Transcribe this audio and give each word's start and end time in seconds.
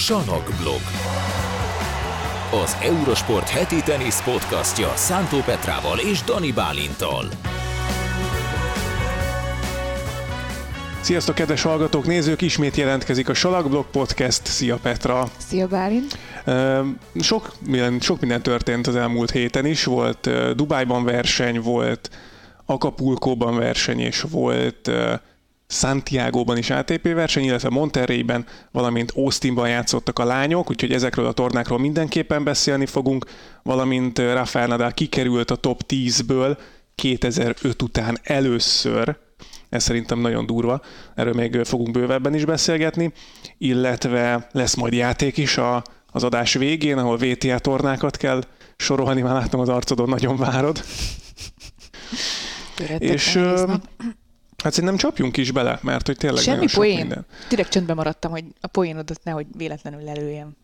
Salakblog. 0.00 0.80
Az 2.62 2.76
Eurosport 2.82 3.48
heti 3.48 3.82
tenisz 3.82 4.22
podcastja 4.22 4.92
Szántó 4.94 5.38
Petrával 5.38 5.98
és 5.98 6.22
Dani 6.22 6.52
Bálintal. 6.52 7.24
Sziasztok, 11.00 11.34
kedves 11.34 11.62
hallgatók, 11.62 12.06
nézők! 12.06 12.42
Ismét 12.42 12.76
jelentkezik 12.76 13.28
a 13.28 13.34
Salakblog 13.34 13.86
Podcast. 13.90 14.46
Szia 14.46 14.76
Petra! 14.76 15.28
Szia 15.36 15.66
Bálint! 15.66 16.18
Sok 17.14 17.52
minden, 17.66 18.00
sok 18.00 18.20
minden 18.20 18.42
történt 18.42 18.86
az 18.86 18.96
elmúlt 18.96 19.30
héten 19.30 19.66
is. 19.66 19.84
Volt 19.84 20.30
Dubájban 20.56 21.04
verseny, 21.04 21.60
volt 21.60 22.10
Acapulcóban 22.66 23.56
verseny, 23.56 24.00
és 24.00 24.24
volt 24.30 24.90
Santiago-ban 25.70 26.56
is 26.56 26.70
ATP 26.70 27.02
verseny, 27.02 27.44
illetve 27.44 27.68
Monterreyben, 27.68 28.46
valamint 28.72 29.12
Austinban 29.16 29.68
játszottak 29.68 30.18
a 30.18 30.24
lányok, 30.24 30.70
úgyhogy 30.70 30.92
ezekről 30.92 31.26
a 31.26 31.32
tornákról 31.32 31.78
mindenképpen 31.78 32.44
beszélni 32.44 32.86
fogunk, 32.86 33.24
valamint 33.62 34.18
Rafael 34.18 34.66
Nadal 34.66 34.92
kikerült 34.92 35.50
a 35.50 35.56
top 35.56 35.82
10-ből 35.88 36.58
2005 36.94 37.82
után 37.82 38.18
először, 38.22 39.16
ez 39.68 39.82
szerintem 39.82 40.18
nagyon 40.18 40.46
durva, 40.46 40.80
erről 41.14 41.32
még 41.32 41.64
fogunk 41.64 41.90
bővebben 41.90 42.34
is 42.34 42.44
beszélgetni, 42.44 43.12
illetve 43.58 44.48
lesz 44.52 44.74
majd 44.74 44.92
játék 44.92 45.36
is 45.36 45.56
a, 45.56 45.82
az 46.06 46.24
adás 46.24 46.54
végén, 46.54 46.98
ahol 46.98 47.16
VTA 47.16 47.58
tornákat 47.58 48.16
kell 48.16 48.42
sorolni, 48.76 49.20
már 49.20 49.34
láttam 49.34 49.60
az 49.60 49.68
arcodon, 49.68 50.08
nagyon 50.08 50.36
várod. 50.36 50.84
és 52.98 53.38
Hát 54.62 54.72
szerintem 54.72 54.98
csapjunk 54.98 55.36
is 55.36 55.50
bele, 55.50 55.78
mert 55.82 56.06
hogy 56.06 56.16
tényleg 56.16 56.42
Semmi 56.42 56.56
nagyon 56.56 56.74
poén. 56.74 56.90
sok 56.90 57.00
minden. 57.00 57.26
Direkt 57.48 57.70
csöndben 57.70 57.96
maradtam, 57.96 58.30
hogy 58.30 58.44
a 58.60 58.66
poénodat 58.66 59.20
nehogy 59.24 59.46
véletlenül 59.56 60.00
lelőjem. 60.02 60.56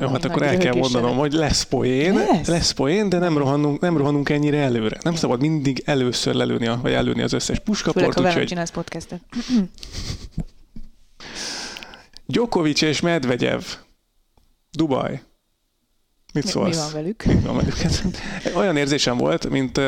Jó, 0.00 0.08
hát 0.08 0.24
akkor 0.24 0.42
el 0.42 0.56
kell 0.56 0.74
mondanom, 0.74 1.16
hogy 1.16 1.32
lesz 1.32 1.62
poén, 1.62 2.14
lesz, 2.14 2.46
lesz 2.46 2.70
poén, 2.70 3.08
de 3.08 3.18
nem 3.18 3.38
rohanunk, 3.38 3.80
nem 3.80 3.96
rohanunk 3.96 4.28
ennyire 4.28 4.58
előre. 4.58 4.98
Nem 5.02 5.14
szabad 5.14 5.40
mindig 5.40 5.82
először 5.84 6.34
lelőni, 6.34 6.66
a, 6.66 6.78
vagy 6.82 6.92
előni 6.92 7.22
az 7.22 7.32
összes 7.32 7.58
puskaport. 7.58 8.14
Főleg, 8.14 8.16
ha 8.16 8.22
velem 8.22 8.46
csinálsz 8.46 8.70
podcastet. 8.70 9.20
Djokovic 12.26 12.80
és 12.80 13.00
Medvegyev. 13.00 13.62
Dubaj. 14.70 15.22
Mit 16.32 16.44
Mi, 16.44 16.50
szólsz? 16.50 16.76
mi 16.76 16.82
van 16.82 16.92
velük? 16.92 17.24
Mi 17.24 17.34
van 17.34 17.56
velük? 17.56 17.74
Olyan 18.54 18.76
érzésem 18.76 19.16
volt, 19.16 19.48
mint 19.48 19.80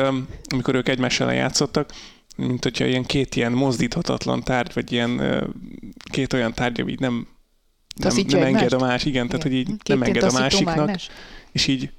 amikor 0.47 0.75
ők 0.75 0.87
egymás 0.89 1.19
ellen 1.19 1.35
játszottak, 1.35 1.91
mint 2.35 2.63
hogyha 2.63 2.85
ilyen 2.85 3.03
két 3.03 3.35
ilyen 3.35 3.51
mozdíthatatlan 3.51 4.43
tárgy, 4.43 4.73
vagy 4.73 4.91
ilyen 4.91 5.43
két 6.11 6.33
olyan 6.33 6.53
tárgy, 6.53 6.81
ami 6.81 6.91
így 6.91 6.99
nem, 6.99 7.27
nem, 7.95 8.15
nem 8.27 8.41
enged 8.41 8.73
a 8.73 8.79
más, 8.79 9.05
igen, 9.05 9.27
tehát 9.27 9.43
hogy 9.43 9.53
így 9.53 9.65
Két 9.65 9.87
nem 9.87 10.01
enged 10.01 10.23
a 10.23 10.31
másiknak, 10.31 10.95
és 11.51 11.67
így 11.67 11.89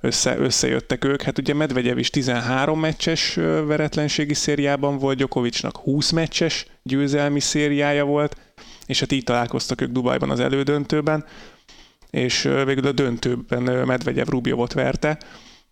össze, 0.00 0.38
összejöttek 0.38 1.04
ők. 1.04 1.22
Hát 1.22 1.38
ugye 1.38 1.54
Medvegyev 1.54 1.98
is 1.98 2.10
13 2.10 2.80
meccses 2.80 3.34
veretlenségi 3.66 4.34
szériában 4.34 4.98
volt, 4.98 5.16
Djokovicnak 5.16 5.76
20 5.76 6.10
meccses 6.10 6.66
győzelmi 6.82 7.40
szériája 7.40 8.04
volt, 8.04 8.36
és 8.86 9.00
hát 9.00 9.12
így 9.12 9.24
találkoztak 9.24 9.80
ők 9.80 9.90
Dubajban 9.90 10.30
az 10.30 10.40
elődöntőben, 10.40 11.24
és 12.10 12.42
végül 12.42 12.86
a 12.86 12.92
döntőben 12.92 13.62
Medvegyev 13.62 14.26
Rubjovot 14.26 14.72
verte, 14.72 15.18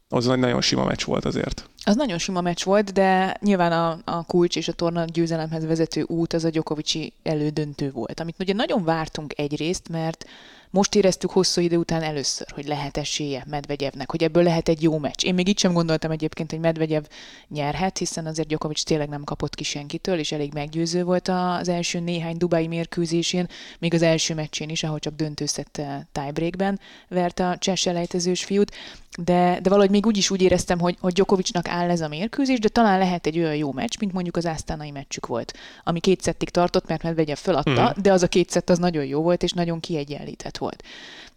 az 0.09 0.29
egy 0.29 0.39
nagyon 0.39 0.61
sima 0.61 0.85
meccs 0.85 1.05
volt 1.05 1.25
azért. 1.25 1.69
Az 1.85 1.97
nagyon 1.97 2.19
sima 2.19 2.41
meccs 2.41 2.65
volt, 2.65 2.93
de 2.93 3.37
nyilván 3.41 3.73
a, 3.73 3.99
a 4.05 4.25
kulcs 4.25 4.57
és 4.57 4.69
a 4.69 4.73
torna 4.73 5.05
győzelemhez 5.05 5.67
vezető 5.67 6.03
út 6.03 6.33
az 6.33 6.45
a 6.45 6.51
Djokovicsi 6.51 7.13
elődöntő 7.23 7.91
volt, 7.91 8.21
amit 8.21 8.35
ugye 8.39 8.53
nagyon 8.53 8.85
vártunk 8.85 9.39
egyrészt, 9.39 9.89
mert 9.89 10.25
most 10.71 10.95
éreztük 10.95 11.31
hosszú 11.31 11.61
idő 11.61 11.77
után 11.77 12.03
először, 12.03 12.47
hogy 12.55 12.67
lehet 12.67 12.97
esélye 12.97 13.45
Medvegyevnek, 13.49 14.11
hogy 14.11 14.23
ebből 14.23 14.43
lehet 14.43 14.69
egy 14.69 14.83
jó 14.83 14.99
meccs. 14.99 15.25
Én 15.25 15.35
még 15.35 15.49
itt 15.49 15.59
sem 15.59 15.73
gondoltam 15.73 16.11
egyébként, 16.11 16.51
hogy 16.51 16.61
Medvegyev 16.61 17.03
nyerhet, 17.49 17.99
hiszen 17.99 18.27
azért 18.27 18.49
Djokovic 18.49 18.83
tényleg 18.83 19.09
nem 19.09 19.25
kapott 19.25 19.55
ki 19.55 19.65
senkitől, 19.65 20.19
és 20.19 20.33
elég 20.33 20.53
meggyőző 20.53 21.05
volt 21.05 21.29
az 21.29 21.69
első 21.69 22.01
néhány 22.01 22.37
dubai 22.37 22.67
mérkőzésén, 22.67 23.49
még 23.79 23.95
az 23.95 24.03
első 24.03 24.35
meccsén 24.35 24.69
is, 24.69 24.83
ahol 24.83 24.99
csak 24.99 25.15
döntőszett 25.17 25.83
tiebreakben 26.13 26.81
vert 27.09 27.41
a 27.41 27.57
cseh 27.59 27.77
selejtezős 27.77 28.45
fiút, 28.45 28.73
de, 29.19 29.59
de 29.63 29.69
valahogy 29.69 29.91
még 29.91 30.07
úgy 30.07 30.17
is 30.17 30.31
úgy 30.31 30.43
éreztem, 30.43 30.79
hogy, 30.79 30.97
hogy 31.01 31.13
Djokovicnak 31.13 31.69
áll 31.69 31.91
ez 31.91 32.01
a 32.01 32.09
mérkőzés, 32.09 32.59
de 32.59 32.69
talán 32.69 32.99
lehet 32.99 33.27
egy 33.27 33.39
olyan 33.39 33.55
jó 33.55 33.73
meccs, 33.73 33.99
mint 34.01 34.13
mondjuk 34.13 34.37
az 34.37 34.47
ásztánai 34.47 34.91
meccsük 34.91 35.27
volt, 35.27 35.53
ami 35.85 36.01
két 36.01 36.21
szettig 36.21 36.49
tartott, 36.49 36.89
mert 36.89 37.03
Medvegyev 37.03 37.37
föladta, 37.37 37.95
mm. 37.99 38.03
de 38.03 38.13
az 38.13 38.23
a 38.23 38.29
két 38.29 38.51
szett 38.51 38.71
az 38.71 38.79
nagyon 38.79 39.05
jó 39.05 39.23
volt, 39.23 39.43
és 39.43 39.53
nagyon 39.53 39.81
kiegyenlített 39.81 40.56
volt. 40.59 40.83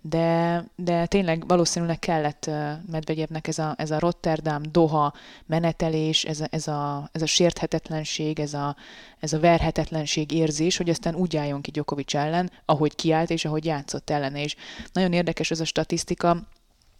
De, 0.02 0.63
de 0.75 1.06
tényleg 1.06 1.47
valószínűleg 1.47 2.00
kellett 2.00 2.50
Medvegyevnek 2.91 3.47
ez 3.47 3.59
a, 3.59 3.74
ez 3.78 3.91
a 3.91 4.00
Rotterdam, 4.00 4.62
Doha 4.72 5.13
menetelés, 5.46 6.24
ez 6.24 6.40
a, 6.40 6.47
ez 6.50 6.68
a, 6.68 7.09
ez 7.12 7.22
a 7.22 7.25
sérthetetlenség, 7.25 8.40
ez 8.40 8.53
a, 8.53 8.75
ez 9.19 9.34
a 9.34 9.40
verhetetlenség 9.40 10.31
érzés, 10.31 10.78
hogy 10.78 10.90
aztán 10.90 11.16
úgy 11.16 11.38
álljon 11.38 11.62
ki 11.62 11.72
Djokovic 11.72 12.13
ellen, 12.13 12.52
ahogy 12.66 12.96
kiállt 12.96 13.29
és 13.29 13.46
ahogy 13.46 13.66
játszott 13.66 14.09
ellene. 14.09 14.41
És 14.41 14.56
nagyon 14.94 15.13
érdekes 15.13 15.52
ez 15.52 15.59
a 15.59 15.66
statisztika, 15.66 16.38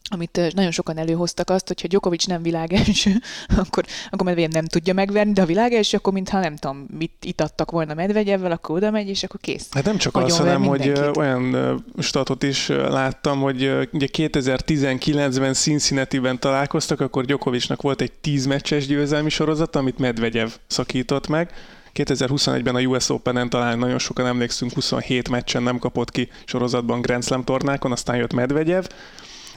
amit 0.10 0.52
nagyon 0.56 0.72
sokan 0.72 0.98
előhoztak 0.98 1.50
azt, 1.50 1.68
hogy 1.68 1.82
ha 1.82 1.88
Djokovic 1.88 2.26
nem 2.26 2.42
világelső, 2.42 3.12
akkor, 3.64 3.86
akkor 4.10 4.26
Medvegyev 4.26 4.52
nem 4.52 4.66
tudja 4.66 4.94
megverni, 4.94 5.34
de 5.34 5.42
ha 5.42 5.48
világelső, 5.48 5.98
akkor 5.98 6.14
mintha 6.14 6.40
nem 6.40 6.56
tudom, 6.56 6.86
mit 6.98 7.14
itattak 7.22 7.72
volna 7.72 7.94
Medvegyevvel, 7.94 8.52
akkor 8.52 8.76
oda 8.76 8.92
megy, 8.92 9.10
és 9.10 9.24
akkor 9.24 9.40
kész. 9.40 9.68
Hát 9.72 9.86
nem 9.86 9.98
csak 9.98 10.16
Agyon 10.16 10.32
az, 10.32 10.38
hanem 10.38 10.64
hogy 10.64 10.94
olyan 11.16 11.84
statot 12.00 12.44
is 12.44 12.68
láttam, 12.68 13.40
hogy 13.40 13.62
ugye 13.92 14.08
2019-ben 14.12 15.54
Cincinnati-ben 15.54 16.40
találkoztak, 16.40 17.00
akkor 17.00 17.26
Djokovicnak 17.26 17.82
volt 17.82 18.02
egy 18.02 18.12
10 18.12 18.46
meccses 18.46 18.88
győzelmi 18.88 19.30
sorozata, 19.30 19.80
amit 19.80 19.98
Medvegyev 19.98 20.50
szakított 20.68 21.28
meg. 21.28 21.52
2021-ben 21.94 22.76
a 22.76 22.80
US 22.80 23.10
Open-en 23.10 23.50
talán 23.50 23.80
nagyon 23.80 24.00
sokan 24.00 24.26
emlékszünk, 24.26 24.74
27 24.74 25.30
meccsen 25.30 25.64
nem 25.64 25.80
kapott 25.80 26.12
ki 26.12 26.30
sorozatban 26.46 27.02
Grand 27.02 27.24
Slam 27.24 27.44
tornákon, 27.44 27.92
aztán 27.92 28.16
jött 28.16 28.34
Medvegyev, 28.34 28.84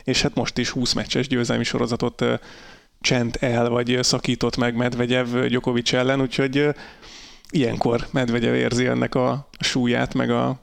és 0.04 0.22
hát 0.22 0.34
most 0.34 0.58
is 0.58 0.70
20 0.70 0.92
meccses 0.92 1.28
győzelmi 1.28 1.64
sorozatot 1.64 2.24
csent 3.00 3.36
el, 3.36 3.68
vagy 3.68 3.98
szakított 4.00 4.56
meg 4.56 4.76
Medvegyev 4.76 5.26
Djokovic 5.46 5.92
ellen, 5.92 6.20
úgyhogy 6.20 6.68
ilyenkor 7.50 8.06
Medvegyev 8.10 8.54
érzi 8.54 8.86
ennek 8.86 9.14
a 9.14 9.48
súlyát, 9.58 10.14
meg 10.14 10.30
a, 10.30 10.60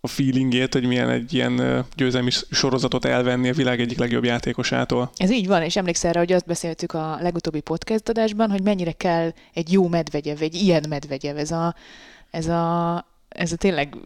a 0.00 0.06
feelingét, 0.06 0.72
hogy 0.72 0.84
milyen 0.84 1.10
egy 1.10 1.34
ilyen 1.34 1.86
győzelmi 1.96 2.30
sorozatot 2.50 3.04
elvenni 3.04 3.48
a 3.48 3.52
világ 3.52 3.80
egyik 3.80 3.98
legjobb 3.98 4.24
játékosától. 4.24 5.10
Ez 5.16 5.30
így 5.30 5.46
van, 5.46 5.62
és 5.62 5.76
emlékszel 5.76 6.12
rá, 6.12 6.20
hogy 6.20 6.32
azt 6.32 6.46
beszéltük 6.46 6.92
a 6.92 7.18
legutóbbi 7.20 7.60
podcast 7.60 8.08
adásban, 8.08 8.50
hogy 8.50 8.62
mennyire 8.62 8.92
kell 8.92 9.32
egy 9.54 9.72
jó 9.72 9.88
medvegyev, 9.88 10.42
egy 10.42 10.54
ilyen 10.54 10.84
medvegyev, 10.88 11.36
ez 11.36 11.50
a, 11.50 11.74
ez 12.30 12.46
a, 12.46 12.94
ez 13.38 13.52
a 13.52 13.56
tényleg 13.56 13.96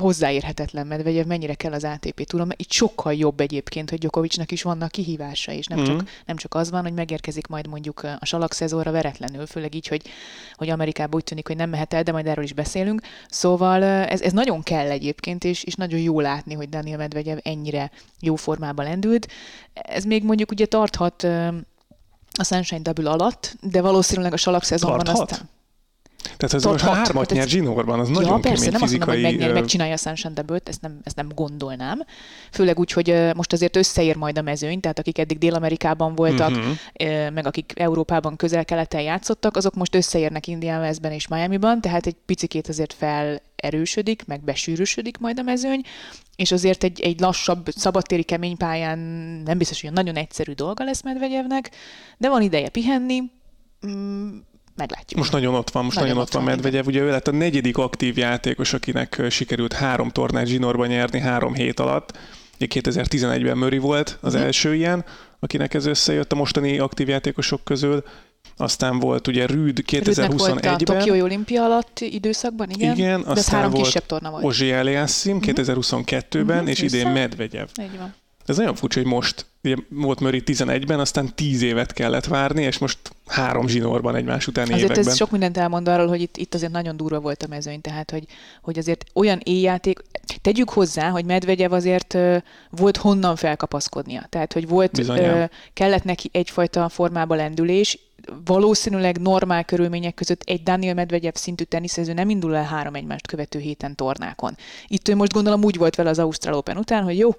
hozzáérhetetlen 0.00 0.86
medvegyev, 0.86 1.26
mennyire 1.26 1.54
kell 1.54 1.72
az 1.72 1.84
ATP 1.84 2.24
túlon, 2.26 2.46
mert 2.46 2.60
itt 2.60 2.70
sokkal 2.70 3.14
jobb 3.14 3.40
egyébként, 3.40 3.90
hogy 3.90 3.98
Djokovicnak 3.98 4.52
is 4.52 4.62
vannak 4.62 4.90
kihívása, 4.90 5.52
és 5.52 5.66
nem, 5.66 5.78
Mhm. 5.78 5.86
csak, 5.88 6.08
nem 6.26 6.36
csak 6.36 6.54
az 6.54 6.70
van, 6.70 6.82
hogy 6.82 6.92
megérkezik 6.92 7.46
majd 7.46 7.66
mondjuk 7.66 8.02
a 8.02 8.24
salak 8.24 8.52
szezonra 8.52 8.90
veretlenül, 8.90 9.46
főleg 9.46 9.74
így, 9.74 9.86
hogy, 9.88 10.02
hogy 10.54 10.68
Amerikában 10.70 11.14
úgy 11.14 11.24
tűnik, 11.24 11.46
hogy 11.46 11.56
nem 11.56 11.70
mehet 11.70 11.94
el, 11.94 12.02
de 12.02 12.12
majd 12.12 12.26
erről 12.26 12.44
is 12.44 12.52
beszélünk. 12.52 13.00
Szóval 13.28 13.82
ez, 13.84 14.20
ez 14.20 14.32
nagyon 14.32 14.62
kell 14.62 14.90
egyébként, 14.90 15.44
és, 15.44 15.64
és 15.64 15.74
nagyon 15.74 16.00
jó 16.00 16.20
látni, 16.20 16.54
hogy 16.54 16.68
Daniel 16.68 16.98
Medvegyev 16.98 17.38
ennyire 17.42 17.90
jó 18.20 18.34
formában 18.34 18.84
lendült. 18.84 19.28
Ez 19.72 20.04
még 20.04 20.24
mondjuk 20.24 20.50
ugye 20.50 20.66
tarthat 20.66 21.22
a 22.38 22.44
Sunshine 22.44 22.80
Double 22.82 23.10
alatt, 23.10 23.56
de 23.60 23.80
valószínűleg 23.80 24.32
a 24.32 24.36
salak 24.36 24.62
szezonban 24.62 25.04
Tarthat? 25.04 25.30
aztán... 25.30 25.48
Tehát 26.36 26.54
ez 26.54 26.64
most 26.64 26.64
ha 26.64 26.70
Tarthat. 26.86 26.94
hármat 26.94 27.26
Tehát 27.28 27.30
nyer 27.32 27.42
ez- 27.42 27.50
zsinórban, 27.50 28.00
az 28.00 28.08
ja, 28.08 28.14
nagyon 28.14 28.40
persze, 28.40 28.56
kemény 28.56 28.72
nem 28.72 28.82
azt 28.82 28.90
mondom, 28.90 29.08
hogy 29.08 29.18
fizikai... 29.18 29.38
meg, 29.38 29.50
ö, 29.50 29.52
megcsinálja 29.52 29.92
a 29.92 29.96
Sunshine 29.96 30.32
Double-t, 30.32 30.68
ezt 30.68 30.80
nem, 30.80 30.98
ezt 31.02 31.16
nem 31.16 31.28
gondolnám. 31.34 32.02
Főleg 32.52 32.78
úgy, 32.78 32.92
hogy 32.92 33.30
most 33.36 33.52
azért 33.52 33.76
összeér 33.76 34.16
majd 34.16 34.38
a 34.38 34.42
mezőny, 34.42 34.80
tehát 34.80 34.98
akik 34.98 35.18
eddig 35.18 35.38
Dél-Amerikában 35.38 36.14
voltak, 36.14 36.58
ö, 37.00 37.30
meg 37.30 37.46
akik 37.46 37.72
Európában 37.76 38.36
közel-keleten 38.36 39.00
játszottak, 39.00 39.56
azok 39.56 39.74
most 39.74 39.94
összeérnek 39.94 40.46
Indian 40.46 40.80
Westben 40.80 41.12
és 41.12 41.28
Miami-ban, 41.28 41.80
tehát 41.80 42.06
egy 42.06 42.16
picikét 42.26 42.68
azért 42.68 42.92
felerősödik, 42.92 44.24
meg 44.26 44.44
besűrűsödik 44.44 45.18
majd 45.18 45.38
a 45.38 45.42
mezőny, 45.42 45.80
és 46.36 46.52
azért 46.52 46.84
egy, 46.84 47.00
egy 47.00 47.20
lassabb, 47.20 47.68
szabadtéri 47.76 48.22
kemény 48.22 48.56
pályán 48.56 48.98
nem 49.44 49.58
biztos, 49.58 49.80
hogy 49.82 49.92
nagyon 49.92 50.16
egyszerű 50.16 50.52
dolga 50.52 50.84
lesz 50.84 51.02
Medvegyevnek, 51.02 51.70
de 52.18 52.28
van 52.28 52.42
ideje 52.42 52.68
pihenni, 52.68 53.22
mm, 53.86 54.36
meglátjuk. 54.76 55.20
Most 55.20 55.32
nagyon 55.32 55.54
ott 55.54 55.70
van, 55.70 55.84
most 55.84 55.96
nagyon, 55.96 56.10
Nagyon 56.10 56.26
ott 56.26 56.32
van 56.34 56.44
van, 56.44 56.54
Medvegyev. 56.54 56.86
Ugye 56.86 57.00
ő 57.00 57.10
lett 57.10 57.28
a 57.28 57.32
negyedik 57.32 57.78
aktív 57.78 58.16
játékos, 58.18 58.72
akinek 58.72 59.22
sikerült 59.30 59.72
három 59.72 60.10
tornát 60.10 60.46
zsinórban 60.46 60.86
nyerni 60.88 61.18
három 61.20 61.54
hét 61.54 61.80
alatt. 61.80 62.18
Ugye 62.60 62.66
2011-ben 62.80 63.58
Murray 63.58 63.78
volt 63.78 64.18
az 64.20 64.34
Mhm. 64.34 64.42
első 64.42 64.74
ilyen, 64.74 65.04
akinek 65.40 65.74
ez 65.74 65.86
összejött 65.86 66.32
a 66.32 66.36
mostani 66.36 66.78
aktív 66.78 67.08
játékosok 67.08 67.64
közül. 67.64 68.02
aztán 68.56 68.98
volt 68.98 69.26
ugye 69.26 69.46
Rüd 69.46 69.90
Rüdnek 69.90 70.32
volt 70.32 70.50
a 70.50 70.54
2021-ben. 70.54 70.98
Tokiói 70.98 71.22
olimpia 71.22 71.64
alatt 71.64 72.00
időszakban, 72.00 72.70
igen. 72.70 72.94
Igen, 72.96 73.22
de 73.22 73.30
aztán 73.30 73.54
három 73.54 73.70
volt 73.72 73.84
kisebb 73.84 74.06
torna 74.06 74.30
volt. 74.30 74.44
Ozsi 74.44 74.70
Eliassim 74.72 75.38
2022-ben, 75.40 76.58
Mhm, 76.58 76.66
és 76.66 76.80
idén 76.82 77.00
össze. 77.00 77.12
Medvegyev. 77.12 77.66
Így 77.82 77.98
van. 77.98 78.14
Ez 78.46 78.56
nagyon 78.56 78.74
furcsa, 78.74 79.00
hogy 79.00 79.08
most 79.08 79.46
ugye 79.62 79.76
volt 79.88 80.20
Murray 80.20 80.42
11-ben, 80.46 81.00
aztán 81.00 81.34
10 81.34 81.62
évet 81.62 81.92
kellett 81.92 82.24
várni, 82.24 82.62
és 82.62 82.78
most 82.78 82.98
három 83.26 83.68
zsinórban 83.68 84.16
egymás 84.16 84.46
utáni 84.46 84.72
Azért 84.72 84.90
években. 84.90 85.08
ez 85.08 85.16
sok 85.16 85.30
mindent 85.30 85.56
elmond 85.56 85.88
arról, 85.88 86.06
hogy 86.06 86.20
itt, 86.20 86.36
itt 86.36 86.54
azért 86.54 86.72
nagyon 86.72 86.96
durva 86.96 87.20
volt 87.20 87.42
a 87.42 87.46
mezőny, 87.46 87.80
tehát 87.80 88.10
hogy, 88.10 88.24
hogy 88.62 88.78
azért 88.78 89.04
olyan 89.14 89.40
éjjáték, 89.42 90.02
tegyük 90.40 90.70
hozzá, 90.70 91.08
hogy 91.08 91.24
Medvegyev 91.24 91.72
azért 91.72 92.14
ö, 92.14 92.36
volt 92.70 92.96
honnan 92.96 93.36
felkapaszkodnia. 93.36 94.26
Tehát, 94.28 94.52
hogy 94.52 94.68
volt, 94.68 94.98
ö, 94.98 95.44
kellett 95.72 96.04
neki 96.04 96.28
egyfajta 96.32 96.88
formába 96.88 97.34
lendülés, 97.34 97.98
valószínűleg 98.44 99.20
normál 99.20 99.64
körülmények 99.64 100.14
között 100.14 100.42
egy 100.42 100.62
Daniel 100.62 100.94
Medvegyev 100.94 101.32
szintű 101.34 101.64
teniszező 101.64 102.12
nem 102.12 102.28
indul 102.28 102.56
el 102.56 102.64
három 102.64 102.94
egymást 102.94 103.26
követő 103.26 103.58
héten 103.58 103.94
tornákon. 103.94 104.56
Itt 104.86 105.08
ő 105.08 105.14
most 105.14 105.32
gondolom 105.32 105.64
úgy 105.64 105.76
volt 105.76 105.94
vele 105.94 106.10
az 106.10 106.18
Ausztrál 106.18 106.54
Open 106.54 106.76
után, 106.76 107.02
hogy 107.02 107.18
jó, 107.18 107.30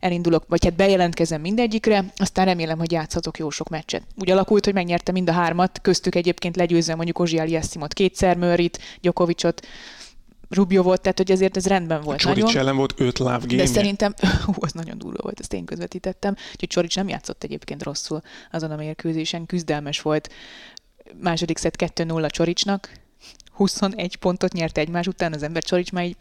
elindulok, 0.00 0.44
vagy 0.48 0.64
hát 0.64 0.76
bejelentkezem 0.76 1.40
mindegyikre, 1.40 2.04
aztán 2.16 2.44
remélem, 2.44 2.78
hogy 2.78 2.92
játszhatok 2.92 3.38
jó 3.38 3.50
sok 3.50 3.68
meccset. 3.68 4.02
Úgy 4.16 4.30
alakult, 4.30 4.64
hogy 4.64 4.74
megnyerte 4.74 5.12
mind 5.12 5.28
a 5.28 5.32
hármat, 5.32 5.78
köztük 5.82 6.14
egyébként 6.14 6.56
legyőzve 6.56 6.94
mondjuk 6.94 7.18
Ozsi 7.18 7.38
Aliassimot 7.38 7.92
kétszer, 7.92 8.36
Murrayt, 8.36 8.78
Djokovicot, 9.00 9.66
Rubio 10.48 10.82
volt, 10.82 11.00
tehát 11.00 11.18
hogy 11.18 11.30
ezért 11.30 11.56
ez 11.56 11.66
rendben 11.66 12.00
volt 12.00 12.18
Csorics 12.18 12.44
nagyon. 12.44 12.60
ellen 12.60 12.76
volt 12.76 12.94
5 12.96 13.18
love 13.18 13.38
game 13.46 13.56
De 13.56 13.66
szerintem, 13.66 14.14
hú, 14.44 14.52
az 14.60 14.72
nagyon 14.72 14.98
durva 14.98 15.22
volt, 15.22 15.40
ezt 15.40 15.52
én 15.52 15.64
közvetítettem, 15.64 16.34
úgyhogy 16.52 16.68
Csorics 16.68 16.96
nem 16.96 17.08
játszott 17.08 17.44
egyébként 17.44 17.82
rosszul 17.82 18.20
azon 18.50 18.70
a 18.70 18.76
mérkőzésen, 18.76 19.46
küzdelmes 19.46 20.00
volt. 20.00 20.32
Második 21.20 21.58
szett 21.58 21.74
2-0 21.94 22.30
Csoricsnak, 22.30 22.92
21 23.52 24.16
pontot 24.16 24.52
nyert 24.52 24.78
egymás 24.78 25.06
után, 25.06 25.32
az 25.32 25.42
ember 25.42 25.62
Csorics 25.62 25.92
már 25.92 26.04
így 26.04 26.16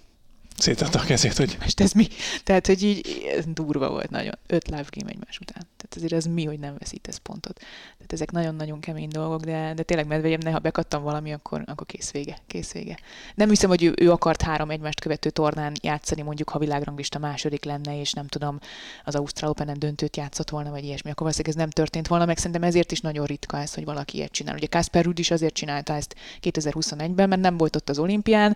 Szétadta 0.57 0.99
a 0.99 1.03
kezét, 1.03 1.37
hogy 1.37 1.57
most 1.61 1.79
ez 1.79 1.91
mi? 1.91 2.07
Tehát, 2.43 2.67
hogy 2.67 2.83
így 2.83 3.27
durva 3.47 3.89
volt 3.89 4.09
nagyon. 4.09 4.33
Öt 4.47 4.67
live 4.67 4.85
game 4.89 5.09
egymás 5.09 5.39
után. 5.39 5.67
Tehát 5.77 5.95
azért 5.95 6.13
az 6.13 6.25
mi, 6.25 6.45
hogy 6.45 6.59
nem 6.59 6.75
veszítesz 6.79 7.17
pontot. 7.17 7.59
Tehát 7.97 8.13
ezek 8.13 8.31
nagyon-nagyon 8.31 8.79
kemény 8.79 9.07
dolgok, 9.09 9.41
de, 9.41 9.73
de 9.73 9.83
tényleg 9.83 10.07
medvegyem, 10.07 10.53
ha 10.53 10.59
bekattam 10.59 11.03
valami, 11.03 11.33
akkor, 11.33 11.63
akkor 11.65 11.85
kész 11.85 12.11
vége. 12.11 12.37
Kész 12.47 12.71
vége. 12.71 12.99
Nem 13.35 13.49
hiszem, 13.49 13.69
hogy 13.69 13.83
ő, 13.83 13.93
ő 13.97 14.11
akart 14.11 14.41
három 14.41 14.69
egymást 14.69 14.99
követő 14.99 15.29
tornán 15.29 15.73
játszani, 15.81 16.21
mondjuk 16.21 16.49
ha 16.49 16.59
világranglista 16.59 17.19
második 17.19 17.63
lenne, 17.63 17.99
és 17.99 18.11
nem 18.11 18.27
tudom, 18.27 18.59
az 19.03 19.15
Ausztrál 19.15 19.49
Open-en 19.49 19.79
döntőt 19.79 20.17
játszott 20.17 20.49
volna, 20.49 20.69
vagy 20.69 20.83
ilyesmi, 20.83 21.09
akkor 21.09 21.21
valószínűleg 21.21 21.55
ez 21.55 21.61
nem 21.61 21.69
történt 21.69 22.07
volna, 22.07 22.25
meg 22.25 22.37
szerintem 22.37 22.63
ezért 22.63 22.91
is 22.91 23.01
nagyon 23.01 23.25
ritka 23.25 23.57
ez, 23.57 23.73
hogy 23.73 23.85
valaki 23.85 24.17
ilyet 24.17 24.31
csinál. 24.31 24.55
Ugye 24.55 24.67
Kasper 24.67 25.03
Ruud 25.03 25.19
is 25.19 25.31
azért 25.31 25.53
csinálta 25.53 25.93
ezt 25.93 26.15
2021-ben, 26.41 27.29
mert 27.29 27.41
nem 27.41 27.57
volt 27.57 27.75
ott 27.75 27.89
az 27.89 27.99
olimpián, 27.99 28.55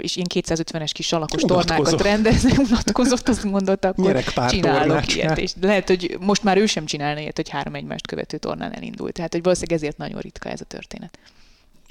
és 0.00 0.16
ilyen 0.16 0.28
250-es 0.34 0.90
kis 0.92 1.12
alakos 1.12 1.42
tornákat 1.42 2.02
rendezni, 2.02 2.52
unatkozott, 2.56 3.28
azt 3.28 3.44
mondott, 3.44 3.84
akkor 3.84 4.22
csinálok 4.48 5.14
ilyet. 5.14 5.38
És 5.38 5.52
lehet, 5.60 5.88
hogy 5.88 6.16
most 6.20 6.42
már 6.42 6.56
ő 6.56 6.66
sem 6.66 6.84
csinálna 6.84 7.20
ilyet, 7.20 7.36
hogy 7.36 7.48
három 7.48 7.74
egymást 7.74 8.06
követő 8.06 8.36
tornán 8.36 8.72
elindult. 8.72 9.12
Tehát, 9.12 9.32
hogy 9.32 9.42
valószínűleg 9.42 9.78
ezért 9.78 9.96
nagyon 9.96 10.20
ritka 10.20 10.48
ez 10.48 10.60
a 10.60 10.64
történet. 10.64 11.18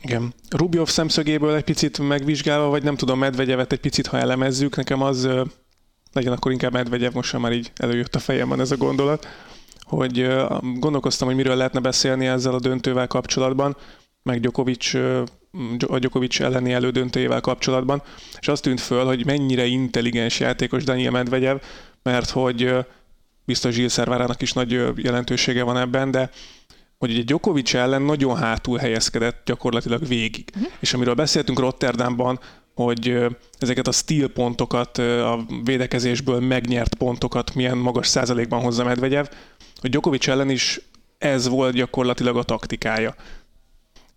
igen. 0.01 0.33
Rubjov 0.49 0.87
szemszögéből 0.87 1.55
egy 1.55 1.63
picit 1.63 2.07
megvizsgálva, 2.07 2.67
vagy 2.67 2.83
nem 2.83 2.95
tudom, 2.95 3.19
Medvegyevet 3.19 3.71
egy 3.71 3.79
picit, 3.79 4.07
ha 4.07 4.17
elemezzük, 4.17 4.75
nekem 4.75 5.01
az 5.01 5.29
legyen 6.13 6.33
akkor 6.33 6.51
inkább 6.51 6.73
Medvegyev, 6.73 7.13
most 7.13 7.37
már 7.37 7.51
így 7.51 7.71
előjött 7.75 8.15
a 8.15 8.19
fejemben 8.19 8.59
ez 8.59 8.71
a 8.71 8.77
gondolat, 8.77 9.27
hogy 9.81 10.27
gondolkoztam, 10.79 11.27
hogy 11.27 11.35
miről 11.35 11.55
lehetne 11.55 11.79
beszélni 11.79 12.27
ezzel 12.27 12.53
a 12.53 12.59
döntővel 12.59 13.07
kapcsolatban, 13.07 13.77
meg 14.23 14.39
Djokovic, 14.39 14.91
a 15.87 15.99
Djokovic 15.99 16.39
elleni 16.39 16.73
elődöntőjével 16.73 17.41
kapcsolatban, 17.41 18.01
és 18.39 18.47
azt 18.47 18.61
tűnt 18.61 18.79
föl, 18.79 19.05
hogy 19.05 19.25
mennyire 19.25 19.65
intelligens 19.65 20.39
játékos 20.39 20.83
Daniel 20.83 21.11
Medvegyev, 21.11 21.57
mert 22.03 22.29
hogy 22.29 22.75
biztos 23.45 23.75
Servárának 23.89 24.41
is 24.41 24.53
nagy 24.53 24.81
jelentősége 24.95 25.63
van 25.63 25.77
ebben, 25.77 26.11
de 26.11 26.29
hogy 26.97 27.11
ugye 27.11 27.21
Djokovic 27.21 27.73
ellen 27.73 28.01
nagyon 28.01 28.37
hátul 28.37 28.77
helyezkedett 28.77 29.41
gyakorlatilag 29.45 30.07
végig. 30.07 30.49
Uh-huh. 30.55 30.71
És 30.79 30.93
amiről 30.93 31.13
beszéltünk 31.13 31.59
Rotterdamban, 31.59 32.39
hogy 32.73 33.17
ezeket 33.57 33.87
a 33.87 33.91
steel 33.91 34.27
pontokat, 34.27 34.97
a 34.97 35.45
védekezésből 35.63 36.39
megnyert 36.39 36.95
pontokat 36.95 37.55
milyen 37.55 37.77
magas 37.77 38.07
százalékban 38.07 38.61
hozza 38.61 38.83
Medvegyev, 38.83 39.25
hogy 39.81 39.89
Djokovic 39.89 40.27
ellen 40.27 40.49
is 40.49 40.81
ez 41.17 41.47
volt 41.47 41.73
gyakorlatilag 41.73 42.37
a 42.37 42.43
taktikája. 42.43 43.15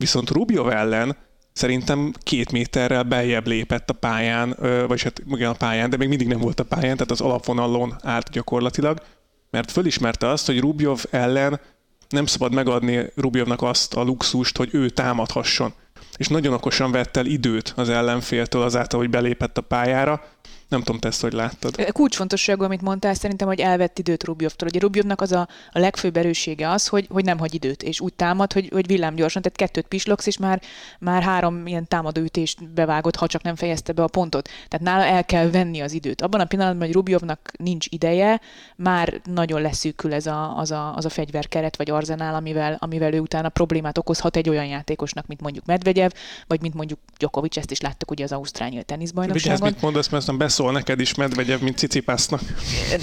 Viszont 0.03 0.31
Rubio 0.31 0.69
ellen 0.69 1.17
szerintem 1.53 2.13
két 2.23 2.53
méterrel 2.53 3.03
beljebb 3.03 3.47
lépett 3.47 3.91
a 3.91 3.93
pályán, 3.93 4.57
ö, 4.59 4.85
vagyis 4.87 5.03
hát 5.03 5.23
igen 5.31 5.51
a 5.51 5.55
pályán, 5.55 5.91
de 5.91 5.97
még 5.97 6.09
mindig 6.09 6.27
nem 6.27 6.41
volt 6.41 6.61
a 6.61 6.65
pályán, 6.65 6.97
tehát 6.97 7.11
az 7.11 7.21
alapvonalon 7.21 7.95
állt 8.03 8.31
gyakorlatilag, 8.31 9.03
mert 9.51 9.71
fölismerte 9.71 10.29
azt, 10.29 10.47
hogy 10.47 10.61
Rubjov 10.61 11.05
ellen 11.11 11.61
nem 12.09 12.27
szabad 12.27 12.55
megadni 12.55 13.07
Rubjovnak 13.17 13.63
azt 13.63 13.95
a 13.95 14.03
luxust, 14.03 14.57
hogy 14.57 14.69
ő 14.73 14.89
támadhasson. 14.89 15.73
És 16.17 16.29
nagyon 16.29 16.53
okosan 16.53 16.91
vett 16.91 17.17
el 17.17 17.27
időt 17.27 17.73
az 17.77 17.89
ellenféltől 17.89 18.63
azáltal, 18.63 19.01
hogy 19.01 19.11
belépett 19.11 19.59
a 19.59 19.61
pályára. 19.63 20.25
Nem 20.73 20.83
tudom, 20.83 21.01
te 21.01 21.09
ezt 21.09 21.21
hogy 21.21 21.33
láttad. 21.33 21.93
Kulcsfontosságú, 21.93 22.65
amit 22.65 22.83
mondtál, 22.83 23.15
szerintem, 23.15 23.49
hogy 23.49 23.61
elvett 23.61 23.99
időt 23.99 24.25
Rubjovtól. 24.25 24.69
Ugye 24.69 24.81
Rubjovnak 24.81 25.21
az 25.21 25.33
a, 25.33 25.49
a 25.71 25.79
legfőbb 25.79 26.17
erőssége 26.17 26.71
az, 26.71 26.87
hogy, 26.87 27.07
hogy 27.11 27.25
nem 27.25 27.39
hagy 27.39 27.55
időt, 27.55 27.83
és 27.83 28.01
úgy 28.01 28.13
támad, 28.15 28.53
hogy, 28.53 28.69
hogy 28.73 28.87
villámgyorsan, 28.87 29.43
tehát 29.43 29.59
kettőt 29.59 29.87
pislogsz, 29.87 30.27
és 30.27 30.39
már, 30.39 30.63
már 30.99 31.23
három 31.23 31.67
ilyen 31.67 31.89
támadóütést 31.89 32.73
bevágott, 32.73 33.17
ha 33.17 33.27
csak 33.27 33.43
nem 33.43 33.55
fejezte 33.55 33.93
be 33.93 34.03
a 34.03 34.07
pontot. 34.07 34.49
Tehát 34.69 34.87
nála 34.87 35.05
el 35.05 35.25
kell 35.25 35.51
venni 35.51 35.81
az 35.81 35.93
időt. 35.93 36.23
Abban 36.23 36.41
a 36.41 36.45
pillanatban, 36.45 36.87
hogy 36.87 36.95
Rubjovnak 36.95 37.53
nincs 37.59 37.87
ideje, 37.91 38.41
már 38.77 39.21
nagyon 39.25 39.61
leszűkül 39.61 40.15
ez 40.15 40.27
a, 40.27 40.59
az, 40.59 40.71
a, 40.71 40.97
az 40.97 41.05
a 41.05 41.09
fegyverkeret 41.09 41.77
vagy 41.77 41.91
arzenál, 41.91 42.35
amivel, 42.35 42.77
amivel 42.79 43.13
ő 43.13 43.19
utána 43.19 43.49
problémát 43.49 43.99
okozhat 43.99 44.37
egy 44.37 44.49
olyan 44.49 44.67
játékosnak, 44.67 45.27
mint 45.27 45.41
mondjuk 45.41 45.65
Medvegyev, 45.65 46.11
vagy 46.47 46.61
mint 46.61 46.75
mondjuk 46.75 46.99
Djokovic, 47.17 47.57
ezt 47.57 47.71
is 47.71 47.81
láttuk 47.81 48.11
ugye 48.11 48.25
az 48.25 48.33
Ausztrál 48.33 48.71
Vigyázz, 48.73 48.87
teniszbajnokságon. 48.87 49.69
mit 49.69 49.83
mondasz, 49.83 50.09
mert 50.09 50.23
aztán 50.23 50.39
beszól 50.63 50.81
neked 50.81 51.01
is 51.01 51.15
Medvegyev, 51.15 51.61
mint 51.61 51.77
Cicipásznak. 51.79 52.41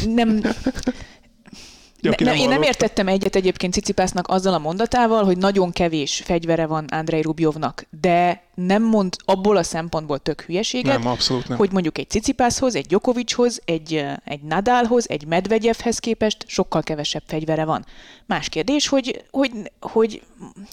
Nem, 0.08 0.30
ne, 2.02 2.12
nem 2.18 2.36
én 2.36 2.50
nem 2.50 2.62
értettem 2.62 3.08
egyet 3.08 3.36
egyébként 3.36 3.74
Cicipásznak 3.74 4.28
azzal 4.28 4.54
a 4.54 4.58
mondatával, 4.58 5.24
hogy 5.24 5.38
nagyon 5.38 5.72
kevés 5.72 6.22
fegyvere 6.26 6.66
van 6.66 6.86
Andrei 6.86 7.22
Rubjovnak, 7.22 7.86
de 8.02 8.44
nem 8.56 8.84
mond 8.84 9.16
abból 9.26 9.58
a 9.58 9.64
szempontból 9.64 10.20
tök 10.20 10.42
hülyeséget, 10.42 10.98
Nem, 10.98 11.08
abszolút 11.08 11.48
nem. 11.48 11.58
hogy 11.58 11.72
mondjuk 11.72 11.98
egy 11.98 12.10
Cicipászhoz, 12.10 12.76
egy 12.76 12.86
Djokovichoz, 12.86 13.62
egy, 13.66 14.06
egy 14.24 14.42
Nadalhoz, 14.42 15.10
egy 15.10 15.26
Medvegyevhez 15.28 16.00
képest 16.00 16.44
sokkal 16.48 16.82
kevesebb 16.82 17.24
fegyvere 17.26 17.66
van. 17.66 17.86
Más 18.26 18.50
kérdés, 18.50 18.88
hogy, 18.88 19.24
hogy, 19.32 19.52
hogy 19.80 20.22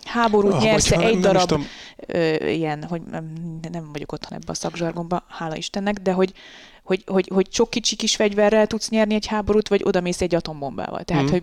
háborút 0.05 0.53
Ah, 0.53 0.63
nyersz 0.63 0.91
egy 0.91 0.99
nem- 0.99 1.21
darab 1.21 1.61
ö, 2.07 2.35
ilyen, 2.49 2.85
hogy 2.85 3.03
nem, 3.11 3.33
nem 3.73 3.89
vagyok 3.93 4.13
otthon 4.13 4.33
ebbe 4.33 4.51
a 4.51 4.55
szakzsargonba, 4.55 5.25
hála 5.29 5.57
Istennek, 5.57 5.95
de 5.99 6.13
hogy, 6.13 6.33
hogy, 6.87 7.03
hogy, 7.07 7.31
hogy 7.35 7.47
sok 7.51 7.71
kicsi 7.71 7.97
kis 7.97 8.17
fegyverrel 8.17 8.67
tudsz 8.67 8.89
nyerni 8.89 9.15
egy 9.15 9.27
háborút, 9.27 9.69
vagy 9.69 9.81
odamész 9.85 10.21
egy 10.21 10.35
atombombával. 10.35 11.03
Tehát, 11.03 11.23
Mhm. 11.23 11.33
hogy 11.33 11.43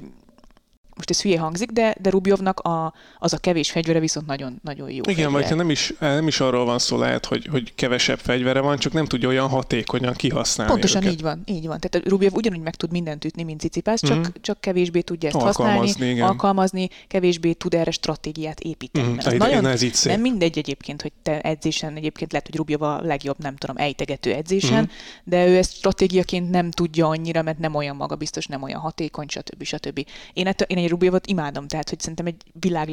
most 0.96 1.10
ez 1.10 1.22
hülye 1.22 1.40
hangzik, 1.40 1.70
de, 1.72 1.96
de 2.02 2.10
Rubjovnak 2.10 2.60
a, 2.60 2.94
az 3.20 3.34
a 3.34 3.38
kevés 3.38 3.72
fegyvere 3.72 4.00
viszont 4.00 4.26
nagyon, 4.26 4.60
nagyon 4.64 4.90
jó 4.90 4.96
Igen, 4.96 5.16
fegyver. 5.32 5.32
vagy 5.32 5.58
nem 5.58 5.70
is, 5.70 5.94
nem 6.00 6.28
is 6.28 6.40
arról 6.40 6.66
van 6.66 6.80
szó 6.80 6.98
lehet, 6.98 7.26
hogy, 7.26 7.46
hogy 7.52 7.76
kevesebb 7.76 8.20
fegyvere 8.20 8.60
van, 8.60 8.78
csak 8.78 8.94
nem 8.94 9.06
tudja 9.06 9.28
olyan 9.28 9.48
hatékonyan 9.48 10.14
kihasználni 10.14 10.72
Pontosan 10.72 11.02
őket. 11.02 11.14
így 11.14 11.22
van, 11.22 11.42
így 11.46 11.68
van. 11.68 11.80
Tehát 11.80 12.08
a 12.08 12.10
Rubjev 12.10 12.34
ugyanúgy 12.34 12.60
meg 12.62 12.76
tud 12.76 12.92
mindent 12.92 13.26
ütni, 13.26 13.44
mint 13.44 13.60
Cicipász, 13.60 14.02
csak, 14.02 14.18
Mhm. 14.18 14.28
csak 14.42 14.62
kevésbé 14.62 15.02
tudja 15.02 15.30
ezt 15.30 15.38
Alkalmazni, 15.38 15.88
használni, 15.88 16.14
igen. 16.14 16.28
alkalmazni, 16.28 16.90
kevésbé 17.08 17.54
tud 17.54 17.74
erre 17.74 17.92
stratégiát 17.92 18.60
építeni. 18.60 19.18
Az 19.18 19.26
ide- 19.26 19.38
nagyon, 19.38 19.62
na 19.62 19.70
ez 19.70 19.82
így 19.82 19.94
szép. 19.94 20.12
nem 20.12 20.22
mindegy 20.22 20.58
egyébként, 20.58 21.02
hogy 21.02 21.12
te 21.24 21.42
edzésen, 21.42 21.96
egyébként 21.96 22.32
lehet, 22.32 22.48
hogy 22.48 22.56
Rubjev 22.58 22.82
a 22.82 23.02
legjobb, 23.02 23.38
nem 23.40 23.56
tudom, 23.56 23.78
ejtegető 23.78 24.34
edzésen, 24.34 24.82
Mhm. 24.84 24.92
de 25.24 25.48
ő 25.48 25.58
ezt 25.58 25.74
stratégiaként 25.76 26.50
nem 26.50 26.72
tudja 26.72 27.08
annyira, 27.08 27.42
mert 27.42 27.58
nem 27.60 27.76
olyan 27.76 27.96
magabiztos, 27.96 28.46
nem 28.46 28.64
olyan 28.64 28.80
hatékony, 28.80 29.28
stb. 29.28 29.64
stb. 29.64 30.06
Én, 30.34 30.48
ettől, 30.48 30.68
én 30.68 30.78
egy 30.84 30.90
Rubjevot 30.90 31.28
imádom, 31.28 31.68
tehát 31.68 31.90
hogy 31.90 32.00
szerintem 32.00 32.26
egy 32.26 32.36
világ 32.60 32.90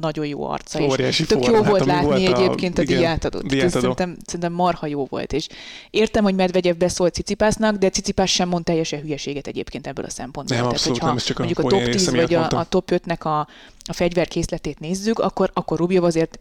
nagyon 0.00 0.26
jó 0.26 0.44
arca. 0.44 0.80
és 0.80 0.90
Óriási 0.90 1.26
tök 1.26 1.46
jó 1.46 1.54
hát 1.54 1.68
volt 1.68 1.84
látni 1.84 2.06
volt 2.06 2.28
a- 2.28 2.42
egyébként 2.42 2.78
a, 2.78 2.82
igen, 2.82 2.98
diátadót. 2.98 3.42
Tehát 3.42 3.54
diátadó. 3.54 3.80
Szerintem, 3.80 4.16
szerintem 4.24 4.52
marha 4.52 4.86
jó 4.86 5.06
volt, 5.10 5.32
és 5.32 5.46
értem, 5.90 6.24
hogy 6.24 6.34
Medvegyev 6.34 6.76
beszólt 6.76 7.14
Cicipásznak, 7.14 7.76
de 7.76 7.90
Cicipás 7.90 8.32
sem 8.32 8.48
mond 8.48 8.64
teljesen 8.64 9.00
hülyeséget 9.00 9.46
egyébként 9.46 9.86
ebből 9.86 10.04
a 10.04 10.10
szempontból. 10.10 10.56
Nem, 10.56 10.64
Tehát, 10.64 10.72
abszolút 10.72 10.98
hogyha 10.98 11.14
nem, 11.14 11.24
csak 11.24 11.38
a 11.38 11.44
mondjuk 11.44 11.64
a 11.64 11.68
poén 11.68 11.82
top 11.84 11.92
10 11.92 12.08
része 12.08 12.26
vagy 12.26 12.34
a, 12.34 12.58
a 12.58 12.64
top 12.64 12.90
5-nek 12.90 13.20
a, 13.20 13.38
a 13.84 13.92
fegyverkészletét 13.92 14.80
nézzük, 14.80 15.18
akkor, 15.18 15.50
akkor 15.54 15.78
Rubjov 15.78 16.04
azért 16.04 16.38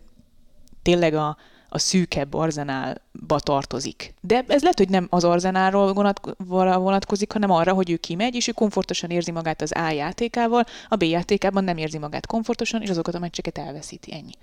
tényleg 0.82 1.14
a, 1.14 1.38
a 1.74 1.80
szűkebb 1.80 2.34
arzenálba 2.34 3.40
tartozik. 3.40 4.14
De 4.22 4.44
ez 4.48 4.62
lehet, 4.62 4.78
hogy 4.78 4.90
nem 4.90 5.08
az 5.10 5.24
arzenálról 5.24 5.94
vonat, 5.94 6.22
vonatkozik, 6.48 7.32
hanem 7.32 7.52
arra, 7.52 7.74
hogy 7.74 7.90
ő 7.90 7.96
kimegy, 7.96 8.36
és 8.36 8.48
ő 8.48 8.52
komfortosan 8.52 9.10
érzi 9.10 9.32
magát 9.32 9.62
az 9.62 9.72
A 9.76 9.90
játékával, 9.90 10.66
a 10.90 10.96
B 10.96 11.04
játékában 11.04 11.64
nem 11.64 11.78
érzi 11.78 11.98
magát 11.98 12.26
komfortosan, 12.26 12.82
és 12.82 12.90
azokat 12.90 13.16
a 13.16 13.20
meccseket 13.20 13.58
elveszíti. 13.58 14.14
Ennyi. 14.14 14.34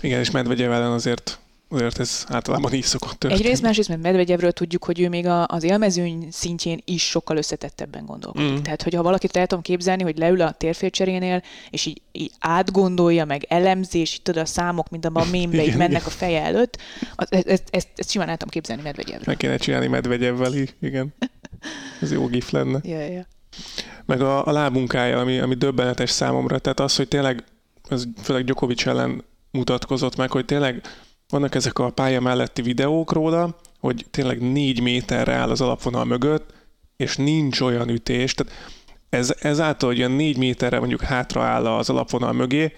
Igen, 0.00 0.20
és 0.20 0.30
Medvegyev 0.30 0.72
ellen 0.72 0.92
azért 0.92 1.38
azért 1.72 1.98
ez 1.98 2.24
általában 2.28 2.72
így 2.72 2.82
szokott 2.82 3.18
történni. 3.18 3.40
Egyrészt, 3.40 3.62
másrészt, 3.62 3.88
mert 3.88 4.02
Medvegyevről 4.02 4.52
tudjuk, 4.52 4.84
hogy 4.84 5.00
ő 5.00 5.08
még 5.08 5.26
a, 5.26 5.46
az 5.46 5.62
élmezőny 5.62 6.28
szintjén 6.30 6.80
is 6.84 7.02
sokkal 7.02 7.36
összetettebben 7.36 8.06
gondolkodik. 8.06 8.50
Mm. 8.50 8.62
Tehát, 8.62 8.82
hogyha 8.82 9.02
valakit 9.02 9.36
el 9.36 9.46
tudom 9.46 9.62
képzelni, 9.62 10.02
hogy 10.02 10.18
leül 10.18 10.40
a 10.40 10.52
térfélcserénél, 10.52 11.42
és 11.70 11.86
így, 11.86 12.00
így 12.12 12.30
átgondolja, 12.38 13.24
meg 13.24 13.44
elemzés, 13.48 14.20
tudod, 14.22 14.42
a 14.42 14.46
számok, 14.46 14.88
mint 14.88 15.04
abban 15.04 15.26
a 15.26 15.30
mémbe 15.30 15.64
így 15.64 15.76
mennek 15.76 16.06
a 16.06 16.10
feje 16.10 16.42
előtt, 16.42 16.78
ezt, 17.16 17.46
ezt, 17.46 17.68
ezt, 17.70 17.88
ezt 17.96 18.10
simán 18.10 18.28
el 18.28 18.36
tudom 18.36 18.52
képzelni 18.52 18.82
Medvegyevről. 18.82 19.24
Meg 19.26 19.36
kéne 19.36 19.56
csinálni 19.56 19.86
Medvegyevvel, 19.86 20.52
igen. 20.80 21.14
Ez 22.00 22.12
jó 22.12 22.26
gif 22.26 22.50
lenne. 22.50 22.80
Yeah, 22.82 23.10
yeah. 23.10 23.24
Meg 24.04 24.20
a, 24.20 24.46
a 24.46 24.52
lábunkája, 24.52 25.20
ami, 25.20 25.38
ami 25.38 25.54
döbbenetes 25.54 26.10
számomra, 26.10 26.58
tehát 26.58 26.80
az, 26.80 26.96
hogy 26.96 27.08
tényleg, 27.08 27.44
ez 27.88 28.04
főleg 28.22 28.44
Djokovic 28.44 28.86
ellen 28.86 29.24
mutatkozott 29.50 30.16
meg, 30.16 30.30
hogy 30.30 30.44
tényleg 30.44 30.82
vannak 31.30 31.54
ezek 31.54 31.78
a 31.78 31.90
pálya 31.90 32.20
melletti 32.20 32.62
videók 32.62 33.12
róla, 33.12 33.56
hogy 33.80 34.06
tényleg 34.10 34.40
négy 34.52 34.80
méterre 34.80 35.34
áll 35.34 35.50
az 35.50 35.60
alapvonal 35.60 36.04
mögött, 36.04 36.52
és 36.96 37.16
nincs 37.16 37.60
olyan 37.60 37.88
ütés. 37.88 38.34
Tehát 38.34 38.52
ez, 39.08 39.34
ezáltal, 39.38 39.88
hogy 39.88 39.98
ilyen 39.98 40.10
négy 40.10 40.36
méterre 40.36 40.78
mondjuk 40.78 41.02
hátra 41.02 41.42
áll 41.42 41.66
az 41.66 41.90
alapvonal 41.90 42.32
mögé, 42.32 42.72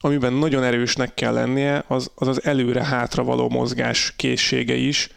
amiben 0.00 0.32
nagyon 0.32 0.62
erősnek 0.62 1.14
kell 1.14 1.32
lennie, 1.32 1.84
az 1.88 2.10
az, 2.14 2.28
az 2.28 2.44
előre-hátra 2.44 3.24
való 3.24 3.48
mozgás 3.48 4.12
készsége 4.16 4.74
is. 4.74 5.10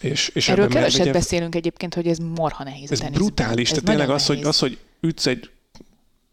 És, 0.00 0.28
és 0.34 0.48
Erről 0.48 0.68
keveset 0.68 1.12
beszélünk 1.12 1.54
egyébként, 1.54 1.94
hogy 1.94 2.06
ez 2.06 2.18
marha 2.18 2.64
nehéz. 2.64 2.92
Ez 2.92 3.00
brutális, 3.00 3.70
ez 3.70 3.78
tehát 3.78 3.84
tényleg 3.98 4.14
az 4.16 4.26
hogy, 4.26 4.42
az, 4.42 4.58
hogy 4.58 4.78
ütsz 5.00 5.26
egy 5.26 5.50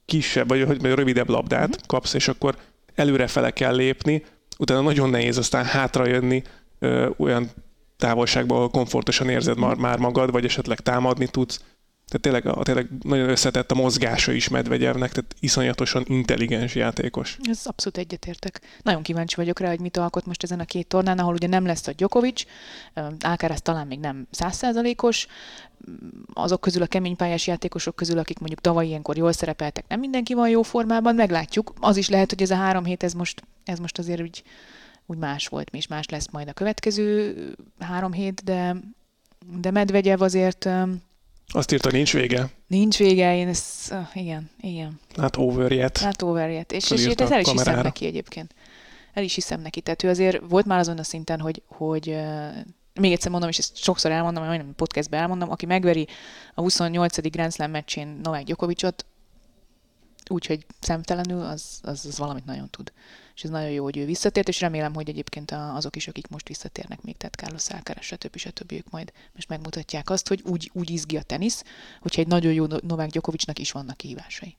kisebb, 0.05 0.47
vagy, 0.47 0.65
vagy 0.65 0.81
rövidebb 0.81 1.29
labdát 1.29 1.69
uh-huh. 1.69 1.85
kapsz, 1.85 2.13
és 2.13 2.27
akkor 2.27 2.57
előre 2.95 3.27
fele 3.27 3.51
kell 3.51 3.75
lépni, 3.75 4.23
utána 4.61 4.81
nagyon 4.81 5.09
nehéz 5.09 5.37
aztán 5.37 5.65
hátrajönni 5.65 6.43
ö, 6.79 7.09
olyan 7.17 7.49
távolságban, 7.97 8.57
ahol 8.57 8.69
komfortosan 8.69 9.29
érzed 9.29 9.57
már, 9.57 9.75
már 9.75 9.99
magad, 9.99 10.31
vagy 10.31 10.45
esetleg 10.45 10.79
támadni 10.79 11.27
tudsz. 11.27 11.63
Tehát 12.11 12.41
tényleg, 12.41 12.63
tényleg 12.63 12.87
nagyon 13.01 13.29
összetett 13.29 13.71
a 13.71 13.75
mozgása 13.75 14.31
is 14.31 14.47
Medvegyevnek, 14.47 15.11
tehát 15.11 15.35
iszonyatosan 15.39 16.03
intelligens 16.07 16.75
játékos. 16.75 17.37
Ez 17.41 17.61
abszolút 17.63 17.97
egyetértek. 17.97 18.61
Nagyon 18.81 19.01
kíváncsi 19.01 19.35
vagyok 19.35 19.59
rá, 19.59 19.69
hogy 19.69 19.79
mit 19.79 19.97
alkot 19.97 20.25
most 20.25 20.43
ezen 20.43 20.59
a 20.59 20.65
két 20.65 20.87
tornán, 20.87 21.19
ahol 21.19 21.33
ugye 21.33 21.47
nem 21.47 21.65
lesz 21.65 21.87
a 21.87 21.91
Djokovic, 21.91 22.43
Alcaraz 23.19 23.61
talán 23.61 23.87
még 23.87 23.99
nem 23.99 24.27
százszázalékos, 24.31 25.27
azok 26.33 26.61
közül 26.61 26.81
a 26.81 26.87
keménypályás 26.87 27.47
játékosok 27.47 27.95
közül, 27.95 28.17
akik 28.17 28.39
mondjuk 28.39 28.61
tavaly 28.61 28.85
ilyenkor 28.85 29.17
jól 29.17 29.31
szerepeltek, 29.31 29.85
nem 29.87 29.99
mindenki 29.99 30.33
van 30.33 30.49
jó 30.49 30.61
formában, 30.61 31.15
meglátjuk. 31.15 31.73
Az 31.79 31.97
is 31.97 32.09
lehet, 32.09 32.29
hogy 32.29 32.41
ez 32.41 32.51
a 32.51 32.55
három 32.55 32.85
hét, 32.85 33.03
ez 33.03 33.13
most, 33.13 33.43
ez 33.63 33.79
most 33.79 33.97
azért 33.97 34.21
úgy, 34.21 34.43
úgy 35.05 35.17
más 35.17 35.47
volt, 35.47 35.69
és 35.75 35.87
más 35.87 36.07
lesz 36.09 36.27
majd 36.31 36.47
a 36.47 36.53
következő 36.53 37.35
három 37.79 38.11
hét, 38.11 38.43
de, 38.43 38.75
de 39.59 39.71
Medvegyev 39.71 40.21
azért 40.21 40.69
azt 41.51 41.71
írta, 41.71 41.91
nincs 41.91 42.13
vége. 42.13 42.49
Nincs 42.67 42.97
vége, 42.97 43.35
én 43.35 43.47
ezt, 43.47 43.91
uh, 43.91 44.07
igen, 44.13 44.49
igen. 44.59 44.99
Hát 45.17 45.37
over 45.37 45.71
yet. 45.71 45.97
Hát 45.97 46.21
over 46.21 46.49
yet. 46.49 46.71
És, 46.71 46.91
és 46.91 47.05
ezt 47.05 47.21
el 47.21 47.39
is 47.39 47.45
kamerára. 47.45 47.51
hiszem 47.51 47.83
neki 47.83 48.05
egyébként. 48.05 48.55
El 49.13 49.23
is 49.23 49.33
hiszem 49.33 49.61
neki. 49.61 49.81
Tehát 49.81 50.03
ő 50.03 50.09
azért 50.09 50.41
volt 50.49 50.65
már 50.65 50.79
azon 50.79 50.97
a 50.97 51.03
szinten, 51.03 51.39
hogy, 51.39 51.61
hogy 51.67 52.09
uh, 52.09 52.49
még 52.93 53.11
egyszer 53.11 53.31
mondom, 53.31 53.49
és 53.49 53.57
ezt 53.57 53.77
sokszor 53.77 54.11
elmondom, 54.11 54.45
majdnem 54.45 54.75
podcastben 54.75 55.21
elmondom, 55.21 55.51
aki 55.51 55.65
megveri 55.65 56.07
a 56.53 56.61
28. 56.61 57.29
Grand 57.29 57.53
Slam 57.53 57.71
meccsén 57.71 58.19
Novák 58.23 58.43
Djokovicot, 58.43 59.05
úgyhogy 60.29 60.65
szemtelenül, 60.79 61.41
az, 61.41 61.79
az, 61.83 62.05
az 62.05 62.17
valamit 62.17 62.45
nagyon 62.45 62.69
tud 62.69 62.91
és 63.41 63.47
ez 63.47 63.53
nagyon 63.53 63.69
jó, 63.69 63.83
hogy 63.83 63.97
ő 63.97 64.05
visszatért, 64.05 64.47
és 64.47 64.61
remélem, 64.61 64.93
hogy 64.93 65.09
egyébként 65.09 65.51
azok 65.51 65.95
is, 65.95 66.07
akik 66.07 66.27
most 66.27 66.47
visszatérnek 66.47 67.01
még, 67.01 67.17
tehát 67.17 67.35
Carlos 67.35 67.69
Alcaraz, 67.69 68.03
stb. 68.03 68.37
stb. 68.37 68.71
ők 68.71 68.89
majd 68.89 69.11
most 69.35 69.49
megmutatják 69.49 70.09
azt, 70.09 70.27
hogy 70.27 70.41
úgy, 70.45 70.71
úgy 70.73 70.89
izgi 70.89 71.17
a 71.17 71.21
tenisz, 71.21 71.63
hogyha 72.01 72.21
egy 72.21 72.27
nagyon 72.27 72.53
jó 72.53 72.65
Novák 72.87 73.09
Gyokovicsnak 73.09 73.59
is 73.59 73.71
vannak 73.71 73.97
kihívásai. 73.97 74.55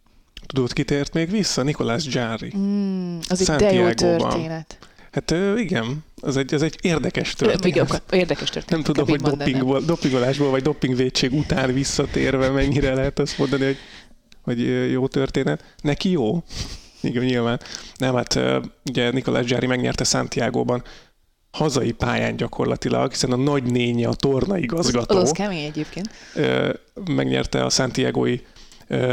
Tudod, 0.47 0.73
kitért 0.73 1.13
még 1.13 1.31
vissza? 1.31 1.63
Nikolás 1.63 2.09
Gyári. 2.09 2.53
Mm, 2.57 3.19
az 3.29 3.51
egy 3.51 3.57
de 3.57 3.73
jó 3.73 3.91
történet. 3.91 4.79
Hát 5.13 5.31
igen, 5.57 6.05
az 6.21 6.37
egy, 6.37 6.55
az 6.55 6.63
egy 6.63 6.79
érdekes 6.81 7.35
történet. 7.35 7.65
Igen, 7.65 7.87
érdekes 8.11 8.51
történet. 8.51 8.85
Nem 8.85 8.95
tudom, 8.95 9.09
hogy 9.09 9.21
dopingból, 9.21 9.81
dopingolásból 9.81 10.51
vagy 10.51 10.63
dopingvédség 10.63 11.33
után 11.33 11.75
visszatérve 11.75 12.51
mennyire 12.51 12.95
lehet 12.95 13.19
azt 13.19 13.39
mondani, 13.39 13.65
hogy, 13.65 13.77
hogy 14.43 14.91
jó 14.91 15.07
történet. 15.07 15.75
Neki 15.83 16.11
jó. 16.11 16.43
Igen, 17.09 17.25
nyilván. 17.25 17.61
Nem, 17.97 18.15
hát 18.15 18.41
ugye 18.89 19.11
Nikolás 19.11 19.45
Gyári 19.45 19.67
megnyerte 19.67 20.05
Santiago-ban 20.05 20.83
hazai 21.51 21.93
pályán 21.93 22.37
gyakorlatilag, 22.37 23.11
hiszen 23.11 23.33
a 23.33 23.37
nagynénye, 23.37 24.09
a 24.09 24.15
torna 24.15 24.59
igazgató. 24.59 25.17
Az, 25.17 25.23
az 25.23 25.31
kemény 25.31 25.65
egyébként. 25.65 26.11
Megnyerte 27.05 27.65
a 27.65 27.71
Santiago-i 27.71 28.47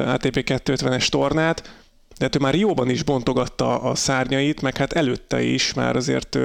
ATP 0.05 0.43
250-es 0.45 1.07
tornát, 1.07 1.61
de 2.17 2.25
hát 2.25 2.35
ő 2.35 2.39
már 2.39 2.55
jóban 2.55 2.89
is 2.89 3.03
bontogatta 3.03 3.81
a 3.81 3.95
szárnyait, 3.95 4.61
meg 4.61 4.77
hát 4.77 4.93
előtte 4.93 5.41
is 5.41 5.73
már 5.73 5.95
azért 5.95 6.37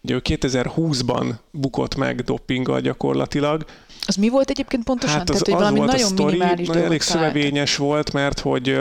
ugye 0.00 0.14
ő 0.14 0.20
2020-ban 0.24 1.34
bukott 1.50 1.94
meg 1.94 2.20
doppinggal 2.20 2.80
gyakorlatilag. 2.80 3.64
Az 4.06 4.14
mi 4.14 4.28
volt 4.28 4.50
egyébként 4.50 4.84
pontosan? 4.84 5.18
Hát 5.18 5.30
az, 5.30 5.40
Tehát, 5.40 5.44
hogy 5.44 5.54
az 5.54 5.60
valami 5.60 5.78
volt 5.78 5.90
nagyon 5.90 6.06
a 6.06 6.08
sztori, 6.08 6.36
minimális 6.36 6.68
elég 6.68 7.00
szövevényes 7.00 7.76
volt, 7.76 8.12
mert 8.12 8.40
hogy, 8.40 8.78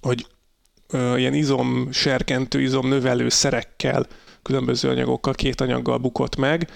hogy 0.00 0.26
ilyen 0.92 1.34
izom 1.34 1.88
serkentő, 1.92 2.60
izom 2.60 2.88
növelő 2.88 3.28
szerekkel, 3.28 4.06
különböző 4.42 4.88
anyagokkal, 4.88 5.34
két 5.34 5.60
anyaggal 5.60 5.98
bukott 5.98 6.36
meg, 6.36 6.70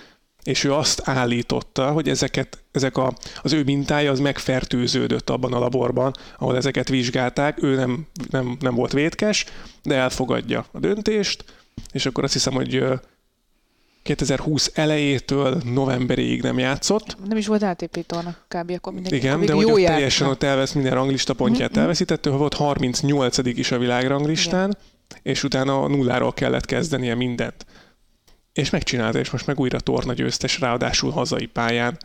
és 0.45 0.65
ő 0.65 0.73
azt 0.73 1.01
állította, 1.05 1.91
hogy 1.91 2.09
ezeket, 2.09 2.63
ezek 2.73 2.97
a, 2.97 3.15
az 3.43 3.53
ő 3.53 3.63
mintája 3.63 4.11
az 4.11 4.21
megfertőződött 4.21 5.31
abban 5.31 5.53
a 5.53 5.59
laborban, 5.59 6.13
ahol 6.39 6.57
ezeket 6.57 6.89
vizsgálták, 6.89 7.63
ő 7.63 7.75
nem, 7.75 8.07
nem, 8.31 8.57
nem 8.61 8.75
volt 8.75 8.93
vétkes, 8.93 9.45
de 9.83 9.95
elfogadja 9.95 10.67
a 10.73 10.79
döntést, 10.79 11.45
és 11.93 12.07
akkor 12.07 12.25
azt 12.25 12.33
hiszem, 12.33 12.53
hogy 12.53 12.85
2020 14.03 14.71
elejétől 14.75 15.61
novemberig 15.65 16.43
nem 16.43 16.59
játszott. 16.59 17.17
Nem 17.29 17.37
is 17.37 17.47
volt 17.47 17.63
ATP 17.63 18.07
torna 18.07 18.37
kb. 18.49 18.71
akkor 18.71 18.93
mindenki. 18.93 19.17
Igen, 19.19 19.41
de 19.41 19.53
hogy 19.53 19.65
ott 19.65 19.85
teljesen 19.85 20.29
ott 20.29 20.43
elvesz, 20.43 20.73
minden 20.73 20.95
ranglista 20.95 21.35
pontját 21.35 21.71
mm-hmm. 21.71 21.81
elveszítette, 21.81 22.31
ha 22.31 22.37
volt 22.37 22.55
38 22.55 23.39
is 23.39 23.71
a 23.71 23.79
világranglistán, 23.79 24.77
Igen. 25.11 25.23
és 25.23 25.43
utána 25.45 25.89
nulláról 25.89 26.33
kellett 26.33 26.65
kezdenie 26.65 27.15
mindent. 27.15 27.67
És 28.53 28.71
megcsinálta, 28.71 29.19
és 29.19 29.31
most 29.31 29.47
meg 29.47 29.61
újra 29.61 29.81
torna 29.81 30.13
győztes, 30.13 30.61
ráadásul 30.61 31.11
hazai 31.11 31.47
pályán 31.47 31.99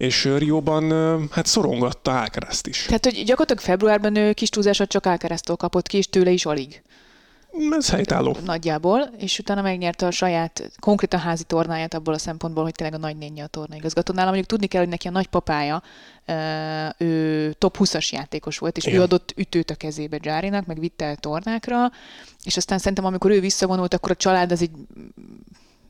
és 0.00 0.24
Rióban 0.24 0.92
hát 1.30 1.46
szorongatta 1.46 2.20
Alcarazt 2.20 2.66
is. 2.66 2.82
Tehát, 2.86 3.04
hogy 3.04 3.14
gyakorlatilag 3.24 3.62
februárban 3.62 4.16
ő 4.16 4.32
kis 4.32 4.48
túlzásot 4.48 4.88
csak 4.88 5.06
Alcaraztól 5.06 5.56
kapott 5.56 5.86
ki, 5.86 5.96
és 5.96 6.08
tőle 6.08 6.30
is 6.30 6.44
alig. 6.44 6.82
Ez 7.70 7.90
helytálló. 7.90 8.36
Nagyjából, 8.44 9.00
és 9.18 9.38
utána 9.38 9.62
megnyerte 9.62 10.06
a 10.06 10.10
saját, 10.10 10.70
konkrétan 10.80 11.20
házi 11.20 11.44
tornáját 11.44 11.94
abból 11.94 12.14
a 12.14 12.18
szempontból, 12.18 12.62
hogy 12.62 12.74
tényleg 12.74 12.98
a 12.98 13.02
nagynénye 13.02 13.44
a 13.44 13.46
tornaigazgatónál. 13.46 14.24
Mondjuk 14.24 14.46
tudni 14.46 14.66
kell, 14.66 14.80
hogy 14.80 14.90
neki 14.90 15.08
a 15.08 15.10
nagypapája, 15.10 15.82
ő 16.98 17.52
top 17.52 17.76
20-as 17.78 18.08
játékos 18.08 18.58
volt, 18.58 18.76
és 18.76 18.84
Igen. 18.86 18.98
ő 18.98 19.02
adott 19.02 19.32
ütőt 19.36 19.70
a 19.70 19.74
kezébe 19.74 20.18
Járinak, 20.22 20.66
meg 20.66 20.78
vitte 20.78 21.04
el 21.04 21.16
tornákra, 21.16 21.90
és 22.44 22.56
aztán 22.56 22.78
szerintem, 22.78 23.04
amikor 23.04 23.30
ő 23.30 23.40
visszavonult, 23.40 23.94
akkor 23.94 24.10
a 24.10 24.16
család 24.16 24.52
az 24.52 24.60
így 24.60 24.70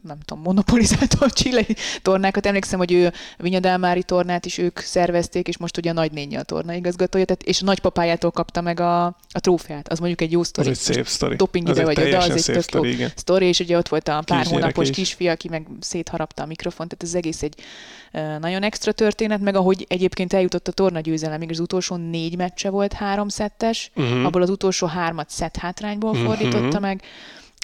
nem 0.02 0.18
tudom, 0.24 0.42
monopolizálta 0.42 1.16
a 1.20 1.30
csilei 1.30 1.76
tornákat. 2.02 2.46
Emlékszem, 2.46 2.78
hogy 2.78 2.92
ő 2.92 3.12
Vinyadelmári 3.38 4.02
tornát 4.02 4.46
is 4.46 4.58
ők 4.58 4.78
szervezték, 4.78 5.48
és 5.48 5.58
most 5.58 5.76
ugye 5.76 5.90
a 5.90 5.92
nagynénye 5.92 6.38
a 6.38 6.42
torna 6.42 6.72
igazgatója, 6.72 7.24
tehát, 7.24 7.42
és 7.42 7.62
a 7.62 7.64
nagypapájától 7.64 8.30
kapta 8.30 8.60
meg 8.60 8.80
a, 8.80 9.04
a 9.06 9.40
trófeát. 9.40 9.88
Az 9.88 9.98
mondjuk 9.98 10.20
egy 10.20 10.32
jó 10.32 10.42
sztori. 10.42 10.68
Az 10.68 10.88
egy 10.88 10.94
szép 10.94 11.06
sztori. 11.06 11.36
Doping 11.36 11.68
ide 11.68 11.84
vagy 11.84 12.00
oda, 12.00 12.18
az 12.18 12.48
egy 12.48 12.62
sztori, 12.62 12.90
igen. 12.90 13.10
sztori, 13.14 13.46
és 13.46 13.58
ugye 13.60 13.76
ott 13.76 13.88
volt 13.88 14.08
a 14.08 14.12
pár 14.12 14.22
Kisgyerek 14.24 14.62
hónapos 14.62 14.88
is. 14.88 14.96
kisfia, 14.96 15.32
aki 15.32 15.48
meg 15.48 15.66
szétharapta 15.80 16.42
a 16.42 16.46
mikrofont, 16.46 16.88
tehát 16.88 17.04
ez 17.04 17.14
egész 17.14 17.42
egy 17.42 17.54
nagyon 18.40 18.62
extra 18.62 18.92
történet, 18.92 19.40
meg 19.40 19.56
ahogy 19.56 19.84
egyébként 19.88 20.32
eljutott 20.32 20.68
a 20.68 20.72
torna 20.72 21.00
győzelemig, 21.00 21.50
az 21.50 21.60
utolsó 21.60 21.96
négy 21.96 22.36
meccse 22.36 22.70
volt 22.70 22.92
három 22.92 23.28
szettes, 23.28 23.90
uh-huh. 23.96 24.24
abból 24.24 24.42
az 24.42 24.50
utolsó 24.50 24.86
hármat 24.86 25.30
szett 25.30 25.56
hátrányból 25.56 26.10
uh-huh. 26.10 26.26
fordította 26.26 26.78
meg, 26.78 27.02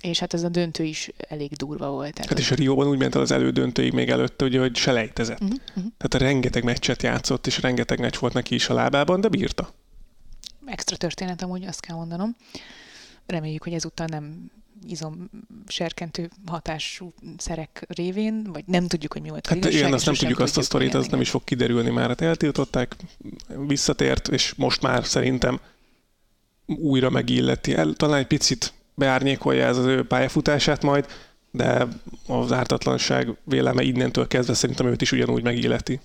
és 0.03 0.19
hát 0.19 0.35
ez 0.35 0.43
a 0.43 0.49
döntő 0.49 0.85
is 0.85 1.11
elég 1.29 1.53
durva 1.53 1.91
volt. 1.91 2.13
Tehát 2.13 2.29
hát 2.29 2.39
és 2.39 2.51
a 2.51 2.55
Rióban 2.55 2.87
úgy 2.87 2.99
ment 2.99 3.15
el 3.15 3.21
az 3.21 3.31
elődöntőig 3.31 3.93
még 3.93 4.09
előtte, 4.09 4.45
ugye, 4.45 4.61
hogy 4.61 4.77
selejtezett. 4.77 5.41
Uh-huh. 5.41 5.59
Tehát 5.75 6.15
a 6.15 6.19
rengeteg 6.19 6.65
meccset 6.65 7.03
játszott, 7.03 7.47
és 7.47 7.61
rengeteg 7.61 8.01
meccs 8.01 8.17
volt 8.17 8.33
neki 8.33 8.55
is 8.55 8.69
a 8.69 8.75
lábában, 8.75 9.21
de 9.21 9.29
bírta. 9.29 9.73
Extra 10.67 10.97
történet 10.97 11.43
amúgy, 11.43 11.65
azt 11.65 11.81
kell 11.81 11.97
mondanom. 11.97 12.37
Reméljük, 13.27 13.63
hogy 13.63 13.73
ezúttal 13.73 14.07
nem 14.07 14.51
izom 14.87 15.31
serkentő 15.67 16.31
hatású 16.47 17.13
szerek 17.37 17.85
révén, 17.89 18.43
vagy 18.53 18.65
nem 18.67 18.87
tudjuk, 18.87 19.13
hogy 19.13 19.23
mi 19.23 19.29
volt 19.29 19.47
Hát 19.47 19.65
igen, 19.65 19.93
azt 19.93 20.05
nem 20.05 20.15
tudjuk 20.15 20.39
azt 20.39 20.57
a 20.57 20.63
sztorit, 20.63 20.95
az 20.95 21.07
nem 21.09 21.21
is 21.21 21.31
fog 21.31 21.45
kiderülni 21.45 21.91
már. 21.91 22.09
Hát 22.09 22.21
eltiltották, 22.21 22.97
visszatért, 23.67 24.29
és 24.29 24.55
most 24.55 24.83
már 24.83 25.05
szerintem 25.05 25.61
újra 26.67 27.11
megilleti. 27.11 27.75
El, 27.75 27.93
talán 27.93 28.19
egy 28.19 28.27
picit 28.27 28.73
beárnyékolja 28.97 29.67
ez 29.67 29.77
az 29.77 29.85
ő 29.85 30.07
pályafutását 30.07 30.83
majd, 30.83 31.07
de 31.51 31.87
az 32.27 32.53
ártatlanság 32.53 33.37
véleme 33.45 33.83
innentől 33.83 34.27
kezdve 34.27 34.55
szerintem 34.55 34.87
őt 34.87 35.03
is 35.03 35.13
ugyanúgy 35.13 35.43
megilleti 35.43 36.01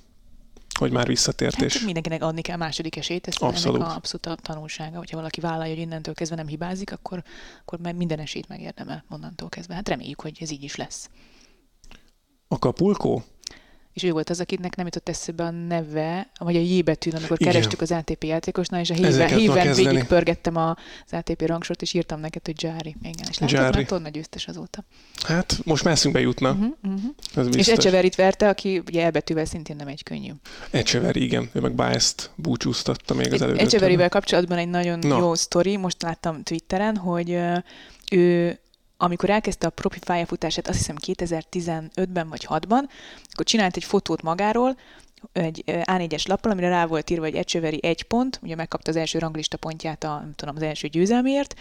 hogy 0.81 0.91
már 0.91 1.07
visszatért. 1.07 1.55
Hát, 1.55 1.63
és... 1.63 1.83
Mindenkinek 1.83 2.23
adni 2.23 2.41
kell 2.41 2.57
második 2.57 2.95
esélyt, 2.95 3.27
ez 3.27 3.35
abszolút. 3.37 3.79
ennek 3.79 3.91
a 3.91 3.95
abszolút 3.95 4.25
a 4.25 4.35
tanulsága. 4.35 4.97
Hogyha 4.97 5.17
valaki 5.17 5.39
vállalja, 5.39 5.73
hogy 5.73 5.81
innentől 5.81 6.13
kezdve 6.13 6.35
nem 6.35 6.47
hibázik, 6.47 6.91
akkor, 6.91 7.23
akkor 7.61 7.79
minden 7.79 8.19
esélyt 8.19 8.47
megérdemel 8.47 9.03
onnantól 9.09 9.49
kezdve. 9.49 9.73
Hát 9.73 9.89
reméljük, 9.89 10.21
hogy 10.21 10.37
ez 10.39 10.51
így 10.51 10.63
is 10.63 10.75
lesz. 10.75 11.09
A 12.47 12.59
kapulkó? 12.59 13.23
És 13.93 14.03
ő 14.03 14.11
volt 14.11 14.29
az, 14.29 14.39
akinek 14.39 14.75
nem 14.75 14.85
jutott 14.85 15.09
eszébe 15.09 15.43
a 15.43 15.49
neve, 15.49 16.31
vagy 16.39 16.55
a 16.55 16.59
J 16.59 16.81
betűn, 16.81 17.15
amikor 17.15 17.37
Igen. 17.41 17.53
kerestük 17.53 17.81
az 17.81 17.91
ATP 17.91 18.23
játékosnál, 18.23 18.81
és 18.81 18.89
a 18.89 18.93
híven 19.25 19.73
végig 19.73 20.03
pörgettem 20.03 20.55
az 20.55 20.75
ATP 21.11 21.41
rangsort, 21.41 21.81
és 21.81 21.93
írtam 21.93 22.19
neked, 22.19 22.45
hogy 22.45 22.63
Jari. 22.63 22.95
Igen, 23.01 23.27
és 23.29 23.39
látod, 23.39 23.73
Jari. 23.73 23.85
torna 23.85 24.09
győztes 24.09 24.47
azóta. 24.47 24.83
Hát 25.23 25.59
most 25.63 25.83
messzünk 25.83 26.19
jutna. 26.19 26.51
Uh-huh, 26.51 27.03
uh-huh. 27.35 27.57
És 27.57 27.67
Ecseverit 27.67 28.15
verte, 28.15 28.49
aki 28.49 28.81
ugye 28.87 29.03
elbetűvel 29.03 29.45
szintén 29.45 29.75
nem 29.75 29.87
egy 29.87 30.03
könnyű. 30.03 30.31
Ecseveri, 30.71 31.23
igen. 31.23 31.49
Ő 31.53 31.59
meg 31.59 31.75
Biased 31.75 32.29
búcsúztatta 32.35 33.13
még 33.13 33.33
az 33.33 33.41
előtt. 33.41 33.59
Ecseverivel 33.59 34.09
kapcsolatban 34.09 34.57
egy 34.57 34.69
nagyon 34.69 34.99
no. 34.99 35.17
jó 35.17 35.33
sztori, 35.33 35.77
most 35.77 36.01
láttam 36.01 36.43
Twitteren, 36.43 36.97
hogy 36.97 37.37
ő 38.11 38.59
amikor 39.01 39.29
elkezdte 39.29 39.67
a 39.67 39.69
profi 39.69 39.99
pályafutását, 39.99 40.67
azt 40.67 40.77
hiszem 40.77 40.95
2015-ben 41.05 42.29
vagy 42.29 42.47
6-ban, 42.49 42.81
akkor 43.31 43.45
csinált 43.45 43.75
egy 43.75 43.83
fotót 43.83 44.21
magáról, 44.21 44.77
egy 45.33 45.63
A4-es 45.65 46.27
lappal, 46.27 46.51
amire 46.51 46.69
rá 46.69 46.85
volt 46.85 47.09
írva, 47.09 47.25
hogy 47.25 47.35
Ecsöveri 47.35 47.79
egy 47.81 48.03
pont, 48.03 48.39
ugye 48.43 48.55
megkapta 48.55 48.89
az 48.89 48.95
első 48.95 49.19
ranglista 49.19 49.57
pontját 49.57 50.03
a, 50.03 50.07
nem 50.07 50.33
tudom, 50.35 50.55
az 50.55 50.61
első 50.61 50.87
győzelmért, 50.87 51.55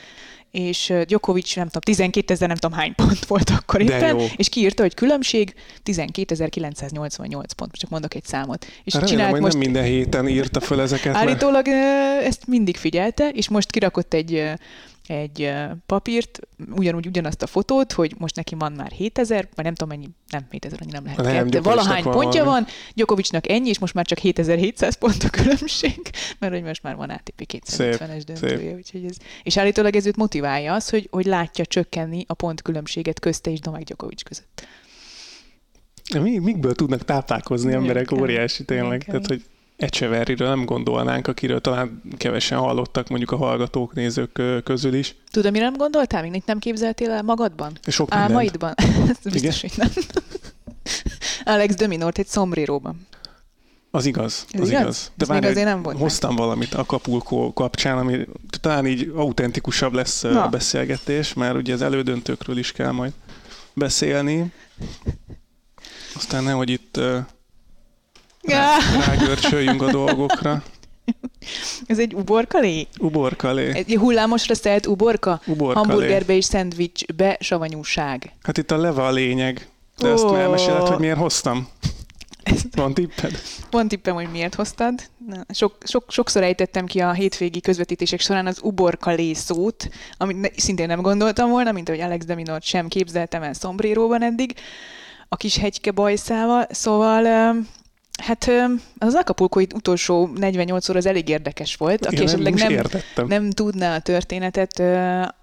és 0.50 0.92
Djokovic, 1.06 1.54
nem 1.56 1.66
tudom, 1.66 1.82
12 1.82 2.32
ezer, 2.32 2.49
nem 2.49 2.56
tudom 2.56 2.78
hány 2.78 2.94
pont 2.94 3.25
volt 3.25 3.50
akkor 3.50 3.80
éppen, 3.80 4.20
és 4.37 4.49
kiírta, 4.49 4.82
hogy 4.82 4.94
különbség 4.94 5.54
12.988 5.85 7.42
pont, 7.56 7.73
csak 7.73 7.90
mondok 7.90 8.14
egy 8.14 8.25
számot. 8.25 8.66
És 8.85 8.92
Remélem, 8.92 9.14
csinált 9.14 9.32
hogy 9.32 9.40
most... 9.40 9.52
nem 9.52 9.62
minden 9.62 9.85
héten 9.85 10.28
írta 10.28 10.61
föl 10.61 10.80
ezeket. 10.80 11.14
Állítólag 11.14 11.66
mert... 11.66 12.25
ezt 12.25 12.47
mindig 12.47 12.76
figyelte, 12.76 13.28
és 13.28 13.49
most 13.49 13.70
kirakott 13.70 14.14
egy 14.14 14.52
egy 15.11 15.52
papírt, 15.87 16.40
ugyanúgy 16.71 17.07
ugyanazt 17.07 17.43
a 17.43 17.47
fotót, 17.47 17.93
hogy 17.93 18.14
most 18.19 18.37
neki 18.37 18.55
van 18.55 18.73
már 18.73 18.90
7000, 18.90 19.49
vagy 19.55 19.64
nem 19.64 19.75
tudom 19.75 19.97
mennyi, 19.97 20.11
nem 20.29 20.47
7000, 20.50 20.79
annyi 20.83 20.90
nem 20.90 21.05
lehet, 21.05 21.35
nem, 21.35 21.50
de 21.50 21.61
valahány 21.61 22.02
van 22.02 22.12
pontja 22.12 22.45
van, 22.45 22.67
Gyokovicsnak 22.95 23.49
ennyi, 23.49 23.69
és 23.69 23.79
most 23.79 23.95
már 23.95 24.07
csak 24.07 24.19
7700 24.19 24.95
pont 24.95 25.23
a 25.23 25.29
különbség, 25.29 26.00
mert 26.40 26.52
hogy 26.52 26.62
most 26.62 26.83
már 26.83 26.97
van 26.97 27.11
ATP 27.11 27.47
250-es 27.52 28.23
döntője, 28.26 28.75
úgyhogy 28.75 29.05
ez, 29.05 29.17
és 29.43 29.57
állítólag 29.57 29.97
ez 29.97 30.07
őt 30.07 30.17
motiválja 30.17 30.75
az, 30.75 30.90
hogy, 30.90 31.09
hogy 31.11 31.26
látja 31.26 31.64
csökkenni 31.67 32.25
a 32.26 32.35
pont 32.35 32.62
különbséget 32.62 33.21
közte 33.21 33.50
és 33.50 33.61
Domák 33.61 33.83
Gyokovics 33.83 34.23
között. 34.23 34.67
Mi, 36.21 36.38
mikből 36.38 36.75
tudnak 36.75 37.05
táplálkozni 37.05 37.73
emberek? 37.73 38.12
Óriási 38.12 38.64
tényleg. 38.64 39.05
Tehát, 39.05 39.26
hogy 39.26 39.43
Echeverryről 39.81 40.49
nem 40.49 40.65
gondolnánk, 40.65 41.27
akiről 41.27 41.61
talán 41.61 42.03
kevesen 42.17 42.59
hallottak 42.59 43.09
mondjuk 43.09 43.31
a 43.31 43.37
hallgatók, 43.37 43.95
nézők 43.95 44.43
közül 44.65 44.95
is. 44.95 45.15
Tudom, 45.31 45.53
mire 45.53 45.65
nem 45.65 45.77
gondoltál? 45.77 46.23
Még 46.23 46.43
nem 46.47 46.59
képzeltél 46.59 47.11
el 47.11 47.23
magadban? 47.23 47.73
Sok 47.87 48.15
Álmaidban? 48.15 48.75
biztos, 49.33 49.61
hogy 49.61 49.73
nem. 49.77 49.89
Alex 51.55 51.75
Dominort 51.75 52.19
egy 52.19 52.27
szomréróban. 52.27 53.07
Az 53.91 54.07
igaz, 54.07 54.47
az 54.53 54.69
igaz. 54.69 54.81
igaz. 54.81 55.13
De 55.15 55.25
már 55.29 55.45
azért 55.45 55.67
nem 55.67 55.83
volt 55.83 55.99
hoztam 55.99 56.35
meg. 56.35 56.39
valamit 56.39 56.75
a 56.75 56.85
Kapulkó 56.85 57.53
kapcsán, 57.53 57.99
ami 57.99 58.27
talán 58.61 58.87
így 58.87 59.13
autentikusabb 59.15 59.93
lesz 59.93 60.23
Na. 60.23 60.43
a 60.43 60.49
beszélgetés, 60.49 61.35
mert 61.35 61.55
ugye 61.55 61.75
az 61.75 61.83
elődöntőkről 61.83 62.59
is 62.59 62.73
kell 62.73 62.91
majd 62.91 63.13
beszélni. 63.73 64.53
Aztán 66.15 66.45
nem, 66.45 66.57
hogy 66.57 66.71
itt 68.42 69.06
rágörcsöljünk 69.06 69.82
a 69.82 69.90
dolgokra. 69.90 70.62
Ez 71.87 71.98
egy 71.98 72.14
uborkalé? 72.14 72.87
Uborkalé. 72.98 73.74
Egy 73.74 73.96
hullámosra 73.96 74.55
szelt 74.55 74.87
uborka? 74.87 75.40
Uborkalé. 75.46 75.87
Hamburgerbe 75.87 76.37
és 76.37 76.44
szendvicsbe 76.44 77.37
savanyúság. 77.40 78.33
Hát 78.42 78.59
itt 78.59 78.70
a 78.70 78.76
leva 78.76 79.07
a 79.07 79.11
lényeg. 79.11 79.68
De 79.98 80.09
oh. 80.09 80.14
ezt 80.14 80.24
elmeséled, 80.24 80.87
hogy 80.87 80.98
miért 80.98 81.18
hoztam? 81.18 81.68
Van 82.74 82.94
tipped? 82.94 83.40
Van 83.70 83.88
tippem, 83.88 84.14
hogy 84.14 84.31
miért 84.31 84.55
hoztad. 84.55 84.94
Sok, 85.48 85.76
sok, 85.85 86.05
sokszor 86.09 86.42
ejtettem 86.42 86.87
ki 86.87 87.00
a 87.00 87.12
hétvégi 87.12 87.61
közvetítések 87.61 88.20
során 88.20 88.46
az 88.46 88.59
uborkalé 88.62 89.33
szót, 89.33 89.88
amit 90.16 90.53
szintén 90.57 90.87
nem 90.87 91.00
gondoltam 91.00 91.50
volna, 91.50 91.72
mint 91.72 91.88
ahogy 91.88 92.00
Alex 92.00 92.24
Deminort 92.24 92.62
sem 92.62 92.88
képzeltem 92.88 93.42
el 93.42 93.53
szombréróban 93.53 94.22
eddig, 94.22 94.55
a 95.29 95.37
kis 95.37 95.57
hegyke 95.57 95.90
bajszával. 95.90 96.66
Szóval 96.70 97.55
Hát 98.20 98.50
az 98.98 99.14
Acapulco 99.14 99.61
utolsó 99.61 100.30
48 100.35 100.88
óra 100.88 100.98
az 100.98 101.06
elég 101.06 101.28
érdekes 101.28 101.76
volt. 101.76 102.06
Aki 102.06 102.22
esetleg 102.22 102.54
nem, 102.54 102.72
nem, 102.72 103.26
nem 103.26 103.50
tudná 103.50 103.94
a 103.94 104.00
történetet, 104.00 104.78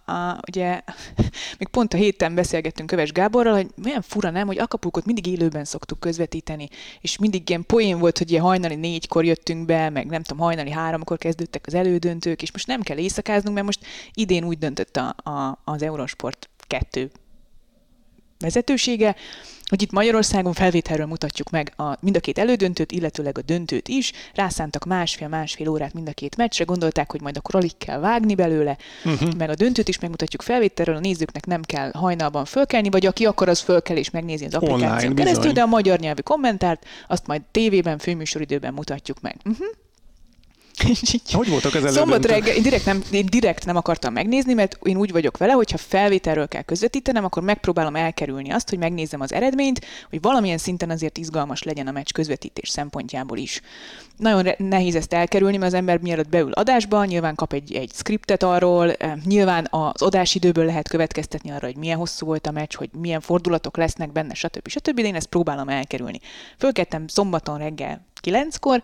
a, 0.06 0.40
ugye 0.48 0.82
még 1.60 1.68
pont 1.72 1.94
a 1.94 1.98
héten 1.98 2.36
beszélgettünk 2.36 2.90
Köves 2.90 3.12
Gáborral, 3.12 3.54
hogy 3.54 3.68
milyen 3.76 4.02
fura 4.02 4.30
nem, 4.30 4.48
hogy 4.48 4.60
Acapulcot 4.60 5.06
mindig 5.06 5.28
élőben 5.28 5.66
szoktuk 5.66 6.00
közvetíteni, 6.00 6.70
és 7.02 7.18
mindig 7.18 7.50
ilyen 7.50 7.66
poén 7.66 8.00
volt, 8.00 8.18
hogy 8.18 8.32
ilyen 8.32 8.44
hajnali 8.44 8.76
négykor 8.76 9.26
jöttünk 9.26 9.66
be, 9.66 9.90
meg 9.90 10.06
nem 10.06 10.24
tudom, 10.24 10.44
hajnali 10.44 10.72
háromkor 10.72 11.18
kezdődtek 11.18 11.64
az 11.68 11.74
elődöntők, 11.74 12.42
és 12.42 12.52
most 12.52 12.68
nem 12.68 12.82
kell 12.82 12.98
éjszakáznunk, 12.98 13.54
mert 13.54 13.66
most 13.66 13.86
idén 14.14 14.44
úgy 14.44 14.58
döntött 14.58 14.98
a, 14.98 15.30
a, 15.30 15.62
az 15.64 15.82
Eurosport 15.82 16.50
2 16.68 17.12
vezetősége, 18.40 19.16
hogy 19.70 19.82
itt 19.82 19.92
Magyarországon 19.92 20.54
felvételről 20.54 21.06
mutatjuk 21.06 21.50
meg 21.50 21.74
a, 21.76 21.98
mind 22.00 22.16
a 22.16 22.20
két 22.20 22.38
elődöntőt, 22.38 22.92
illetőleg 22.92 23.38
a 23.38 23.42
döntőt 23.42 23.88
is. 23.88 24.12
Rászántak 24.34 24.86
másfél-másfél 24.86 25.68
órát 25.68 25.94
mind 25.94 26.08
a 26.08 26.12
két 26.12 26.36
meccsre, 26.36 26.64
gondolták, 26.64 27.12
hogy 27.12 27.22
majd 27.22 27.38
akkor 27.38 27.56
alig 27.56 27.78
kell 27.78 28.00
vágni 28.00 28.36
belőle, 28.36 28.78
uh-huh. 29.06 29.34
meg 29.34 29.50
a 29.50 29.56
döntőt 29.56 29.88
is 29.88 30.00
megmutatjuk 30.00 30.42
felvételről, 30.42 30.96
a 30.96 31.00
nézőknek 31.00 31.46
nem 31.46 31.62
kell 31.62 31.92
hajnalban 31.94 32.46
fölkelni, 32.46 32.90
vagy 32.90 33.06
aki 33.06 33.26
akar, 33.26 33.50
az 33.50 33.60
föl 33.60 33.82
kell 33.82 33.98
és 33.98 34.10
megnézi 34.10 34.46
az 34.46 34.54
applikáción 34.54 35.16
keresztül, 35.16 35.52
de 35.52 35.62
a 35.62 35.66
magyar 35.66 36.00
nyelvű 36.00 36.22
kommentárt 36.22 36.86
azt 37.08 37.28
majd 37.28 37.42
tévében, 37.52 37.98
főműsoridőben 37.98 38.74
mutatjuk 38.74 39.22
meg. 39.22 39.36
Uh-huh. 39.46 39.68
És 40.84 41.14
így 41.14 41.32
hogy 41.32 41.50
voltak 41.50 41.74
az 41.74 41.94
Szombat 41.94 42.26
reggel, 42.26 42.56
én 42.56 42.62
direkt, 42.62 42.86
nem, 42.86 43.04
én 43.12 43.26
direkt 43.26 43.66
nem 43.66 43.76
akartam 43.76 44.14
megnézni, 44.14 44.54
mert 44.54 44.78
én 44.84 44.98
úgy 44.98 45.12
vagyok 45.12 45.38
vele, 45.38 45.54
hogy 45.54 45.72
ha 45.72 45.78
felvételről 45.78 46.48
kell 46.48 46.62
közvetítenem, 46.62 47.26
akkor 47.26 47.44
megpróbálom 47.44 47.96
elkerülni 47.96 48.52
azt, 48.52 48.70
hogy 48.70 48.78
megnézem 48.78 49.22
az 49.22 49.34
eredményt, 49.34 49.86
hogy 50.10 50.22
valamilyen 50.22 50.58
szinten 50.58 50.90
azért 50.90 51.18
izgalmas 51.18 51.64
legyen 51.64 51.88
a 51.88 51.92
meccs 51.92 52.12
közvetítés 52.14 52.70
szempontjából 52.70 53.38
is. 53.38 53.62
Nagyon 54.18 54.48
nehéz 54.58 54.96
ezt 54.96 55.14
elkerülni, 55.14 55.58
mert 55.58 55.72
az 55.72 55.78
ember 55.78 56.00
mielőtt 56.00 56.30
beül 56.30 56.52
adásba, 56.52 57.06
nyilván 57.06 57.36
kap 57.36 57.54
egy, 57.54 57.74
egy 57.74 57.92
skriptet 57.94 58.44
arról, 58.44 58.94
eh, 58.94 59.14
nyilván 59.26 59.68
az 59.70 60.02
adásidőből 60.02 60.66
lehet 60.66 60.88
következtetni 60.88 61.52
arra, 61.52 61.66
hogy 61.66 61.78
milyen 61.78 61.98
hosszú 61.98 62.26
volt 62.26 62.48
a 62.48 62.52
meccs, 62.52 62.76
hogy 62.76 62.90
milyen 62.92 63.22
fordulatok 63.22 63.78
lesznek 63.78 64.12
benne, 64.12 64.34
stb. 64.34 64.68
stb. 64.68 64.96
De 64.96 65.08
én 65.08 65.16
ezt 65.16 65.28
próbálom 65.28 65.70
elkerülni. 65.70 66.20
Fölkettem 66.58 67.08
szombaton 67.08 67.58
reggel 67.58 68.06
kilenckor, 68.22 68.82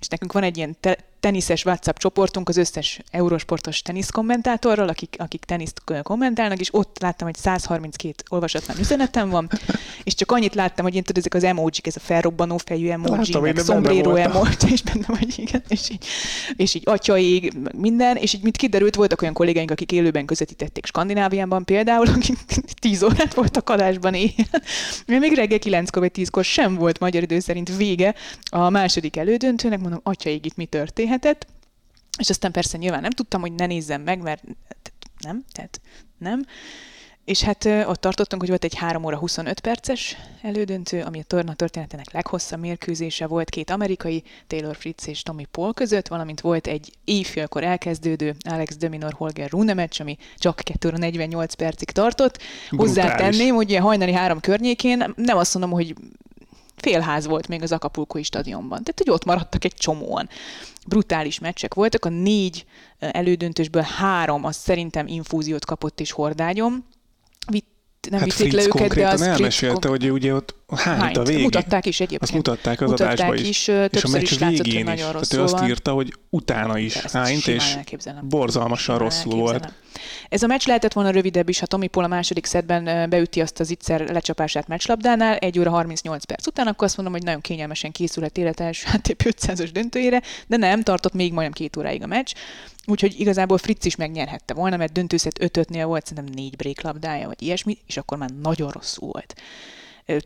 és 0.00 0.08
nekünk 0.08 0.32
van 0.32 0.42
egy 0.42 0.56
ilyen 0.56 0.76
te- 0.80 1.07
teniszes 1.20 1.64
WhatsApp 1.64 1.96
csoportunk 1.96 2.48
az 2.48 2.56
összes 2.56 3.00
eurosportos 3.10 3.82
tenisz 3.82 4.10
kommentátorral, 4.10 4.88
akik, 4.88 5.16
akik 5.18 5.44
teniszt 5.44 5.82
kommentálnak, 6.02 6.60
és 6.60 6.74
ott 6.74 6.96
láttam, 7.00 7.26
hogy 7.26 7.36
132 7.36 8.14
olvasatlan 8.28 8.78
üzenetem 8.78 9.28
van, 9.28 9.48
és 10.04 10.14
csak 10.14 10.32
annyit 10.32 10.54
láttam, 10.54 10.84
hogy 10.84 10.94
én 10.94 11.02
tudod, 11.02 11.18
ezek 11.18 11.34
az 11.34 11.44
emojik, 11.44 11.86
ez 11.86 11.96
a 11.96 12.00
felrobbanó 12.00 12.56
fejű 12.56 12.88
emoji, 12.88 13.16
Látom, 13.16 13.42
meg 13.42 13.58
szombréró 13.58 14.14
emoji, 14.14 14.54
és 14.70 14.82
benne 14.82 15.06
vagy, 15.06 15.34
igen, 15.36 15.62
és 15.68 15.90
így, 15.90 16.04
és 16.56 16.74
így 16.74 16.82
atyaig, 16.84 17.52
minden, 17.76 18.16
és 18.16 18.32
így 18.34 18.42
mit 18.42 18.56
kiderült, 18.56 18.94
voltak 18.94 19.22
olyan 19.22 19.34
kollégáink, 19.34 19.70
akik 19.70 19.92
élőben 19.92 20.26
közvetítették 20.26 20.86
Skandináviában 20.86 21.64
például, 21.64 22.06
akik 22.06 22.38
10 22.80 23.02
órát 23.02 23.34
voltak 23.34 23.70
adásban 23.70 24.14
éjjel. 24.14 24.62
Még 25.06 25.34
reggel 25.34 25.58
9-kor 25.62 26.02
vagy 26.02 26.12
10-kor 26.14 26.44
sem 26.44 26.74
volt 26.74 26.98
magyar 26.98 27.22
idő 27.22 27.38
szerint 27.38 27.76
vége 27.76 28.14
a 28.50 28.70
második 28.70 29.16
elődöntőnek, 29.16 29.80
mondom, 29.80 30.00
atyaig 30.02 30.46
itt 30.46 30.56
mi 30.56 30.64
történhetett. 31.08 31.46
És 32.18 32.30
aztán 32.30 32.52
persze 32.52 32.76
nyilván 32.76 33.00
nem 33.00 33.10
tudtam, 33.10 33.40
hogy 33.40 33.52
ne 33.52 33.66
nézzem 33.66 34.02
meg, 34.02 34.22
mert 34.22 34.42
nem, 35.20 35.44
tehát 35.52 35.80
nem. 36.18 36.44
és 37.24 37.42
hát 37.42 37.64
ott 37.64 38.00
tartottunk, 38.00 38.40
hogy 38.40 38.50
volt 38.50 38.64
egy 38.64 38.74
3 38.74 39.04
óra 39.04 39.16
25 39.16 39.60
perces 39.60 40.16
elődöntő, 40.42 41.02
ami 41.02 41.20
a 41.20 41.22
torna 41.22 41.54
történetének 41.54 42.12
leghosszabb 42.12 42.60
mérkőzése 42.60 43.26
volt 43.26 43.50
két 43.50 43.70
amerikai, 43.70 44.22
Taylor 44.46 44.76
Fritz 44.76 45.08
és 45.08 45.22
Tommy 45.22 45.44
Paul 45.44 45.74
között, 45.74 46.08
valamint 46.08 46.40
volt 46.40 46.66
egy 46.66 46.92
éjfélkor 47.04 47.64
elkezdődő 47.64 48.34
Alex 48.50 48.76
Dominor 48.76 49.12
Holger 49.12 49.50
Rune 49.50 49.74
meccs, 49.74 50.00
ami 50.00 50.16
csak 50.36 50.56
2 50.56 50.88
óra 50.88 50.96
48 50.96 51.54
percig 51.54 51.90
tartott. 51.90 52.38
Hozzátenném, 52.70 53.54
hogy 53.54 53.70
ilyen 53.70 53.82
hajnali 53.82 54.12
három 54.12 54.40
környékén 54.40 55.12
nem 55.16 55.36
azt 55.36 55.54
mondom, 55.54 55.72
hogy 55.72 55.94
félház 56.80 57.26
volt 57.26 57.48
még 57.48 57.62
az 57.62 57.72
Acapulcoi 57.72 58.22
stadionban. 58.22 58.82
Tehát, 58.82 58.98
hogy 58.98 59.10
ott 59.10 59.24
maradtak 59.24 59.64
egy 59.64 59.74
csomóan. 59.74 60.28
Brutális 60.86 61.38
meccsek 61.38 61.74
voltak, 61.74 62.04
a 62.04 62.08
négy 62.08 62.64
elődöntősből 62.98 63.82
három, 63.82 64.44
az 64.44 64.56
szerintem 64.56 65.06
infúziót 65.06 65.64
kapott 65.64 66.00
és 66.00 66.10
hordágyom. 66.10 66.86
Vitt, 67.50 67.66
nem 68.10 68.20
hát 68.20 68.28
vitték 68.28 68.50
Fritz 68.50 68.66
le 68.66 68.82
őket, 68.82 68.94
de 68.94 69.08
az 69.08 69.20
elmesélte, 69.20 69.88
hogy 69.88 70.10
ugye 70.10 70.34
ott 70.34 70.57
hányt 70.76 71.16
a 71.16 71.22
végén. 71.22 71.42
Mutatták 71.42 71.86
is 71.86 72.00
egyébként. 72.00 72.22
Azt 72.22 72.32
mutatták 72.32 72.80
az 72.80 72.90
mutatták 72.90 73.12
adásba 73.12 73.34
is. 73.34 73.48
is. 73.48 73.68
És 73.90 74.04
a 74.04 74.08
meccs 74.08 74.22
is 74.22 74.38
látszott, 74.38 74.64
végén 74.64 74.80
is. 74.80 74.84
nagyon 74.84 75.12
rosszul 75.12 75.38
Tehát 75.38 75.52
ő 75.52 75.54
azt 75.54 75.64
írta, 75.68 75.92
hogy 75.92 76.14
utána 76.30 76.78
is 76.78 76.96
hányt, 76.96 77.46
és 77.46 77.76
borzalmasan 78.22 78.94
Simán 78.94 79.10
rosszul 79.10 79.34
volt. 79.34 79.72
Ez 80.28 80.42
a 80.42 80.46
meccs 80.46 80.66
lehetett 80.66 80.92
volna 80.92 81.10
rövidebb 81.10 81.48
is, 81.48 81.58
ha 81.58 81.66
Tomi 81.66 81.86
Paul 81.86 82.04
a 82.04 82.08
második 82.08 82.46
szedben 82.46 83.10
beüti 83.10 83.40
azt 83.40 83.60
az 83.60 83.70
ittszer 83.70 84.00
lecsapását 84.00 84.68
meccslabdánál, 84.68 85.36
1 85.36 85.58
óra 85.58 85.70
38 85.70 86.24
perc 86.24 86.46
után, 86.46 86.66
akkor 86.66 86.86
azt 86.86 86.96
mondom, 86.96 87.14
hogy 87.14 87.24
nagyon 87.24 87.40
kényelmesen 87.40 87.92
készülhet 87.92 88.38
élet 88.38 88.60
első 88.60 88.88
ATP 88.94 89.22
500-as 89.24 89.68
döntőjére, 89.72 90.22
de 90.46 90.56
nem, 90.56 90.82
tartott 90.82 91.12
még 91.12 91.32
majdnem 91.32 91.52
két 91.52 91.76
óráig 91.76 92.02
a 92.02 92.06
meccs. 92.06 92.32
Úgyhogy 92.86 93.20
igazából 93.20 93.58
Fritz 93.58 93.86
is 93.86 93.96
megnyerhette 93.96 94.54
volna, 94.54 94.76
mert 94.76 94.92
döntőszet 94.92 95.38
5-5-nél 95.40 95.84
volt 95.86 96.06
szerintem 96.06 96.34
négy 96.34 96.56
break 96.56 96.80
labdája, 96.80 97.26
vagy 97.26 97.42
ilyesmi, 97.42 97.78
és 97.86 97.96
akkor 97.96 98.18
már 98.18 98.30
nagyon 98.42 98.70
rosszul 98.70 99.08
volt. 99.12 99.34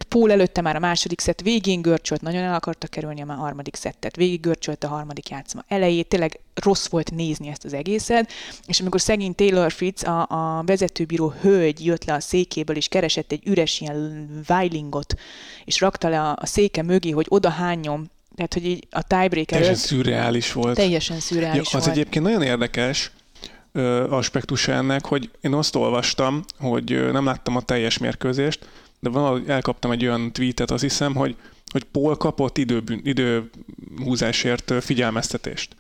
Pól 0.09 0.33
előtte 0.33 0.61
már 0.61 0.77
a 0.77 0.79
második 0.79 1.21
szett 1.21 1.41
végén 1.41 1.83
görcsölt, 1.83 2.21
nagyon 2.21 2.43
el 2.43 2.55
akarta 2.55 2.87
kerülni 2.87 3.21
a 3.21 3.25
már 3.25 3.37
harmadik 3.37 3.77
szettet, 3.77 4.17
végig 4.17 4.41
görcsölt 4.41 4.85
a 4.85 4.89
harmadik 4.89 5.29
játszma 5.29 5.65
elejét, 5.69 6.09
tényleg 6.09 6.41
rossz 6.55 6.89
volt 6.89 7.15
nézni 7.15 7.49
ezt 7.49 7.65
az 7.65 7.73
egészet, 7.73 8.33
és 8.67 8.81
amikor 8.81 9.01
szegény 9.01 9.35
Taylor 9.35 9.73
Fritz, 9.73 10.05
a, 10.05 10.27
a 10.29 10.63
vezetőbíró 10.67 11.35
hölgy 11.41 11.85
jött 11.85 12.05
le 12.05 12.13
a 12.13 12.21
székéből, 12.21 12.77
és 12.77 12.89
keresett 12.89 13.33
egy 13.33 13.47
üres 13.47 13.81
ilyen 13.81 14.29
weilingot, 14.49 15.15
és 15.65 15.81
rakta 15.81 16.09
le 16.09 16.21
a, 16.21 16.37
a 16.41 16.47
széke 16.47 16.83
mögé, 16.83 17.11
hogy 17.11 17.27
oda 17.29 17.49
hányom, 17.49 18.11
tehát, 18.35 18.55
hogy 18.55 18.67
így 18.67 18.87
a 18.91 19.03
tiebreaker 19.03 19.59
Teljesen 19.59 19.75
előtt 19.75 19.85
szürreális 19.87 20.53
volt. 20.53 20.77
teljesen 20.77 21.17
Ja, 21.17 21.23
szürreális 21.23 21.75
az 21.75 21.85
volt. 21.85 21.87
egyébként 21.87 22.25
nagyon 22.25 22.43
érdekes 22.43 23.11
ö, 23.73 24.11
aspektusa 24.11 24.73
ennek, 24.73 25.07
hogy 25.07 25.31
én 25.41 25.55
azt 25.55 25.75
olvastam, 25.75 26.45
hogy 26.59 27.13
nem 27.13 27.25
láttam 27.25 27.57
a 27.57 27.61
teljes 27.61 27.99
mérkőzést, 27.99 28.69
de 29.03 29.11
valahogy 29.11 29.49
elkaptam 29.49 29.91
egy 29.91 30.07
olyan 30.07 30.33
tweetet, 30.33 30.71
azt 30.71 30.83
hiszem, 30.83 31.15
hogy, 31.15 31.37
hogy 31.73 31.85
Paul 31.85 32.17
kapott 32.17 32.59
időbűn, 32.59 33.01
időhúzásért 33.05 34.73
figyelmeztetést 34.85 35.77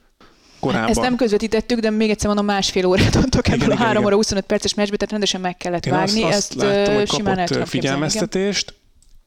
korábban. 0.61 0.89
Ezt 0.89 1.01
nem 1.01 1.17
közvetítettük, 1.17 1.79
de 1.79 1.91
még 1.91 2.11
egyszer 2.11 2.27
mondom, 2.27 2.47
másfél 2.47 2.87
órát 2.87 3.15
Igen, 3.15 3.25
ebből 3.43 3.53
a 3.53 3.55
igen, 3.55 3.77
3 3.77 3.91
igen. 3.91 4.05
óra 4.05 4.15
25 4.15 4.45
perces 4.45 4.75
meccsbe, 4.75 4.97
tehát 4.97 5.11
rendesen 5.11 5.41
meg 5.41 5.57
kellett 5.57 5.87
Én 5.87 5.93
vágni. 5.93 6.23
azt, 6.23 6.35
azt 6.35 6.63
Ezt 6.63 6.63
láttam, 6.63 6.95
hogy 6.95 7.09
simán 7.09 7.25
kapott 7.35 7.51
ö, 7.51 7.55
képzelni, 7.55 7.69
figyelmeztetést, 7.69 8.75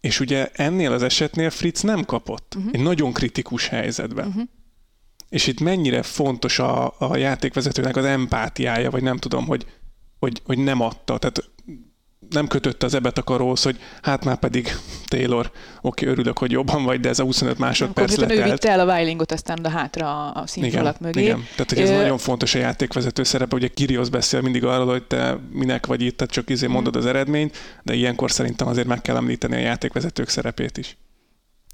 és 0.02 0.20
ugye 0.20 0.50
ennél 0.54 0.92
az 0.92 1.04
esetnél 1.04 1.50
Fritz 1.50 1.82
nem 1.82 2.06
kapott. 2.06 2.54
Uh-huh. 2.58 2.72
Egy 2.74 2.82
nagyon 2.82 3.14
kritikus 3.14 3.68
helyzetben. 3.68 4.28
Uh-huh. 4.28 4.44
És 5.30 5.48
itt 5.48 5.60
mennyire 5.60 6.02
fontos 6.02 6.60
a, 6.60 6.94
a 6.98 7.18
játékvezetőnek 7.18 7.96
az 7.96 8.06
empátiája, 8.06 8.90
vagy 8.90 9.04
nem 9.04 9.18
tudom, 9.18 9.46
hogy, 9.46 9.66
hogy, 10.20 10.42
hogy 10.46 10.58
nem 10.58 10.82
adta. 10.82 11.18
Tehát 11.18 11.50
nem 12.36 12.48
kötötte 12.48 12.86
az 12.86 12.94
ebet 12.94 13.18
a 13.18 13.24
karóhoz, 13.24 13.64
hogy 13.64 13.80
hát 14.02 14.26
már 14.26 14.38
pedig 14.38 14.76
Taylor, 15.08 15.52
oké, 15.82 16.06
örülök, 16.06 16.38
hogy 16.38 16.52
jobban 16.52 16.84
vagy, 16.84 17.00
de 17.00 17.10
ez 17.10 17.20
a 17.20 17.24
25 17.24 17.58
másodperc 17.58 18.18
ő 18.18 18.22
letelt. 18.22 18.52
vitte 18.52 18.70
el 18.70 18.80
a 18.80 18.86
Weilingot 18.86 19.32
aztán 19.32 19.60
oda 19.60 19.70
hátra 19.70 20.32
a 20.32 20.48
színfalak 20.48 21.00
mögé. 21.00 21.22
Igen, 21.22 21.48
tehát 21.52 21.70
hogy 21.70 21.80
ez 21.80 21.90
Ö, 21.90 21.96
nagyon 21.96 22.18
fontos 22.18 22.56
a 22.56 22.58
játékvezető 22.58 23.24
szerepe, 23.24 23.56
ugye 23.56 23.68
Kirios 23.68 24.10
beszél 24.10 24.42
mindig 24.42 24.64
arról, 24.64 24.86
hogy 24.86 25.04
te 25.04 25.38
minek 25.52 25.86
vagy 25.86 26.02
itt, 26.02 26.18
tehát 26.18 26.34
csak 26.34 26.50
izé 26.50 26.68
mondod 26.68 26.96
az 26.96 27.06
eredményt, 27.06 27.58
de 27.84 27.94
ilyenkor 27.94 28.32
szerintem 28.32 28.68
azért 28.68 28.88
meg 28.88 29.02
kell 29.02 29.16
említeni 29.16 29.56
a 29.56 29.60
játékvezetők 29.60 30.30
szerepét 30.30 30.78
is. 30.78 30.98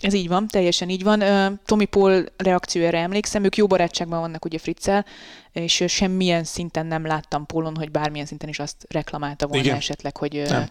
Ez 0.01 0.13
így 0.13 0.27
van, 0.27 0.47
teljesen 0.47 0.89
így 0.89 1.03
van. 1.03 1.23
Tommy 1.65 1.85
Paul 1.85 2.25
reakciójára 2.37 2.97
emlékszem, 2.97 3.43
ők 3.43 3.57
jó 3.57 3.67
barátságban 3.67 4.19
vannak 4.19 4.45
ugye 4.45 4.57
Fritzel, 4.57 5.05
és 5.51 5.83
semmilyen 5.87 6.43
szinten 6.43 6.85
nem 6.85 7.05
láttam 7.05 7.45
Paulon, 7.45 7.75
hogy 7.75 7.91
bármilyen 7.91 8.25
szinten 8.25 8.49
is 8.49 8.59
azt 8.59 8.85
reklamálta 8.89 9.47
volna 9.47 9.63
Igen. 9.63 9.75
esetleg, 9.75 10.17
hogy 10.17 10.43
Nem. 10.47 10.69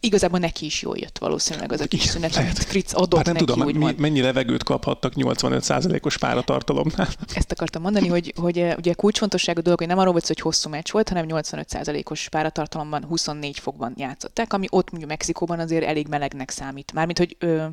igazából 0.00 0.38
neki 0.38 0.64
is 0.64 0.82
jól 0.82 0.96
jött 0.98 1.18
valószínűleg 1.18 1.72
az 1.72 1.80
a 1.80 1.86
kis 1.86 2.02
szünet, 2.02 2.36
amit 2.36 2.58
Fritz 2.58 2.92
adott 2.92 3.16
Hát 3.16 3.24
nem 3.24 3.34
neki, 3.34 3.44
tudom, 3.44 3.64
mi, 3.66 3.72
úgymond. 3.72 3.98
mennyi 3.98 4.20
levegőt 4.20 4.62
kaphattak 4.62 5.12
85%-os 5.16 6.18
páratartalomnál. 6.18 7.08
Ezt 7.34 7.52
akartam 7.52 7.82
mondani, 7.82 8.08
hogy, 8.08 8.32
hogy 8.36 8.74
ugye 8.76 8.92
kulcsfontosságú 8.92 9.60
dolog, 9.60 9.78
hogy 9.78 9.88
nem 9.88 9.98
arról 9.98 10.12
volt 10.12 10.26
hogy 10.26 10.40
hosszú 10.40 10.70
meccs 10.70 10.90
volt, 10.90 11.08
hanem 11.08 11.24
85%-os 11.28 12.28
páratartalomban 12.28 13.04
24 13.04 13.58
fokban 13.58 13.94
játszották, 13.96 14.52
ami 14.52 14.66
ott 14.70 14.90
mondjuk 14.90 15.10
Mexikóban 15.10 15.58
azért 15.58 15.84
elég 15.84 16.06
melegnek 16.08 16.50
számít. 16.50 16.92
Mármint, 16.92 17.18
hogy 17.18 17.36
ö, 17.38 17.64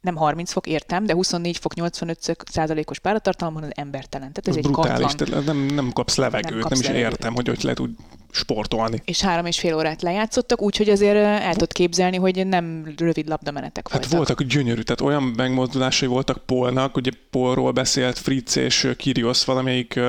nem 0.00 0.16
30 0.16 0.52
fok, 0.52 0.66
értem, 0.66 1.04
de 1.06 1.12
24 1.14 1.56
fok 1.58 1.72
85%-os 1.76 2.98
páratartalomban 2.98 3.62
az 3.62 3.70
embertelen. 3.74 4.32
Tehát 4.32 4.48
ez 4.48 4.56
Ez 4.56 4.64
egy 4.64 4.70
brutális, 4.72 5.12
katlan. 5.14 5.44
nem, 5.44 5.56
nem 5.66 5.90
kapsz 5.92 6.16
levegőt, 6.16 6.50
Nem 6.50 6.60
kapsz 6.60 6.70
nem 6.70 6.80
is 6.80 6.86
levegőt. 6.86 7.10
értem, 7.12 7.34
hogy 7.34 7.48
hogy 7.48 7.62
lehet 7.62 7.80
úgy 7.80 7.90
sportolni. 8.30 9.02
És 9.04 9.20
három 9.20 9.46
és 9.46 9.58
fél 9.58 9.74
órát 9.76 10.02
lejátszottak, 10.02 10.62
úgyhogy 10.62 10.88
azért 10.88 11.16
el 11.16 11.52
tudod 11.52 11.72
képzelni, 11.72 12.16
hogy 12.16 12.46
nem 12.46 12.94
rövid 12.96 13.28
labdamenetek 13.28 13.88
Hát 13.88 14.00
voltak. 14.06 14.16
voltak 14.26 14.42
gyönyörű, 14.52 14.80
tehát 14.80 15.00
olyan 15.00 15.22
megmozdulásai 15.22 16.08
voltak 16.08 16.42
Polnak, 16.46 16.96
ugye 16.96 17.10
Polról 17.30 17.72
beszélt 17.72 18.18
Fritz 18.18 18.56
és 18.56 18.84
ö, 18.84 18.94
Kyrgios 18.94 19.44
valamelyik 19.44 20.00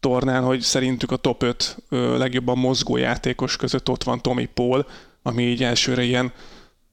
tornán, 0.00 0.42
hogy 0.42 0.60
szerintük 0.60 1.10
a 1.10 1.16
top 1.16 1.42
5 1.42 1.76
ö, 1.88 2.18
legjobban 2.18 2.58
mozgó 2.58 2.96
játékos 2.96 3.56
között 3.56 3.88
ott 3.88 4.02
van 4.04 4.20
Tommy 4.22 4.46
Paul, 4.54 4.86
ami 5.22 5.42
így 5.42 5.62
elsőre 5.62 6.02
ilyen 6.02 6.32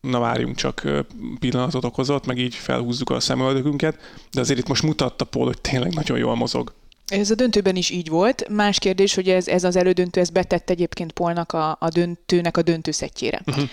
na 0.02 0.20
várjunk 0.20 0.56
csak 0.56 1.06
pillanatot 1.40 1.86
okozott, 1.86 2.26
meg 2.26 2.38
így 2.38 2.56
felhúzzuk 2.56 3.10
a 3.10 3.20
szemöldökünket, 3.20 3.98
de 4.32 4.40
azért 4.40 4.60
itt 4.60 4.68
most 4.68 4.84
mutatta 4.84 5.26
Paul, 5.26 5.46
hogy 5.46 5.62
tényleg 5.62 5.94
nagyon 5.94 6.18
jól 6.18 6.36
mozog. 6.36 6.74
Ez 7.08 7.32
a 7.32 7.36
döntőben 7.36 7.76
is 7.76 7.90
így 7.90 8.10
volt. 8.10 8.50
Más 8.50 8.80
kérdés, 8.80 9.14
hogy 9.14 9.30
ez, 9.30 9.48
ez 9.48 9.64
az 9.64 9.76
elődöntő, 9.76 10.20
ez 10.20 10.30
betett 10.30 10.70
egyébként 10.70 11.12
Polnak 11.12 11.52
a, 11.52 11.78
a 11.80 11.90
döntőnek 11.90 12.58
a 12.58 12.62
döntőszettjére. 12.62 13.42
Uh-huh. 13.46 13.64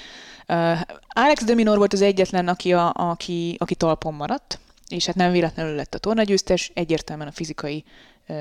Uh, 0.48 0.80
Alex 1.08 1.44
de 1.44 1.54
Minor 1.54 1.76
volt 1.76 1.92
az 1.92 2.00
egyetlen, 2.00 2.48
aki, 2.48 2.72
a, 2.72 2.92
aki, 2.94 3.56
aki 3.58 3.74
talpon 3.74 4.14
maradt, 4.14 4.58
és 4.88 5.06
hát 5.06 5.14
nem 5.14 5.32
véletlenül 5.32 5.74
lett 5.74 5.94
a 5.94 5.98
tornagyőztes, 5.98 6.70
egyértelműen 6.74 7.28
a 7.28 7.32
fizikai 7.32 7.84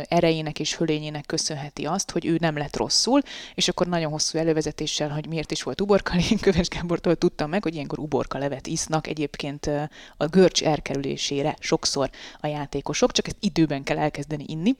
erejének 0.07 0.59
és 0.59 0.73
fölényének 0.73 1.25
köszönheti 1.25 1.85
azt, 1.85 2.11
hogy 2.11 2.25
ő 2.25 2.37
nem 2.39 2.57
lett 2.57 2.75
rosszul, 2.75 3.21
és 3.55 3.67
akkor 3.67 3.87
nagyon 3.87 4.11
hosszú 4.11 4.37
elővezetéssel, 4.37 5.09
hogy 5.09 5.27
miért 5.27 5.51
is 5.51 5.63
volt 5.63 5.81
uborka, 5.81 6.13
én 6.31 6.39
Köves 6.39 6.67
Gábortól 6.67 7.15
tudtam 7.15 7.49
meg, 7.49 7.63
hogy 7.63 7.73
ilyenkor 7.73 7.99
uborka 7.99 8.37
levet 8.37 8.67
isznak 8.67 9.07
egyébként 9.07 9.69
a 10.17 10.25
görcs 10.25 10.63
elkerülésére 10.63 11.55
sokszor 11.59 12.09
a 12.39 12.47
játékosok, 12.47 13.11
csak 13.11 13.27
ezt 13.27 13.37
időben 13.39 13.83
kell 13.83 13.97
elkezdeni 13.97 14.43
inni, 14.47 14.75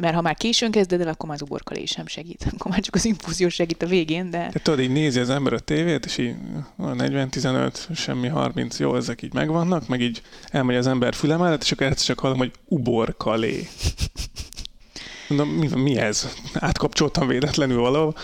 mert 0.00 0.14
ha 0.14 0.20
már 0.20 0.36
későn 0.36 0.70
kezded 0.70 1.00
el, 1.00 1.08
akkor 1.08 1.28
már 1.28 1.38
az 1.40 1.48
uborkalé 1.48 1.84
sem 1.84 2.06
segít. 2.06 2.46
Akkor 2.54 2.70
már 2.70 2.80
csak 2.80 2.94
az 2.94 3.04
infúzió 3.04 3.48
segít 3.48 3.82
a 3.82 3.86
végén, 3.86 4.30
de 4.30 4.38
Tehát 4.38 4.62
tudod, 4.62 4.80
így 4.80 4.92
nézi 4.92 5.20
az 5.20 5.30
ember 5.30 5.52
a 5.52 5.58
tévét, 5.58 6.04
és 6.04 6.18
így 6.18 6.34
a 6.76 6.86
40-15, 6.86 7.94
semmi 7.94 8.28
30, 8.28 8.78
jó, 8.78 8.96
ezek 8.96 9.22
így 9.22 9.34
megvannak, 9.34 9.88
meg 9.88 10.00
így 10.00 10.22
elmegy 10.50 10.76
az 10.76 10.86
ember 10.86 11.14
füle 11.14 11.36
mellett, 11.36 11.62
és 11.62 11.72
akkor 11.72 11.86
egyszer 11.86 12.06
csak 12.06 12.18
hallom, 12.18 12.38
hogy 12.38 12.52
uborkalé. 12.64 13.68
Mondom, 15.28 15.48
mi, 15.48 15.68
mi 15.68 15.96
ez? 15.96 16.28
Átkapcsoltam 16.54 17.26
véletlenül 17.26 17.80
valahol, 17.80 18.14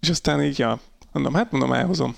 és 0.00 0.08
aztán 0.08 0.42
így, 0.42 0.58
ja, 0.58 0.80
mondom, 1.12 1.34
hát 1.34 1.50
mondom, 1.50 1.72
elhozom. 1.72 2.16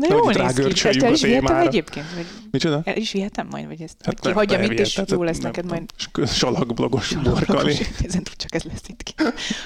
Nehogy 0.00 0.36
jól 0.36 0.44
néz 0.46 0.80
ki. 0.80 0.98
a 1.04 1.08
is 1.08 1.22
vihetem 1.22 1.56
egyébként? 1.56 2.06
Vagy 2.14 2.26
Micsoda? 2.50 2.80
el 2.84 2.96
is 2.96 3.12
vihetem 3.12 3.46
majd? 3.50 3.66
Vagy 3.66 3.80
ezt 3.80 3.96
hát 4.04 4.22
nem, 4.22 4.32
kihagyjam 4.32 4.62
itt, 4.62 4.78
és 4.78 5.00
jó 5.06 5.22
lesz 5.22 5.38
neked 5.38 5.64
majd 5.66 5.82
Salakblogos 6.26 7.12
uborkalé. 7.12 7.72
Ezen 8.06 8.22
tud 8.22 8.36
csak 8.36 8.54
ez 8.54 8.62
lesz 8.62 8.82
itt 8.86 9.02
ki. 9.02 9.14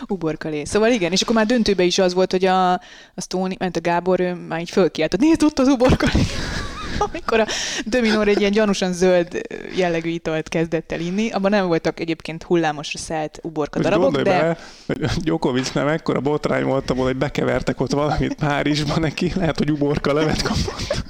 Uborkalé. 0.07 0.64
Szóval 0.64 0.90
igen, 0.90 1.12
és 1.12 1.23
akkor 1.23 1.35
már 1.35 1.47
döntőbe 1.47 1.83
is 1.83 1.99
az 1.99 2.14
volt, 2.14 2.31
hogy 2.31 2.45
a, 2.45 2.73
a 2.73 2.81
Stóni, 3.16 3.57
ment 3.59 3.77
a 3.77 3.81
Gábor, 3.81 4.21
ő 4.21 4.35
már 4.35 4.61
így 4.61 4.71
fölkiáltott, 4.71 5.21
nézd 5.21 5.43
ott 5.43 5.59
az 5.59 5.69
uborkalé. 5.69 6.23
Amikor 7.09 7.41
a 7.41 7.47
Dominor 7.85 8.29
egy 8.29 8.41
ilyen 8.41 8.53
gyanúsan 8.53 8.93
zöld 8.93 9.41
jellegű 9.77 10.09
italt 10.09 10.49
kezdett 10.49 10.93
el 10.93 11.01
inni, 11.01 11.31
abban 11.31 11.51
nem 11.51 11.67
voltak 11.67 12.01
egyébként 12.01 12.43
hullámosra 12.43 12.99
szelt 12.99 13.39
uborka 13.43 13.81
darabok, 13.81 14.17
de 14.17 14.23
bele, 14.23 14.59
hogy 14.87 14.99
Djokovic 15.23 15.73
nem 15.73 15.89
ekkora 15.89 16.21
botrány 16.21 16.65
volt 16.65 16.91
abból, 16.91 17.05
hogy 17.05 17.17
bekevertek 17.17 17.81
ott 17.81 17.93
valamit 17.93 18.35
Párizsba 18.35 18.99
neki, 18.99 19.33
lehet, 19.35 19.59
hogy 19.59 19.71
uborka 19.71 20.13
levet 20.13 20.43
kapott. 20.43 21.05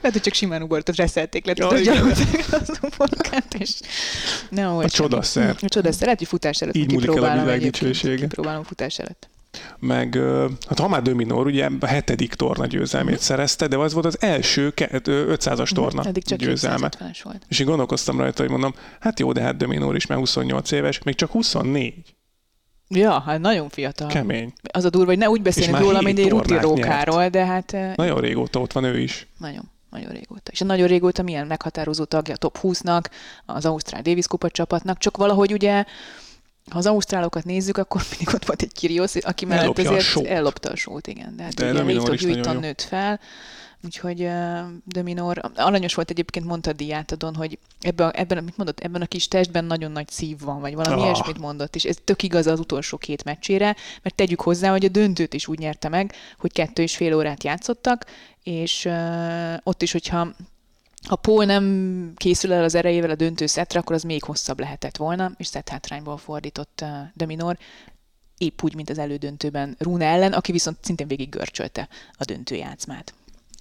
lehet, 0.00 0.12
hogy 0.12 0.20
csak 0.20 0.34
simán 0.34 0.62
ubortot 0.62 0.96
reszelték 0.96 1.46
le, 1.46 1.52
Ja, 1.56 1.68
tudod, 1.68 1.84
gyalogolták 1.84 2.46
az 2.50 2.78
uborkát, 2.82 3.54
és 3.58 3.70
nem 4.48 4.72
volt 4.72 4.86
A 4.86 4.88
csodaszer. 4.88 5.56
A 5.60 5.68
csodaszer, 5.68 6.02
lehet, 6.02 6.18
hogy 6.18 6.28
futás 6.28 6.60
előtt 6.60 6.74
Így 6.74 6.92
múlik 6.92 7.16
el 7.16 7.24
a 7.24 7.42
világ 7.42 7.60
dicsősége. 7.60 8.16
Kipróbálom 8.16 8.62
futás 8.62 8.98
előtt. 8.98 9.30
Meg 9.78 10.18
hát 10.68 10.78
ha 10.78 10.88
már 10.88 11.02
Dominor 11.02 11.46
ugye 11.46 11.68
a 11.80 11.86
hetedik 11.86 12.34
torna 12.34 12.66
győzelmét 12.66 13.10
uh-huh. 13.10 13.26
szerezte, 13.26 13.66
de 13.66 13.76
az 13.76 13.92
volt 13.92 14.06
az 14.06 14.16
első 14.20 14.72
500-as 14.76 15.70
torna 15.70 15.88
uh-huh. 15.88 16.06
Eddig 16.06 16.24
csak 16.24 16.38
győzelme. 16.38 16.90
Volt. 17.22 17.44
És 17.48 17.58
én 17.58 17.66
gondolkoztam 17.66 18.18
rajta, 18.18 18.42
hogy 18.42 18.50
mondom, 18.50 18.74
hát 19.00 19.20
jó, 19.20 19.32
de 19.32 19.40
hát 19.40 19.56
Dominor 19.56 19.96
is 19.96 20.06
már 20.06 20.18
28 20.18 20.70
éves, 20.70 21.02
még 21.02 21.14
csak 21.14 21.30
24. 21.30 22.14
Ja, 22.88 23.20
hát 23.20 23.40
nagyon 23.40 23.68
fiatal. 23.68 24.08
Kemény. 24.08 24.52
Az 24.72 24.84
a 24.84 24.90
durva, 24.90 25.06
hogy 25.06 25.18
ne 25.18 25.28
úgy 25.28 25.42
beszélünk 25.42 25.78
róla, 25.78 26.00
mint 26.00 26.18
egy 26.18 26.28
rutirókáról, 26.28 27.28
de 27.28 27.44
hát... 27.46 27.76
Nagyon 27.96 28.20
régóta 28.20 28.60
ott 28.60 28.72
van 28.72 28.84
ő 28.84 28.98
is. 29.00 29.26
Nagyon 29.38 29.70
nagyon 29.92 30.10
régóta. 30.10 30.50
És 30.50 30.58
nagyon 30.58 30.86
régóta 30.86 31.22
milyen 31.22 31.46
meghatározó 31.46 32.04
tagja 32.04 32.34
a 32.34 32.36
top 32.36 32.58
20-nak, 32.62 33.04
az 33.46 33.66
Ausztrál 33.66 34.02
Davis 34.02 34.26
Kupa 34.26 34.50
csapatnak, 34.50 34.98
csak 34.98 35.16
valahogy 35.16 35.52
ugye 35.52 35.84
ha 36.70 36.78
az 36.78 36.86
ausztrálokat 36.86 37.44
nézzük, 37.44 37.76
akkor 37.76 38.02
mindig 38.10 38.34
ott 38.34 38.44
volt 38.44 38.62
egy 38.62 38.72
Kirios, 38.72 39.14
aki 39.14 39.44
mellett 39.44 39.78
ezért 39.78 40.26
ellopta 40.26 40.70
a 40.70 40.76
sót, 40.76 41.06
igen. 41.06 41.36
De, 41.36 41.42
hát 41.42 41.54
de 41.54 41.70
ugye 41.70 41.82
Viktor 41.82 42.14
Gyújtan 42.14 42.56
nőtt 42.56 42.82
fel, 42.82 43.20
úgyhogy 43.84 44.18
de 44.84 45.02
Minor, 45.02 45.50
aranyos 45.54 45.94
volt 45.94 46.10
egyébként, 46.10 46.46
mondta 46.46 46.72
Diátadon, 46.72 47.34
hogy 47.34 47.58
ebben, 47.80 48.10
ebben, 48.10 48.38
amit 48.38 48.56
mondott, 48.56 48.80
ebben 48.80 49.02
a 49.02 49.06
kis 49.06 49.28
testben 49.28 49.64
nagyon 49.64 49.90
nagy 49.90 50.08
szív 50.08 50.40
van, 50.40 50.60
vagy 50.60 50.74
valami 50.74 51.00
oh. 51.00 51.06
ilyesmit 51.06 51.38
mondott, 51.38 51.76
és 51.76 51.84
ez 51.84 51.96
tök 52.04 52.22
igaz 52.22 52.46
az 52.46 52.60
utolsó 52.60 52.96
két 52.96 53.24
meccsére, 53.24 53.76
mert 54.02 54.14
tegyük 54.14 54.40
hozzá, 54.40 54.70
hogy 54.70 54.84
a 54.84 54.88
döntőt 54.88 55.34
is 55.34 55.48
úgy 55.48 55.58
nyerte 55.58 55.88
meg, 55.88 56.14
hogy 56.38 56.52
kettő 56.52 56.82
és 56.82 56.96
fél 56.96 57.14
órát 57.16 57.44
játszottak, 57.44 58.06
és 58.42 58.84
uh, 58.84 59.54
ott 59.62 59.82
is, 59.82 59.92
hogyha 59.92 60.34
ha 61.08 61.16
Paul 61.16 61.44
nem 61.44 62.12
készül 62.16 62.52
el 62.52 62.64
az 62.64 62.74
erejével 62.74 63.10
a 63.10 63.14
döntő 63.14 63.46
szetre, 63.46 63.78
akkor 63.78 63.94
az 63.94 64.02
még 64.02 64.22
hosszabb 64.22 64.60
lehetett 64.60 64.96
volna, 64.96 65.32
és 65.36 65.46
szett 65.46 65.68
hátrányból 65.68 66.16
fordított 66.16 66.80
uh, 66.82 66.88
Dominor, 67.14 67.58
épp 68.38 68.62
úgy, 68.62 68.74
mint 68.74 68.90
az 68.90 68.98
elődöntőben 68.98 69.76
Rune 69.78 70.06
ellen, 70.06 70.32
aki 70.32 70.52
viszont 70.52 70.78
szintén 70.80 71.06
végig 71.06 71.28
görcsölte 71.28 71.88
a 72.12 72.24
döntőjátszmát. 72.24 73.14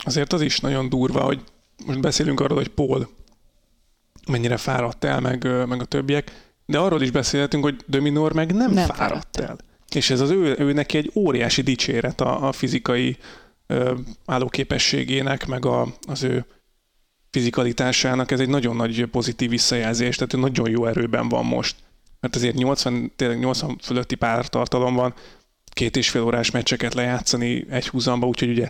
Azért 0.04 0.34
az 0.34 0.42
is 0.42 0.60
nagyon 0.60 0.90
durva, 0.90 1.24
hogy 1.24 1.44
most 1.86 2.02
beszélünk 2.02 2.40
arról, 2.40 2.58
hogy 2.58 2.68
Paul 2.68 3.10
mennyire 4.28 4.58
fáradt 4.58 5.04
el, 5.04 5.20
meg, 5.20 5.68
meg 5.68 5.82
a 5.82 5.86
többiek, 5.86 6.52
de 6.66 6.78
arról 6.78 7.02
is 7.02 7.12
beszélhetünk, 7.12 7.64
hogy 7.64 7.84
Dominor 7.88 8.34
meg 8.34 8.54
nem, 8.54 8.72
nem 8.72 8.86
fáradt, 8.86 8.98
fáradt 8.98 9.40
el. 9.40 9.58
És 9.96 10.10
ez 10.10 10.20
az 10.20 10.30
ő, 10.30 10.56
ő 10.60 10.74
neki 10.74 10.98
egy 10.98 11.12
óriási 11.16 11.62
dicséret 11.62 12.22
a, 12.22 12.48
a 12.48 12.52
fizikai 12.52 13.18
ö, 13.68 13.98
állóképességének, 14.26 15.48
meg 15.48 15.66
a, 15.66 15.88
az 16.08 16.24
ő 16.24 16.46
fizikalitásának 17.32 18.32
ez 18.32 18.40
egy 18.40 18.50
nagyon 18.50 18.76
nagy 18.76 19.06
pozitív 19.06 19.50
visszajelzés, 19.50 20.16
tehát 20.16 20.46
nagyon 20.46 20.70
jó 20.70 20.86
erőben 20.86 21.30
van 21.30 21.46
most. 21.46 21.76
Mert 22.20 22.36
azért 22.36 22.56
80, 22.56 23.12
tényleg 23.16 23.40
80 23.40 23.78
fölötti 23.82 24.16
pártartalom 24.16 24.96
van, 24.96 25.14
két 25.74 25.98
és 25.98 26.10
fél 26.10 26.22
órás 26.22 26.52
meccseket 26.52 26.94
lejátszani 26.94 27.66
egy 27.70 27.88
húzamba, 27.88 28.28
úgyhogy 28.28 28.50
ugye 28.50 28.70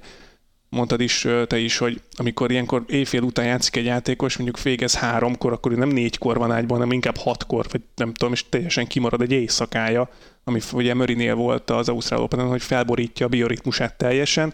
mondtad 0.70 1.02
is 1.02 1.28
te 1.48 1.58
is, 1.58 1.78
hogy 1.78 2.02
amikor 2.16 2.52
ilyenkor 2.52 2.84
éjfél 2.88 3.22
után 3.22 3.46
játszik 3.46 3.76
egy 3.76 3.86
játékos, 3.86 4.38
mondjuk 4.38 4.62
végez 4.62 4.96
háromkor, 4.96 5.52
akkor 5.52 5.72
nem 5.72 5.90
négykor 5.90 6.38
van 6.38 6.52
ágyban, 6.52 6.78
hanem 6.78 6.92
inkább 6.92 7.18
hatkor, 7.18 7.66
vagy 7.72 7.82
nem 7.96 8.14
tudom, 8.14 8.34
és 8.34 8.50
teljesen 8.50 8.88
kimarad 8.88 9.22
egy 9.22 9.32
éjszakája, 9.32 10.10
ami 10.44 10.60
ugye 10.74 10.94
Mörinél 10.94 11.36
volt 11.36 11.70
az 11.70 11.90
Ausztrál 11.90 12.22
Open, 12.22 12.48
hogy 12.48 12.62
felborítja 12.62 13.26
a 13.26 13.30
bioritmusát 13.30 13.98
teljesen, 13.98 14.54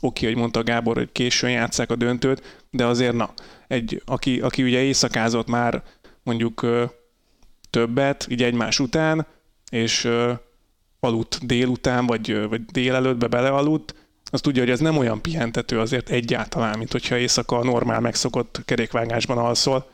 oké, 0.00 0.26
hogy 0.26 0.36
mondta 0.36 0.62
Gábor, 0.62 0.96
hogy 0.96 1.12
későn 1.12 1.50
játszák 1.50 1.90
a 1.90 1.96
döntőt, 1.96 2.66
de 2.70 2.86
azért 2.86 3.14
na, 3.14 3.32
egy, 3.68 4.02
aki, 4.04 4.40
aki 4.40 4.62
ugye 4.62 4.82
éjszakázott 4.82 5.48
már 5.48 5.82
mondjuk 6.22 6.62
ö, 6.62 6.84
többet, 7.70 8.26
így 8.30 8.42
egymás 8.42 8.78
után, 8.78 9.26
és 9.70 10.04
ö, 10.04 10.32
aludt 11.00 11.46
délután, 11.46 12.06
vagy, 12.06 12.48
vagy 12.48 12.64
délelőttbe 12.64 13.26
belealudt, 13.26 13.94
az 14.30 14.40
tudja, 14.40 14.62
hogy 14.62 14.70
ez 14.70 14.80
nem 14.80 14.96
olyan 14.96 15.22
pihentető 15.22 15.80
azért 15.80 16.10
egyáltalán, 16.10 16.78
mint 16.78 16.92
hogyha 16.92 17.18
éjszaka 17.18 17.56
a 17.56 17.64
normál 17.64 18.00
megszokott 18.00 18.62
kerékvágásban 18.64 19.38
alszol. 19.38 19.90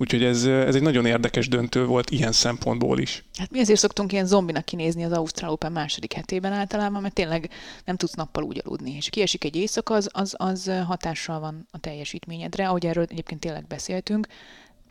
Úgyhogy 0.00 0.24
ez, 0.24 0.44
ez 0.44 0.74
egy 0.74 0.82
nagyon 0.82 1.06
érdekes 1.06 1.48
döntő 1.48 1.86
volt 1.86 2.10
ilyen 2.10 2.32
szempontból 2.32 2.98
is. 2.98 3.24
Hát 3.38 3.50
mi 3.50 3.60
azért 3.60 3.78
szoktunk 3.78 4.12
ilyen 4.12 4.26
zombinak 4.26 4.64
kinézni 4.64 5.04
az 5.04 5.12
Ausztrál 5.12 5.50
Open 5.50 5.72
második 5.72 6.12
hetében 6.12 6.52
általában, 6.52 7.02
mert 7.02 7.14
tényleg 7.14 7.50
nem 7.84 7.96
tudsz 7.96 8.14
nappal 8.14 8.42
úgy 8.42 8.62
aludni. 8.64 8.94
És 8.96 9.08
kiesik 9.08 9.44
egy 9.44 9.56
éjszaka, 9.56 9.94
az, 9.94 10.08
az, 10.12 10.34
az 10.36 10.70
hatással 10.86 11.40
van 11.40 11.66
a 11.70 11.78
teljesítményedre, 11.78 12.68
ahogy 12.68 12.86
erről 12.86 13.06
egyébként 13.08 13.40
tényleg 13.40 13.66
beszéltünk. 13.66 14.26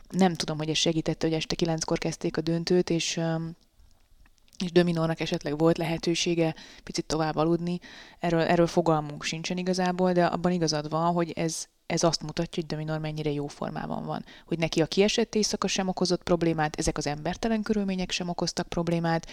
Nem 0.09 0.33
tudom, 0.33 0.57
hogy 0.57 0.69
ez 0.69 0.77
segítette, 0.77 1.27
hogy 1.27 1.35
este 1.35 1.55
kilenckor 1.55 1.97
kezdték 1.97 2.37
a 2.37 2.41
döntőt, 2.41 2.89
és 2.89 3.19
és 4.65 4.71
Dominónak 4.71 5.19
esetleg 5.19 5.57
volt 5.57 5.77
lehetősége 5.77 6.55
picit 6.83 7.05
tovább 7.05 7.35
aludni, 7.35 7.79
erről, 8.19 8.39
erről 8.39 8.67
fogalmunk 8.67 9.23
sincsen 9.23 9.57
igazából, 9.57 10.11
de 10.11 10.25
abban 10.25 10.51
igazad 10.51 10.89
van, 10.89 11.13
hogy 11.13 11.31
ez, 11.31 11.67
ez 11.87 12.03
azt 12.03 12.21
mutatja, 12.21 12.63
hogy 12.63 12.65
Dominor 12.65 12.99
mennyire 12.99 13.31
jó 13.31 13.47
formában 13.47 14.05
van. 14.05 14.25
Hogy 14.45 14.57
neki 14.57 14.81
a 14.81 14.85
kiesett 14.85 15.35
éjszaka 15.35 15.67
sem 15.67 15.87
okozott 15.87 16.23
problémát, 16.23 16.75
ezek 16.75 16.97
az 16.97 17.07
embertelen 17.07 17.61
körülmények 17.61 18.11
sem 18.11 18.29
okoztak 18.29 18.67
problémát, 18.67 19.27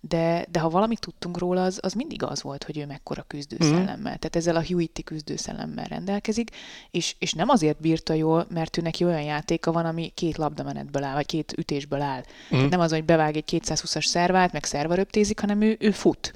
de, 0.00 0.46
de 0.50 0.58
ha 0.58 0.68
valamit 0.68 1.00
tudtunk 1.00 1.38
róla, 1.38 1.62
az, 1.62 1.78
az 1.82 1.92
mindig 1.92 2.22
az 2.22 2.42
volt, 2.42 2.64
hogy 2.64 2.78
ő 2.78 2.86
mekkora 2.86 3.24
küzdőszellemmel. 3.26 3.96
Mm. 3.96 4.02
Tehát 4.02 4.36
ezzel 4.36 4.56
a 4.56 4.62
Hewitti 4.62 5.02
küzdőszellemmel 5.02 5.84
rendelkezik, 5.84 6.50
és, 6.90 7.14
és 7.18 7.32
nem 7.32 7.48
azért 7.48 7.80
bírta 7.80 8.12
jól, 8.12 8.46
mert 8.50 8.78
ő 8.78 8.82
neki 8.82 9.04
olyan 9.04 9.22
játéka 9.22 9.72
van, 9.72 9.84
ami 9.84 10.12
két 10.14 10.36
labdamenetből 10.36 11.04
áll, 11.04 11.14
vagy 11.14 11.26
két 11.26 11.54
ütésből 11.56 12.00
áll. 12.00 12.20
Mm. 12.20 12.48
Tehát 12.48 12.70
nem 12.70 12.80
az, 12.80 12.90
hogy 12.90 13.04
bevág 13.04 13.36
egy 13.36 13.62
220-as 13.62 14.04
szervát, 14.04 14.52
meg 14.52 14.64
szerva 14.64 14.94
röptézik, 14.94 15.40
hanem 15.40 15.60
ő, 15.60 15.76
ő 15.80 15.90
fut 15.90 16.34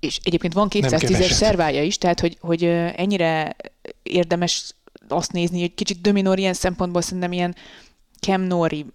és 0.00 0.20
egyébként 0.22 0.52
van 0.52 0.68
210-es 0.70 1.30
szervája 1.30 1.82
is, 1.82 1.98
tehát 1.98 2.20
hogy, 2.20 2.36
hogy 2.40 2.64
ennyire 2.96 3.56
érdemes 4.02 4.74
azt 5.08 5.32
nézni, 5.32 5.60
hogy 5.60 5.74
kicsit 5.74 6.00
Dominor 6.00 6.38
ilyen 6.38 6.54
szempontból 6.54 7.02
szerintem 7.02 7.32
ilyen 7.32 7.54
Cam 8.20 8.40
Nori 8.40 8.86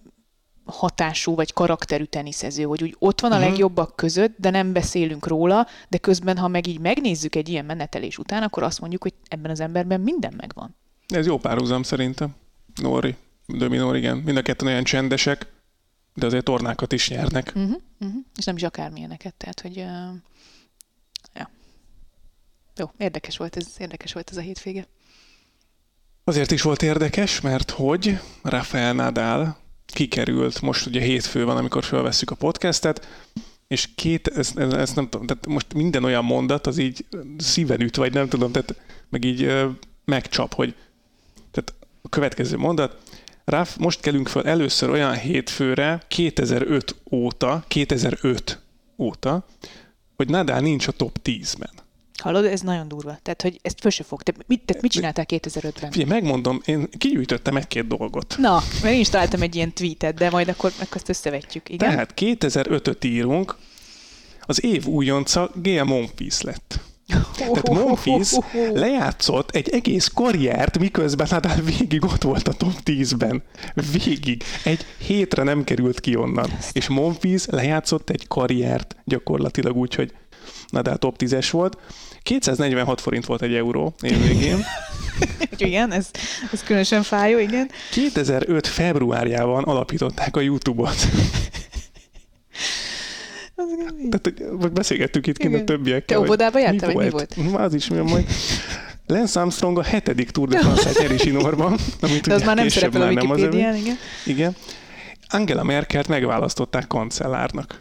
hatású 0.65 1.35
vagy 1.35 1.53
karakterű 1.53 2.03
teniszező, 2.03 2.63
hogy 2.63 2.83
úgy 2.83 2.95
ott 2.99 3.21
van 3.21 3.31
a 3.31 3.35
uh-huh. 3.35 3.49
legjobbak 3.49 3.95
között, 3.95 4.35
de 4.37 4.49
nem 4.49 4.73
beszélünk 4.73 5.27
róla, 5.27 5.67
de 5.89 5.97
közben, 5.97 6.37
ha 6.37 6.47
meg 6.47 6.67
így 6.67 6.79
megnézzük 6.79 7.35
egy 7.35 7.49
ilyen 7.49 7.65
menetelés 7.65 8.17
után, 8.17 8.43
akkor 8.43 8.63
azt 8.63 8.79
mondjuk, 8.79 9.01
hogy 9.01 9.13
ebben 9.27 9.51
az 9.51 9.59
emberben 9.59 10.01
minden 10.01 10.33
megvan. 10.37 10.75
Ez 11.07 11.25
jó 11.25 11.37
párhuzam 11.37 11.83
szerintem. 11.83 12.35
Nori, 12.75 13.15
Dominor, 13.45 13.95
igen. 13.95 14.17
Mind 14.17 14.37
a 14.37 14.41
ketten 14.41 14.67
olyan 14.67 14.83
csendesek, 14.83 15.47
de 16.13 16.25
azért 16.25 16.43
tornákat 16.43 16.93
is 16.93 17.09
nyernek. 17.09 17.51
Uh-huh, 17.55 17.75
uh-huh. 17.99 18.21
És 18.35 18.45
nem 18.45 18.55
is 18.55 18.63
akármilyeneket, 18.63 19.33
tehát, 19.33 19.61
hogy 19.61 19.77
uh. 19.77 20.15
Jó, 22.79 22.91
érdekes 22.97 23.37
volt 23.37 23.55
ez, 23.55 23.67
érdekes 23.77 24.13
volt 24.13 24.29
ez 24.29 24.37
a 24.37 24.41
hétvége. 24.41 24.87
Azért 26.23 26.51
is 26.51 26.61
volt 26.61 26.81
érdekes, 26.81 27.41
mert 27.41 27.71
hogy 27.71 28.19
Rafael 28.43 28.93
Nadal 28.93 29.57
kikerült, 29.85 30.61
most 30.61 30.85
ugye 30.85 31.01
hétfő 31.01 31.45
van, 31.45 31.57
amikor 31.57 31.83
felvesszük 31.83 32.31
a 32.31 32.35
podcastet, 32.35 33.07
és 33.67 33.89
két, 33.95 34.27
ezt, 34.27 34.57
ezt 34.57 34.95
nem 34.95 35.09
tudom, 35.09 35.27
tehát 35.27 35.45
most 35.45 35.73
minden 35.73 36.03
olyan 36.03 36.25
mondat, 36.25 36.67
az 36.67 36.77
így 36.77 37.05
szíven 37.37 37.81
üt, 37.81 37.95
vagy 37.95 38.13
nem 38.13 38.29
tudom, 38.29 38.51
tehát 38.51 38.75
meg 39.09 39.23
így 39.23 39.43
ö, 39.43 39.69
megcsap, 40.05 40.53
hogy 40.53 40.75
tehát 41.51 41.73
a 42.01 42.09
következő 42.09 42.57
mondat, 42.57 42.97
Ráf, 43.45 43.77
most 43.77 43.99
kelünk 43.99 44.27
fel 44.27 44.45
először 44.45 44.89
olyan 44.89 45.15
hétfőre 45.15 46.03
2005 46.07 46.95
óta, 47.11 47.63
2005 47.67 48.61
óta, 48.97 49.45
hogy 50.15 50.29
Nadal 50.29 50.59
nincs 50.59 50.87
a 50.87 50.91
top 50.91 51.19
10-ben. 51.23 51.87
Hallod, 52.19 52.45
ez 52.45 52.61
nagyon 52.61 52.87
durva. 52.87 53.19
Tehát, 53.21 53.41
hogy 53.41 53.59
ezt 53.61 53.79
föl 53.79 53.91
se 53.91 54.03
fog. 54.03 54.23
Te 54.23 54.33
mit, 54.47 54.61
te 54.65 54.77
mit 54.81 54.91
csináltál 54.91 55.25
2005-ben? 55.27 55.91
Figyelj, 55.91 56.09
megmondom, 56.09 56.61
én 56.65 56.89
kigyűjtöttem 56.97 57.55
egy-két 57.55 57.87
dolgot. 57.87 58.35
Na, 58.37 58.63
mert 58.81 58.93
én 58.93 58.99
is 58.99 59.09
találtam 59.09 59.41
egy 59.41 59.55
ilyen 59.55 59.73
tweetet, 59.73 60.15
de 60.15 60.29
majd 60.29 60.47
akkor, 60.47 60.71
akkor 60.75 60.95
ezt 60.95 61.09
összevetjük. 61.09 61.69
Igen? 61.69 61.89
Tehát 61.89 62.13
2005-öt 62.15 63.05
írunk, 63.05 63.55
az 64.41 64.63
év 64.63 64.85
újonca 64.85 65.51
Gail 65.55 65.83
Monfils 65.83 66.41
lett. 66.41 66.79
Tehát 67.37 67.69
Monfils 67.69 68.37
lejátszott 68.73 69.51
egy 69.51 69.69
egész 69.69 70.07
karriert, 70.13 70.79
miközben 70.79 71.27
Nadal 71.29 71.55
végig 71.55 72.03
ott 72.03 72.21
volt 72.23 72.47
a 72.47 72.53
top 72.53 72.73
10-ben. 72.85 73.43
Végig. 73.91 74.43
Egy 74.63 74.85
hétre 74.97 75.43
nem 75.43 75.63
került 75.63 75.99
ki 75.99 76.15
onnan. 76.15 76.57
És 76.71 76.87
Monfils 76.87 77.45
lejátszott 77.45 78.09
egy 78.09 78.27
karriert 78.27 78.95
gyakorlatilag 79.05 79.75
úgy, 79.75 79.95
hogy 79.95 80.13
Nadal 80.69 80.97
top 80.97 81.15
10-es 81.19 81.47
volt. 81.51 81.77
246 82.29 83.01
forint 83.01 83.25
volt 83.25 83.41
egy 83.41 83.55
euró 83.55 83.93
évvégén. 84.01 84.65
igen, 85.57 85.91
ez, 85.91 86.09
ez 86.51 86.63
különösen 86.63 87.03
fájó, 87.03 87.37
igen. 87.37 87.69
2005 87.91 88.67
februárjában 88.67 89.63
alapították 89.63 90.37
a 90.37 90.39
YouTube-ot. 90.39 90.95
Tehát, 94.09 94.33
hogy 94.59 94.71
beszélgettük 94.71 95.27
itt 95.27 95.37
kint 95.37 95.55
a 95.55 95.63
többiekkel. 95.63 96.17
Te 96.17 96.19
óvodába 96.19 96.59
jártál, 96.59 96.93
vagy 96.93 97.03
mi 97.05 97.09
volt? 97.09 97.35
Az 97.53 97.73
is, 97.73 97.87
mi 97.87 97.97
majd. 97.97 98.25
Lance 99.07 99.39
Armstrong 99.39 99.77
a 99.77 99.83
hetedik 99.83 100.29
Tour 100.29 100.47
de 100.47 100.59
France-át 100.63 100.99
nyeri 100.99 101.17
zsinórban. 101.17 101.77
Amit 102.01 102.27
De 102.27 102.33
az 102.33 102.43
már 102.43 102.55
nem 102.55 102.67
szerepel 102.67 103.01
a 103.01 103.07
Wikipédián, 103.07 103.75
igen. 103.75 103.97
Igen. 104.25 104.55
Angela 105.27 105.63
Merkelt 105.63 106.07
megválasztották 106.07 106.87
kancellárnak. 106.87 107.77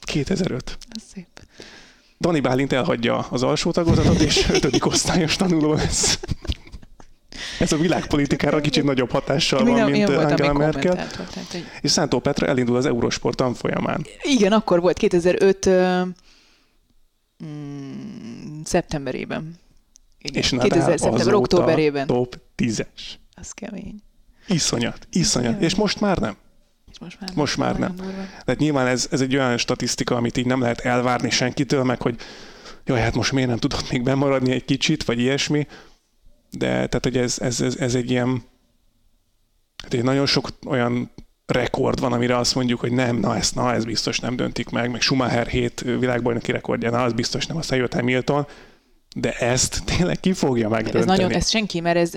2005. 0.00 0.78
Az 0.90 1.02
szép. 1.14 1.39
Dani 2.20 2.40
Bálint 2.40 2.72
elhagyja 2.72 3.18
az 3.18 3.42
alsó 3.42 3.70
tagozatot, 3.70 4.20
és 4.20 4.48
ötödik 4.56 4.86
osztályos 4.86 5.36
tanuló 5.36 5.72
lesz. 5.72 6.20
Ez 7.58 7.72
a 7.72 7.76
világpolitikára 7.76 8.60
kicsit 8.60 8.84
nagyobb 8.84 9.10
hatással 9.10 9.64
van, 9.64 9.90
mint 9.90 10.08
Angela 10.08 10.52
Merkel. 10.52 11.06
És 11.80 11.90
Szántó 11.90 12.18
Petra 12.18 12.46
elindul 12.46 12.76
az 12.76 12.86
Eurosport 12.86 13.36
tanfolyamán. 13.36 14.06
Igen, 14.22 14.52
akkor 14.52 14.80
volt 14.80 14.98
2005 14.98 15.66
uh, 15.66 16.00
mm, 17.44 18.60
szeptemberében. 18.64 19.58
Igen, 20.18 20.42
és 20.42 20.48
2000 20.48 20.98
szeptember, 20.98 21.34
októberében. 21.34 22.06
top 22.06 22.38
10-es. 22.56 22.86
Az 23.34 23.50
kemény. 23.50 23.94
Iszonyat, 24.46 25.06
iszonyat. 25.10 25.62
És 25.62 25.74
most 25.74 26.00
már 26.00 26.18
nem. 26.18 26.36
Most 27.00 27.20
már, 27.20 27.30
most 27.34 27.56
már 27.56 27.78
nem. 27.78 27.94
Tehát 28.44 28.58
nyilván 28.58 28.86
ez, 28.86 29.08
ez 29.10 29.20
egy 29.20 29.36
olyan 29.36 29.56
statisztika, 29.56 30.16
amit 30.16 30.36
így 30.36 30.46
nem 30.46 30.60
lehet 30.60 30.80
elvárni 30.80 31.30
senkitől, 31.30 31.84
meg 31.84 32.02
hogy 32.02 32.16
jaj, 32.84 33.00
hát 33.00 33.14
most 33.14 33.32
miért 33.32 33.48
nem 33.48 33.58
tudott 33.58 33.90
még 33.90 34.02
bemaradni 34.02 34.52
egy 34.52 34.64
kicsit, 34.64 35.04
vagy 35.04 35.18
ilyesmi. 35.18 35.66
De 36.50 36.66
tehát, 36.66 37.00
hogy 37.02 37.16
ez, 37.16 37.38
ez, 37.38 37.60
ez, 37.60 37.76
ez 37.76 37.94
egy 37.94 38.10
ilyen, 38.10 38.42
hát 39.82 39.94
egy 39.94 40.02
nagyon 40.02 40.26
sok 40.26 40.48
olyan 40.66 41.10
rekord 41.46 42.00
van, 42.00 42.12
amire 42.12 42.36
azt 42.36 42.54
mondjuk, 42.54 42.80
hogy 42.80 42.92
nem, 42.92 43.16
na 43.16 43.36
ezt, 43.36 43.54
na 43.54 43.74
ez 43.74 43.84
biztos 43.84 44.18
nem 44.18 44.36
döntik 44.36 44.68
meg, 44.68 44.90
meg 44.90 45.00
Schumacher 45.00 45.46
7 45.46 45.80
világbajnoki 45.80 46.52
rekordja, 46.52 46.90
na 46.90 47.02
az 47.02 47.12
biztos 47.12 47.46
nem, 47.46 47.56
aztán 47.56 47.78
jött 47.78 47.94
Hamilton, 47.94 48.46
de 49.16 49.32
ezt 49.32 49.82
tényleg 49.84 50.20
ki 50.20 50.32
fogja 50.32 50.68
megdönteni. 50.68 51.10
Ez 51.10 51.18
nagyon, 51.18 51.32
ez 51.32 51.48
senki, 51.48 51.80
mert 51.80 51.96
ez, 51.96 52.12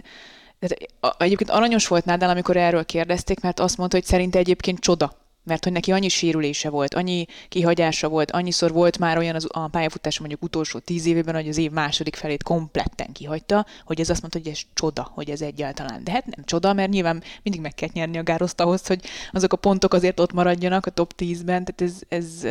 tehát, 0.63 1.21
egyébként 1.21 1.49
aranyos 1.49 1.87
volt 1.87 2.05
Nádal, 2.05 2.29
amikor 2.29 2.57
erről 2.57 2.85
kérdezték, 2.85 3.39
mert 3.39 3.59
azt 3.59 3.77
mondta, 3.77 3.97
hogy 3.97 4.05
szerinte 4.05 4.39
egyébként 4.39 4.79
csoda. 4.79 5.21
Mert 5.45 5.63
hogy 5.63 5.73
neki 5.73 5.91
annyi 5.91 6.09
sérülése 6.09 6.69
volt, 6.69 6.93
annyi 6.93 7.25
kihagyása 7.49 8.07
volt, 8.07 8.31
annyiszor 8.31 8.71
volt 8.71 8.99
már 8.99 9.17
olyan 9.17 9.35
az, 9.35 9.47
a 9.51 9.67
pályafutása 9.67 10.19
mondjuk 10.19 10.43
utolsó 10.43 10.79
tíz 10.79 11.05
évében, 11.05 11.35
hogy 11.35 11.47
az 11.47 11.57
év 11.57 11.71
második 11.71 12.15
felét 12.15 12.43
kompletten 12.43 13.11
kihagyta, 13.11 13.65
hogy 13.85 13.99
ez 13.99 14.09
azt 14.09 14.21
mondta, 14.21 14.39
hogy 14.39 14.51
ez 14.51 14.59
csoda, 14.73 15.11
hogy 15.13 15.29
ez 15.29 15.41
egyáltalán. 15.41 16.03
De 16.03 16.11
hát 16.11 16.25
nem 16.25 16.45
csoda, 16.45 16.73
mert 16.73 16.89
nyilván 16.91 17.23
mindig 17.41 17.61
meg 17.61 17.73
kell 17.73 17.89
nyerni 17.93 18.17
a 18.17 18.23
gároszt 18.23 18.59
ahhoz, 18.59 18.87
hogy 18.87 19.01
azok 19.31 19.53
a 19.53 19.57
pontok 19.57 19.93
azért 19.93 20.19
ott 20.19 20.33
maradjanak 20.33 20.85
a 20.85 20.91
top 20.91 21.13
10-ben, 21.17 21.65
tehát 21.65 21.81
ez, 21.81 22.01
ez 22.07 22.45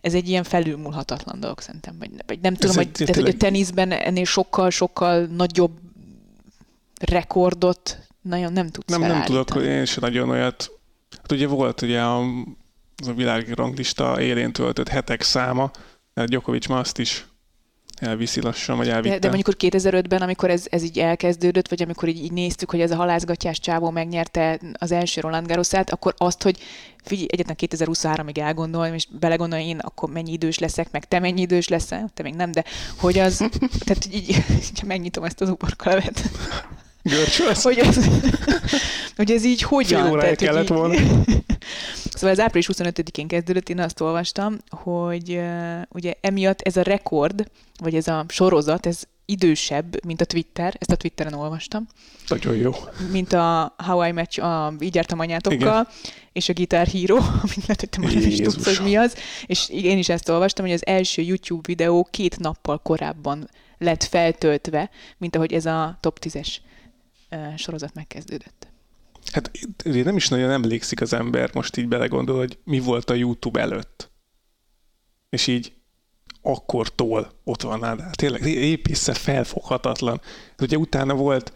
ez 0.00 0.14
egy 0.14 0.28
ilyen 0.28 0.44
felülmúlhatatlan 0.44 1.40
dolog 1.40 1.60
szerintem. 1.60 1.96
Vagy, 1.98 2.10
vagy 2.26 2.38
nem 2.40 2.54
tudom, 2.54 2.76
hogy, 2.76 2.90
tehát, 2.90 3.14
hogy 3.14 3.28
a 3.28 3.36
teniszben 3.36 3.92
ennél 3.92 4.24
sokkal-sokkal 4.24 5.24
nagyobb 5.24 5.70
rekordot 6.98 7.98
nagyon 8.22 8.52
nem 8.52 8.68
tudsz 8.68 8.90
Nem, 8.90 9.00
nem 9.00 9.22
tudok, 9.22 9.62
én 9.62 9.84
sem 9.84 10.02
nagyon 10.02 10.30
olyat. 10.30 10.70
Hát 11.16 11.32
ugye 11.32 11.46
volt 11.46 11.82
ugye 11.82 12.00
a, 12.00 12.18
az 12.96 13.08
a 13.08 13.12
világranglista 13.12 14.20
élén 14.20 14.52
töltött 14.52 14.88
hetek 14.88 15.22
száma, 15.22 15.70
mert 16.14 16.28
Djokovic 16.28 16.66
ma 16.66 16.78
azt 16.78 16.98
is 16.98 17.26
elviszi 18.00 18.40
lassan, 18.40 18.76
vagy 18.76 18.88
elvitte. 18.88 19.14
De, 19.14 19.28
de 19.28 19.28
mondjuk 19.28 19.56
2005-ben, 19.58 20.22
amikor 20.22 20.50
ez, 20.50 20.64
ez 20.70 20.82
így 20.82 20.98
elkezdődött, 20.98 21.68
vagy 21.68 21.82
amikor 21.82 22.08
így, 22.08 22.24
így 22.24 22.32
néztük, 22.32 22.70
hogy 22.70 22.80
ez 22.80 22.90
a 22.90 22.96
halászgatjás 22.96 23.60
csávó 23.60 23.90
megnyerte 23.90 24.60
az 24.72 24.92
első 24.92 25.20
Roland 25.20 25.46
Garrosát, 25.46 25.90
akkor 25.90 26.14
azt, 26.16 26.42
hogy 26.42 26.58
figyelj, 27.04 27.26
egyetlen 27.30 27.56
2023-ig 27.60 28.38
elgondolom, 28.38 28.94
és 28.94 29.06
belegondolom, 29.20 29.64
én 29.64 29.78
akkor 29.78 30.10
mennyi 30.10 30.32
idős 30.32 30.58
leszek, 30.58 30.90
meg 30.90 31.04
te 31.04 31.18
mennyi 31.18 31.40
idős 31.40 31.68
leszel, 31.68 32.10
te 32.14 32.22
még 32.22 32.34
nem, 32.34 32.52
de 32.52 32.64
hogy 32.98 33.18
az, 33.18 33.36
tehát 33.84 34.06
így, 34.12 34.28
így 34.28 34.82
megnyitom 34.86 35.24
ezt 35.24 35.40
az 35.40 35.48
uborkalevet. 35.48 36.30
Görcső 37.02 37.44
lesz? 37.44 37.62
Hogy 37.62 37.78
ez, 37.78 38.06
hogy 39.16 39.30
ez 39.30 39.44
így 39.44 39.62
hogyan? 39.62 40.02
Fél 40.02 40.12
órája 40.12 40.34
kellett 40.34 40.62
így, 40.62 40.76
volna. 40.76 40.94
Szóval 42.18 42.30
az 42.30 42.40
április 42.40 42.68
25-én 42.72 43.26
kezdődött, 43.26 43.68
én 43.68 43.80
azt 43.80 44.00
olvastam, 44.00 44.56
hogy 44.70 45.30
uh, 45.30 45.80
ugye 45.88 46.14
emiatt 46.20 46.60
ez 46.60 46.76
a 46.76 46.82
rekord, 46.82 47.50
vagy 47.80 47.94
ez 47.94 48.08
a 48.08 48.24
sorozat, 48.28 48.86
ez 48.86 49.02
idősebb, 49.30 50.04
mint 50.04 50.20
a 50.20 50.24
Twitter, 50.24 50.74
ezt 50.78 50.90
a 50.90 50.96
Twitteren 50.96 51.32
olvastam. 51.32 51.86
Nagyon 52.28 52.56
jó. 52.56 52.72
Mint 53.10 53.32
a 53.32 53.74
How 53.76 54.06
I 54.06 54.12
Match, 54.12 54.42
a 54.42 54.72
Így 54.80 54.94
jártam 54.94 55.18
anyátokkal, 55.18 55.58
Igen. 55.58 55.86
és 56.32 56.48
a 56.48 56.52
Guitar 56.52 56.86
Hero, 56.86 57.16
amit 57.42 57.66
lehet, 57.66 57.80
hogy 57.80 57.88
te 57.88 58.00
már 58.00 58.14
is 58.14 58.40
tudsz, 58.40 58.76
hogy 58.76 58.86
mi 58.86 58.96
az. 58.96 59.14
És 59.46 59.68
én 59.68 59.98
is 59.98 60.08
ezt 60.08 60.28
olvastam, 60.28 60.64
hogy 60.64 60.74
az 60.74 60.86
első 60.86 61.22
YouTube 61.22 61.62
videó 61.66 62.08
két 62.10 62.38
nappal 62.38 62.78
korábban 62.78 63.48
lett 63.78 64.04
feltöltve, 64.04 64.90
mint 65.18 65.36
ahogy 65.36 65.52
ez 65.52 65.66
a 65.66 65.98
top 66.00 66.18
10-es 66.22 66.56
sorozat 67.56 67.94
megkezdődött. 67.94 68.68
Hát 69.32 69.50
nem 69.84 70.16
is 70.16 70.28
nagyon 70.28 70.50
emlékszik 70.50 71.00
az 71.00 71.12
ember, 71.12 71.54
most 71.54 71.76
így 71.76 71.88
belegondol, 71.88 72.38
hogy 72.38 72.58
mi 72.64 72.80
volt 72.80 73.10
a 73.10 73.14
YouTube 73.14 73.60
előtt. 73.60 74.10
És 75.28 75.46
így 75.46 75.72
akkortól 76.42 77.32
ott 77.44 77.62
van 77.62 77.78
nálad. 77.78 78.00
Hát 78.00 78.16
tényleg 78.16 78.46
épp 78.46 78.86
észre 78.86 79.14
felfoghatatlan. 79.14 80.20
Hát 80.50 80.60
ugye 80.60 80.76
utána 80.76 81.14
volt, 81.14 81.52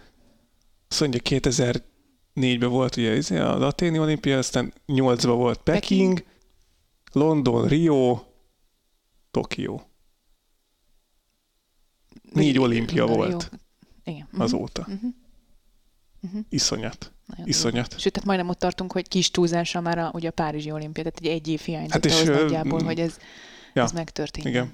azt 0.88 1.00
mondja 1.00 1.20
2004-ben 1.24 2.70
volt 2.70 2.96
ugye 2.96 3.16
izé, 3.16 3.38
az 3.38 3.62
Aténi 3.62 3.98
olimpia, 3.98 4.38
aztán 4.38 4.72
8-ban 4.86 5.22
volt 5.22 5.58
Peking, 5.62 6.12
Peking. 6.12 6.30
London, 7.12 7.68
Rio, 7.68 8.22
Tokió. 9.30 9.82
Négy 12.32 12.58
olimpia 12.58 13.06
volt 13.06 13.50
Igen. 14.04 14.28
azóta. 14.32 14.86
Uh-huh. 14.88 15.14
Uh-huh. 16.22 16.40
Iszonyat. 16.48 17.12
Nagyon 17.26 17.46
Iszonyat. 17.46 17.92
Jó. 17.92 17.98
Sőt, 17.98 18.12
tehát 18.12 18.28
majdnem 18.28 18.48
ott 18.48 18.58
tartunk, 18.58 18.92
hogy 18.92 19.08
kis 19.08 19.30
túlzása 19.30 19.80
már 19.80 19.98
a, 19.98 20.10
ugye 20.14 20.28
a 20.28 20.32
Párizsi 20.32 20.70
olimpia, 20.70 21.02
tehát 21.02 21.18
egy, 21.20 21.26
egy 21.26 21.48
év 21.48 21.60
hiányzott 21.60 21.92
hát 21.92 22.04
és, 22.04 22.12
ahhoz 22.12 22.28
nagyjából, 22.28 22.82
hogy 22.82 23.00
ez, 23.00 23.16
ja, 23.74 23.82
ez 23.82 23.92
megtörtént. 23.92 24.46
Igen. 24.46 24.70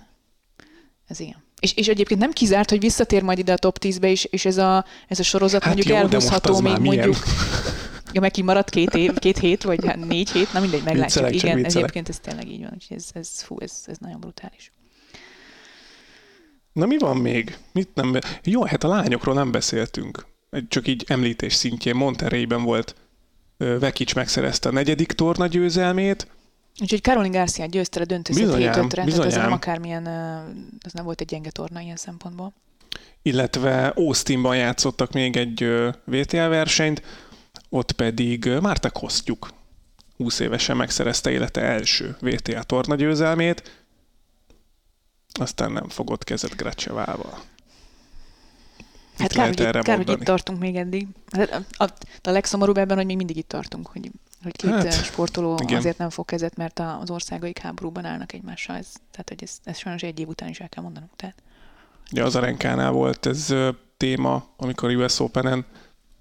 Ez 1.07 1.21
igen. 1.21 1.43
És, 1.61 1.73
és 1.73 1.89
egyébként 1.89 2.21
nem 2.21 2.33
kizárt, 2.33 2.71
hogy 2.71 2.81
visszatér 2.81 3.23
majd 3.23 3.39
ide 3.39 3.53
a 3.53 3.57
top 3.57 3.79
10-be, 3.81 4.11
és, 4.11 4.25
és 4.25 4.45
ez, 4.45 4.57
a, 4.57 4.85
ez 5.09 5.19
a 5.19 5.23
sorozat 5.23 5.63
hát 5.63 5.75
mondjuk 5.75 5.97
jó, 5.97 6.03
elhúzható 6.03 6.61
még 6.61 6.79
mondjuk... 6.79 7.17
Ja, 8.13 8.21
meg 8.21 8.31
kimaradt 8.31 8.71
két, 8.71 8.95
év, 8.95 9.19
két 9.19 9.39
hét, 9.39 9.63
vagy 9.63 9.87
hát 9.87 9.97
négy 9.97 10.31
hét, 10.31 10.53
na 10.53 10.61
mindegy, 10.61 10.83
meglátjuk. 10.83 11.29
Viccelek, 11.29 11.55
Igen, 11.55 11.65
ez 11.65 11.77
egyébként 11.77 12.09
ez 12.09 12.19
tényleg 12.19 12.49
így 12.49 12.61
van, 12.61 12.71
úgyhogy 12.75 12.97
ez, 12.97 13.09
ez, 13.13 13.43
fú, 13.43 13.57
ez, 13.61 13.83
ez 13.87 13.97
nagyon 13.99 14.21
brutális. 14.21 14.73
Na 16.73 16.87
mi 16.87 16.99
van 16.99 17.17
még? 17.17 17.59
Mit 17.73 17.95
nem... 17.95 18.19
Jó, 18.43 18.65
hát 18.65 18.85
a 18.85 18.89
lányokról 18.89 19.35
nem 19.35 19.51
beszéltünk 19.51 20.27
csak 20.69 20.89
így 20.89 21.05
említés 21.09 21.55
szintjén 21.55 21.95
Monterreyben 21.95 22.63
volt 22.63 22.95
Vekic 23.57 24.15
megszerezte 24.15 24.69
a 24.69 24.73
negyedik 24.73 25.13
torna 25.13 25.47
győzelmét. 25.47 26.27
Úgyhogy 26.81 27.03
Caroline 27.03 27.39
Garcia 27.39 27.67
győzte 27.67 28.01
a 28.01 28.05
7 28.57 28.77
5 28.77 28.89
tehát 28.89 29.25
ez 29.25 29.35
nem 29.35 29.53
akármilyen, 29.53 30.07
ez 30.81 30.93
nem 30.93 31.05
volt 31.05 31.21
egy 31.21 31.27
gyenge 31.27 31.51
torna 31.51 31.81
ilyen 31.81 31.97
szempontból. 31.97 32.53
Illetve 33.23 33.87
Austinban 33.87 34.57
játszottak 34.57 35.13
még 35.13 35.37
egy 35.37 35.67
VTL 36.05 36.37
versenyt, 36.37 37.03
ott 37.69 37.93
pedig 37.93 38.49
Márta 38.61 38.91
Kosztjuk 38.91 39.49
20 40.17 40.39
évesen 40.39 40.77
megszerezte 40.77 41.31
élete 41.31 41.61
első 41.61 42.17
VTA 42.21 42.63
torna 42.63 42.95
győzelmét, 42.95 43.85
aztán 45.33 45.73
nem 45.73 45.89
fogott 45.89 46.25
kezet 46.25 46.57
Grecsevával. 46.57 47.43
Hát 49.19 49.33
kár, 49.33 49.47
hogy, 49.47 49.61
itt, 49.61 49.83
kár 49.83 49.97
hogy 49.97 50.09
itt 50.09 50.25
tartunk 50.25 50.59
még 50.59 50.77
eddig. 50.77 51.07
Hát 51.31 51.65
a, 51.79 51.85
a, 51.85 51.89
a 52.23 52.31
legszomorúbb 52.31 52.77
ebben, 52.77 52.97
hogy 52.97 53.07
még 53.07 53.17
mindig 53.17 53.37
itt 53.37 53.49
tartunk, 53.49 53.87
hogy, 53.87 54.11
hogy 54.43 54.57
két 54.57 54.71
hát, 54.71 55.05
sportoló 55.05 55.59
igen. 55.63 55.79
azért 55.79 55.99
nem 55.99 56.11
fog 56.11 56.25
kezet, 56.25 56.57
mert 56.57 56.79
az 57.01 57.11
országaik 57.11 57.59
háborúban 57.59 58.05
állnak 58.05 58.33
egymással. 58.33 58.77
Ez, 58.77 58.87
tehát, 59.11 59.29
hogy 59.29 59.43
ez, 59.43 59.59
ez 59.65 59.77
sajnos 59.77 60.03
egy 60.03 60.21
év 60.21 60.29
után 60.29 60.49
is 60.49 60.61
el 60.61 60.69
kell 60.69 60.83
mondanunk. 60.83 61.13
Tehát. 61.17 61.35
Ja, 62.11 62.25
az 62.25 62.37
Arenkánál 62.37 62.91
volt 62.91 63.27
ez 63.27 63.55
téma, 63.97 64.47
amikor 64.57 64.91
US 64.91 65.21
Open-en 65.21 65.65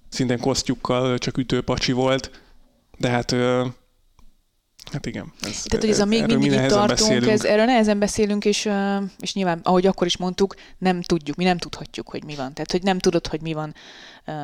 szintén 0.09 0.39
kosztjukkal 0.39 1.17
csak 1.17 1.37
ütőpacsi 1.37 1.91
volt, 1.91 2.41
de 2.97 3.09
hát 3.09 3.35
Hát 4.91 5.05
igen. 5.05 5.33
Ez, 5.41 5.61
Tehát, 5.61 5.83
hogy 5.85 5.93
ez 5.93 5.99
a 5.99 6.05
még 6.05 6.25
mindig 6.25 6.51
itt 6.51 6.67
tartunk, 6.67 7.27
ez, 7.27 7.43
erről 7.43 7.65
nehezen 7.65 7.99
beszélünk, 7.99 8.45
és, 8.45 8.69
és 9.19 9.33
nyilván, 9.33 9.59
ahogy 9.63 9.87
akkor 9.87 10.07
is 10.07 10.17
mondtuk, 10.17 10.55
nem 10.77 11.01
tudjuk, 11.01 11.37
mi 11.37 11.43
nem 11.43 11.57
tudhatjuk, 11.57 12.09
hogy 12.09 12.23
mi 12.23 12.35
van. 12.35 12.53
Tehát, 12.53 12.71
hogy 12.71 12.83
nem 12.83 12.99
tudod, 12.99 13.27
hogy 13.27 13.41
mi 13.41 13.53
van 13.53 13.73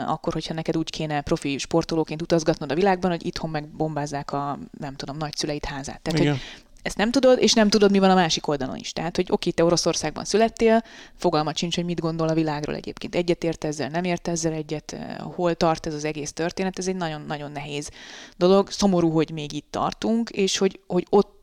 akkor, 0.08 0.34
hogyha 0.34 0.54
neked 0.54 0.78
úgy 0.78 0.90
kéne 0.90 1.22
profi 1.22 1.58
sportolóként 1.58 2.22
utazgatnod 2.22 2.72
a 2.72 2.76
világban, 2.76 3.12
hogy 3.12 3.26
itthon 3.26 3.50
meg 3.50 3.68
bombázzák 3.68 4.32
a, 4.32 4.60
nem 4.80 4.96
tudom, 4.96 5.18
nagyszüleid 5.18 5.66
házát. 5.66 6.02
Tehát, 6.02 6.20
igen. 6.20 6.32
hogy 6.32 6.63
ezt 6.84 6.98
nem 6.98 7.12
tudod, 7.12 7.42
és 7.42 7.54
nem 7.54 7.70
tudod, 7.70 7.92
mi 7.92 8.00
van 8.00 8.10
a 8.10 8.16
másik 8.16 8.48
oldalon 8.48 8.76
is. 8.76 8.92
Tehát, 8.92 9.16
hogy 9.16 9.28
oké, 9.30 9.50
te 9.50 9.64
Oroszországban 9.64 10.26
születtél, 10.26 10.84
fogalmat 11.16 11.58
sincs, 11.58 11.76
hogy 11.76 11.86
mit 11.86 12.00
gondol 12.00 12.28
a 12.28 12.34
világról 12.34 12.76
egyébként. 12.76 13.16
Egyet 13.16 13.44
ért 13.44 13.64
ezzel, 13.64 13.90
nem 13.90 14.04
ért 14.04 14.28
ezzel 14.28 14.54
egyet, 14.54 14.94
eh, 14.94 15.18
hol 15.36 15.56
tart 15.56 15.86
ez 15.86 15.94
az 15.94 16.04
egész 16.04 16.34
történet, 16.34 16.80
ez 16.80 16.88
egy 16.88 16.96
nagyon-nagyon 16.96 17.52
nehéz 17.52 17.90
dolog. 18.38 18.72
Szomorú, 18.72 19.10
hogy 19.10 19.32
még 19.32 19.54
itt 19.54 19.68
tartunk, 19.70 20.30
és 20.30 20.58
hogy, 20.58 20.80
hogy 20.88 21.06
ott 21.10 21.42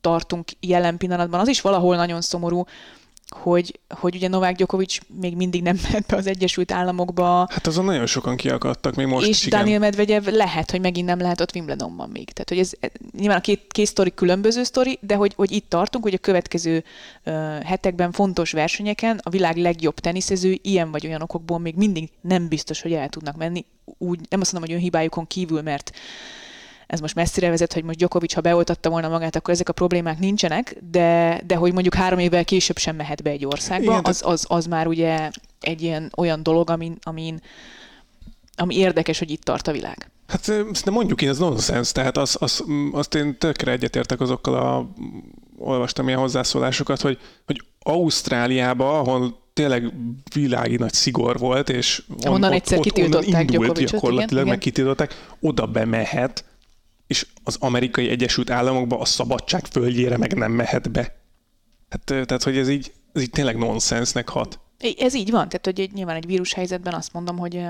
tartunk 0.00 0.48
jelen 0.60 0.96
pillanatban. 0.96 1.40
Az 1.40 1.48
is 1.48 1.60
valahol 1.60 1.96
nagyon 1.96 2.20
szomorú, 2.20 2.64
hogy, 3.36 3.80
hogy 3.88 4.14
ugye 4.14 4.28
Novák 4.28 4.56
Djokovic 4.56 4.98
még 5.20 5.36
mindig 5.36 5.62
nem 5.62 5.78
ment 5.92 6.06
be 6.06 6.16
az 6.16 6.26
Egyesült 6.26 6.72
Államokba. 6.72 7.46
Hát 7.50 7.66
azon 7.66 7.84
nagyon 7.84 8.06
sokan 8.06 8.36
kiakadtak 8.36 8.94
még 8.94 9.06
most 9.06 9.26
És 9.26 9.46
igen. 9.46 9.58
Daniel 9.58 9.78
Medvegyev 9.78 10.26
lehet, 10.26 10.70
hogy 10.70 10.80
megint 10.80 11.06
nem 11.06 11.18
lehet 11.18 11.40
ott 11.40 11.54
Wimbledonban 11.54 12.08
még. 12.08 12.30
Tehát, 12.30 12.48
hogy 12.48 12.58
ez 12.58 12.72
nyilván 13.18 13.38
a 13.38 13.40
két, 13.40 13.66
két 13.68 13.86
sztori 13.86 14.14
különböző 14.14 14.62
sztori, 14.62 14.98
de 15.02 15.14
hogy, 15.14 15.32
hogy 15.36 15.52
itt 15.52 15.68
tartunk, 15.68 16.04
hogy 16.04 16.14
a 16.14 16.18
következő 16.18 16.84
uh, 17.24 17.62
hetekben 17.62 18.12
fontos 18.12 18.52
versenyeken 18.52 19.20
a 19.22 19.30
világ 19.30 19.56
legjobb 19.56 19.98
teniszező 19.98 20.58
ilyen 20.62 20.90
vagy 20.90 21.06
olyan 21.06 21.22
okokból 21.22 21.58
még 21.58 21.74
mindig 21.74 22.10
nem 22.20 22.48
biztos, 22.48 22.82
hogy 22.82 22.92
el 22.92 23.08
tudnak 23.08 23.36
menni. 23.36 23.64
Úgy, 23.98 24.20
nem 24.28 24.40
azt 24.40 24.52
mondom, 24.52 24.70
hogy 24.70 24.82
hibájukon 24.82 25.26
kívül, 25.26 25.62
mert 25.62 25.92
ez 26.90 27.00
most 27.00 27.14
messzire 27.14 27.48
vezet, 27.48 27.72
hogy 27.72 27.84
most 27.84 27.98
Djokovic, 27.98 28.34
ha 28.34 28.40
beoltatta 28.40 28.90
volna 28.90 29.08
magát, 29.08 29.36
akkor 29.36 29.54
ezek 29.54 29.68
a 29.68 29.72
problémák 29.72 30.18
nincsenek, 30.18 30.76
de, 30.90 31.40
de 31.46 31.54
hogy 31.54 31.72
mondjuk 31.72 31.94
három 31.94 32.18
évvel 32.18 32.44
később 32.44 32.78
sem 32.78 32.96
mehet 32.96 33.22
be 33.22 33.30
egy 33.30 33.46
országba, 33.46 33.90
Igen, 33.90 34.04
az, 34.04 34.22
az, 34.24 34.44
az 34.48 34.66
már 34.66 34.86
ugye 34.86 35.30
egy 35.60 35.82
ilyen 35.82 36.12
olyan 36.16 36.42
dolog, 36.42 36.70
amin, 36.70 36.98
amin, 37.02 37.40
ami 38.56 38.76
érdekes, 38.76 39.18
hogy 39.18 39.30
itt 39.30 39.42
tart 39.42 39.68
a 39.68 39.72
világ. 39.72 40.10
Hát 40.26 40.46
de 40.84 40.90
mondjuk 40.90 41.22
én, 41.22 41.28
ez 41.28 41.38
nonsens, 41.38 41.92
tehát 41.92 42.16
az, 42.16 42.36
az, 42.38 42.64
azt 42.92 43.14
én 43.14 43.38
tökre 43.38 43.72
egyetértek 43.72 44.20
azokkal 44.20 44.54
a 44.54 44.88
olvastam 45.58 46.06
ilyen 46.06 46.20
hozzászólásokat, 46.20 47.00
hogy, 47.00 47.18
hogy 47.46 47.62
Ausztráliába, 47.82 48.98
ahol 48.98 49.38
tényleg 49.52 49.92
világi 50.34 50.76
nagy 50.76 50.92
szigor 50.92 51.38
volt, 51.38 51.68
és 51.68 52.02
on, 52.24 52.32
onnan 52.32 52.52
egyszer 52.52 52.78
ott, 52.78 52.84
kitiltották 52.84 53.52
indult 53.52 53.78
gyakorlatilag, 53.78 54.30
igen, 54.32 54.46
meg 54.46 54.58
kitiltották, 54.58 55.28
oda 55.40 55.66
bemehet, 55.66 56.44
és 57.10 57.26
az 57.44 57.56
amerikai 57.60 58.08
Egyesült 58.08 58.50
Államokba 58.50 58.98
a 58.98 59.04
szabadság 59.04 59.66
földjére 59.66 60.16
meg 60.16 60.34
nem 60.34 60.52
mehet 60.52 60.90
be. 60.90 61.16
Hát, 61.88 62.04
tehát, 62.04 62.42
hogy 62.42 62.56
ez 62.56 62.68
így, 62.68 62.92
ez 63.12 63.22
így 63.22 63.30
tényleg 63.30 63.56
nonsensnek 63.56 64.28
hat. 64.28 64.60
Ez 64.98 65.14
így 65.14 65.30
van, 65.30 65.48
tehát 65.48 65.64
hogy 65.64 65.80
egy, 65.80 65.92
nyilván 65.92 66.16
egy 66.16 66.26
vírushelyzetben 66.26 66.94
azt 66.94 67.12
mondom, 67.12 67.38
hogy 67.38 67.64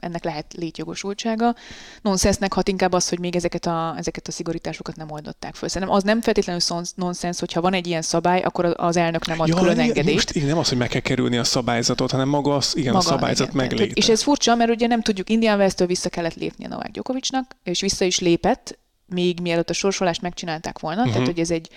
ennek 0.00 0.24
lehet 0.24 0.54
létjogosultsága. 0.58 1.54
Nonsensnek 2.02 2.52
hat 2.52 2.68
inkább 2.68 2.92
az, 2.92 3.08
hogy 3.08 3.18
még 3.18 3.36
ezeket 3.36 3.66
a, 3.66 3.94
ezeket 3.96 4.28
a 4.28 4.30
szigorításokat 4.30 4.96
nem 4.96 5.10
oldották 5.10 5.54
föl. 5.54 5.68
Szerintem 5.68 5.96
az 5.96 6.02
nem 6.02 6.20
feltétlenül 6.20 6.62
nonsens, 6.94 7.38
hogyha 7.38 7.60
van 7.60 7.72
egy 7.72 7.86
ilyen 7.86 8.02
szabály, 8.02 8.42
akkor 8.42 8.74
az 8.76 8.96
elnök 8.96 9.26
nem 9.26 9.40
ad 9.40 9.48
ja, 9.48 9.54
külön 9.54 9.78
engedést. 9.78 10.34
Most 10.34 10.46
nem 10.46 10.58
az, 10.58 10.68
hogy 10.68 10.78
meg 10.78 10.88
kell 10.88 11.00
kerülni 11.00 11.36
a 11.36 11.44
szabályzatot, 11.44 12.10
hanem 12.10 12.28
maga 12.28 12.54
az, 12.54 12.76
igen, 12.76 12.92
maga, 12.92 13.04
a 13.04 13.08
szabályzat 13.08 13.54
igen. 13.54 13.90
És 13.94 14.08
ez 14.08 14.22
furcsa, 14.22 14.54
mert 14.54 14.70
ugye 14.70 14.86
nem 14.86 15.02
tudjuk, 15.02 15.30
Indián 15.30 15.58
West-től 15.58 15.86
vissza 15.86 16.08
kellett 16.08 16.34
lépni 16.34 16.64
a 16.64 16.68
Novák 16.68 16.90
Gyokovicsnak, 16.90 17.56
és 17.62 17.80
vissza 17.80 18.04
is 18.04 18.18
lépett, 18.18 18.78
még 19.06 19.40
mielőtt 19.40 19.70
a 19.70 19.72
sorsolást 19.72 20.22
megcsinálták 20.22 20.78
volna, 20.78 20.98
uh-huh. 20.98 21.12
tehát 21.12 21.28
hogy 21.28 21.40
ez 21.40 21.50
egy, 21.50 21.68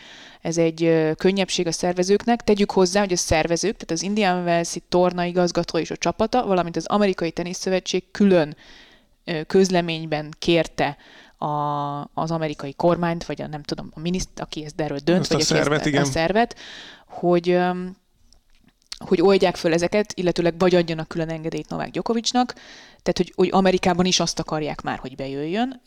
ez 0.41 0.57
egy 0.57 1.11
könnyebbség 1.17 1.67
a 1.67 1.71
szervezőknek. 1.71 2.43
Tegyük 2.43 2.71
hozzá, 2.71 2.99
hogy 2.99 3.13
a 3.13 3.17
szervezők, 3.17 3.73
tehát 3.73 3.91
az 3.91 4.01
Indian 4.01 4.43
Wells-i 4.43 4.83
torna 4.89 5.23
igazgató 5.23 5.77
és 5.77 5.91
a 5.91 5.97
csapata, 5.97 6.45
valamint 6.45 6.75
az 6.75 6.85
Amerikai 6.85 7.31
Teniszszövetség 7.31 8.11
külön 8.11 8.55
közleményben 9.47 10.33
kérte 10.39 10.97
a, 11.37 11.45
az 12.13 12.31
amerikai 12.31 12.73
kormányt, 12.73 13.25
vagy 13.25 13.41
a 13.41 13.47
nem 13.47 13.63
tudom, 13.63 13.91
a 13.93 13.99
miniszt, 13.99 14.39
aki 14.39 14.65
ezt 14.65 14.81
erről 14.81 14.99
dönt, 15.03 15.19
ezt 15.19 15.31
vagy 15.31 15.41
a, 15.41 15.43
szervet, 15.43 15.79
ezt, 15.79 15.87
igen. 15.87 16.01
a 16.01 16.05
szervet, 16.05 16.55
hogy 17.05 17.57
hogy 19.05 19.21
oldják 19.21 19.55
föl 19.55 19.73
ezeket, 19.73 20.13
illetőleg 20.13 20.53
vagy 20.57 20.75
adjanak 20.75 21.07
külön 21.07 21.29
engedélyt 21.29 21.69
Novák 21.69 21.91
Gyokovicsnak, 21.91 22.53
tehát 23.01 23.17
hogy, 23.17 23.33
hogy 23.35 23.49
Amerikában 23.51 24.05
is 24.05 24.19
azt 24.19 24.39
akarják 24.39 24.81
már, 24.81 24.97
hogy 24.97 25.15
bejöjjön, 25.15 25.81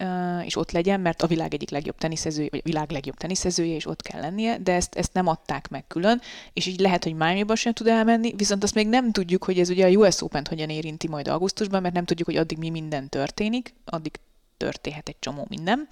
és 0.44 0.56
ott 0.56 0.70
legyen, 0.70 1.00
mert 1.00 1.22
a 1.22 1.26
világ 1.26 1.54
egyik 1.54 1.70
legjobb 1.70 1.96
teniszezője, 1.96 2.48
vagy 2.50 2.60
a 2.64 2.68
világ 2.68 2.90
legjobb 2.90 3.16
teniszezője, 3.16 3.74
és 3.74 3.86
ott 3.86 4.02
kell 4.02 4.20
lennie, 4.20 4.58
de 4.58 4.72
ezt, 4.72 4.94
ezt 4.94 5.12
nem 5.12 5.26
adták 5.26 5.68
meg 5.68 5.86
külön, 5.86 6.20
és 6.52 6.66
így 6.66 6.80
lehet, 6.80 7.04
hogy 7.04 7.14
Miami-ba 7.14 7.54
sem 7.54 7.72
tud 7.72 7.86
elmenni, 7.86 8.32
viszont 8.36 8.62
azt 8.62 8.74
még 8.74 8.88
nem 8.88 9.12
tudjuk, 9.12 9.44
hogy 9.44 9.58
ez 9.58 9.70
ugye 9.70 9.86
a 9.86 9.90
US 9.90 10.22
Open-t 10.22 10.48
hogyan 10.48 10.68
érinti 10.68 11.08
majd 11.08 11.28
augusztusban, 11.28 11.82
mert 11.82 11.94
nem 11.94 12.04
tudjuk, 12.04 12.28
hogy 12.28 12.36
addig 12.36 12.58
mi 12.58 12.70
minden 12.70 13.08
történik, 13.08 13.74
addig 13.84 14.12
történhet 14.56 15.08
egy 15.08 15.18
csomó 15.18 15.46
minden. 15.48 15.88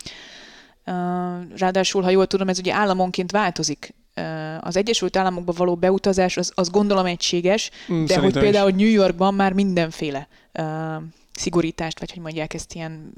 Ráadásul, 1.56 2.02
ha 2.02 2.10
jól 2.10 2.26
tudom, 2.26 2.48
ez 2.48 2.58
ugye 2.58 2.72
államonként 2.72 3.30
változik 3.30 3.94
az 4.60 4.76
Egyesült 4.76 5.16
Államokba 5.16 5.52
való 5.52 5.74
beutazás, 5.74 6.36
az, 6.36 6.52
az 6.54 6.70
gondolom 6.70 7.06
egységes, 7.06 7.70
mm, 7.92 8.04
de 8.04 8.18
hogy 8.18 8.32
például 8.32 8.70
is. 8.70 8.76
New 8.76 8.90
Yorkban 8.90 9.34
már 9.34 9.52
mindenféle 9.52 10.28
uh, 10.54 11.02
szigorítást, 11.32 11.98
vagy 11.98 12.12
hogy 12.12 12.22
mondják 12.22 12.54
ezt 12.54 12.74
ilyen 12.74 13.12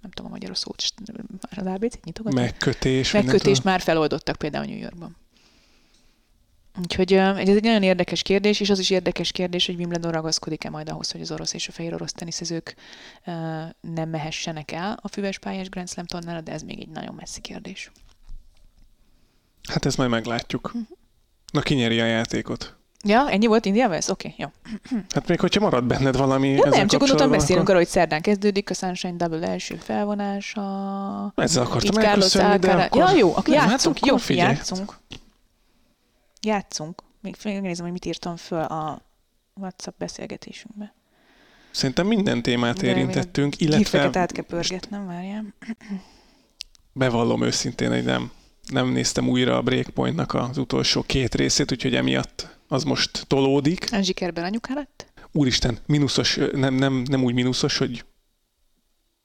nem 0.00 0.10
tudom 0.12 0.30
a 0.30 0.34
magyarul 0.34 0.54
szót, 0.54 0.84
az 1.56 1.66
ABC 1.66 1.94
nyitogató? 2.04 2.36
Megkötés. 2.36 3.12
Megkötést 3.12 3.64
már 3.64 3.80
feloldottak 3.80 4.36
például 4.36 4.64
New 4.64 4.78
Yorkban. 4.78 5.16
Úgyhogy 6.80 7.12
ez 7.12 7.48
egy 7.48 7.62
nagyon 7.62 7.82
érdekes 7.82 8.22
kérdés, 8.22 8.60
és 8.60 8.70
az 8.70 8.78
is 8.78 8.90
érdekes 8.90 9.32
kérdés, 9.32 9.66
hogy 9.66 9.74
Wimbledon 9.74 10.12
ragaszkodik-e 10.12 10.70
majd 10.70 10.88
ahhoz, 10.88 11.10
hogy 11.10 11.20
az 11.20 11.30
orosz 11.30 11.52
és 11.52 11.68
a 11.68 11.72
fehér 11.72 11.94
orosz 11.94 12.12
teniszezők 12.12 12.74
nem 13.80 14.08
mehessenek 14.08 14.72
el 14.72 14.98
a 15.02 15.08
füves 15.08 15.38
pályás 15.38 15.68
Grand 15.68 15.88
Slam 15.88 16.06
tornára, 16.06 16.40
de 16.40 16.52
ez 16.52 16.62
még 16.62 16.80
egy 16.80 16.88
nagyon 16.88 17.14
messzi 17.14 17.40
kérdés. 17.40 17.90
Hát 19.68 19.84
ezt 19.84 19.96
majd 19.96 20.10
meglátjuk. 20.10 20.66
Uh-huh. 20.66 20.82
Na, 21.52 21.60
ki 21.60 21.74
nyeri 21.74 22.00
a 22.00 22.04
játékot? 22.04 22.76
Ja, 23.04 23.30
ennyi 23.30 23.46
volt 23.46 23.64
India 23.64 23.88
West? 23.88 24.10
Oké, 24.10 24.28
okay, 24.28 24.46
jó. 24.46 24.72
Hát 25.14 25.28
még 25.28 25.40
hogyha 25.40 25.60
marad 25.60 25.84
benned 25.84 26.16
valami 26.16 26.48
ja, 26.48 26.68
Nem, 26.68 26.86
csak 26.86 27.00
gondoltam 27.00 27.30
beszélünk 27.30 27.68
arról, 27.68 27.80
hogy 27.80 27.88
szerdán 27.88 28.20
kezdődik 28.20 28.70
a 28.70 28.74
Sunshine 28.74 29.16
Double 29.16 29.48
első 29.48 29.74
felvonása. 29.74 31.32
Ezzel 31.36 31.62
akartam 31.62 32.04
elköszönni, 32.04 32.58
de 32.58 32.72
akkor... 32.72 33.02
Ja, 33.02 33.16
jó, 33.16 33.30
akkor 33.36 33.54
hát 33.54 33.70
játszunk, 33.70 33.98
hát, 33.98 34.08
jó, 34.08 34.16
figyelj. 34.16 34.54
játszunk. 34.54 34.96
Játszunk. 36.40 37.02
Még 37.20 37.36
megnézem, 37.44 37.84
hogy 37.84 37.92
mit 37.92 38.04
írtam 38.04 38.36
föl 38.36 38.62
a 38.62 39.00
WhatsApp 39.54 39.98
beszélgetésünkbe. 39.98 40.94
Szerintem 41.70 42.06
minden 42.06 42.42
témát 42.42 42.80
de 42.80 42.86
érintettünk, 42.86 43.60
illetve... 43.60 43.78
Gifeket 43.78 44.16
át 44.16 44.32
kell 44.32 44.44
pörgetnem, 44.44 45.06
várjál. 45.06 45.54
Bevallom 46.92 47.42
őszintén, 47.42 47.90
hogy 47.90 48.04
nem 48.04 48.30
nem 48.68 48.88
néztem 48.88 49.28
újra 49.28 49.56
a 49.56 49.62
Breakpointnak 49.62 50.34
az 50.34 50.58
utolsó 50.58 51.02
két 51.02 51.34
részét, 51.34 51.72
úgyhogy 51.72 51.94
emiatt 51.94 52.53
az 52.68 52.84
most 52.84 53.24
tolódik. 53.26 53.88
Anzsikerben 53.92 54.44
anyuká 54.44 54.74
lett? 54.74 55.12
Úristen, 55.32 55.78
mínuszos, 55.86 56.38
nem, 56.52 56.74
nem, 56.74 56.94
nem 56.94 57.24
úgy 57.24 57.34
mínuszos, 57.34 57.78
hogy 57.78 58.04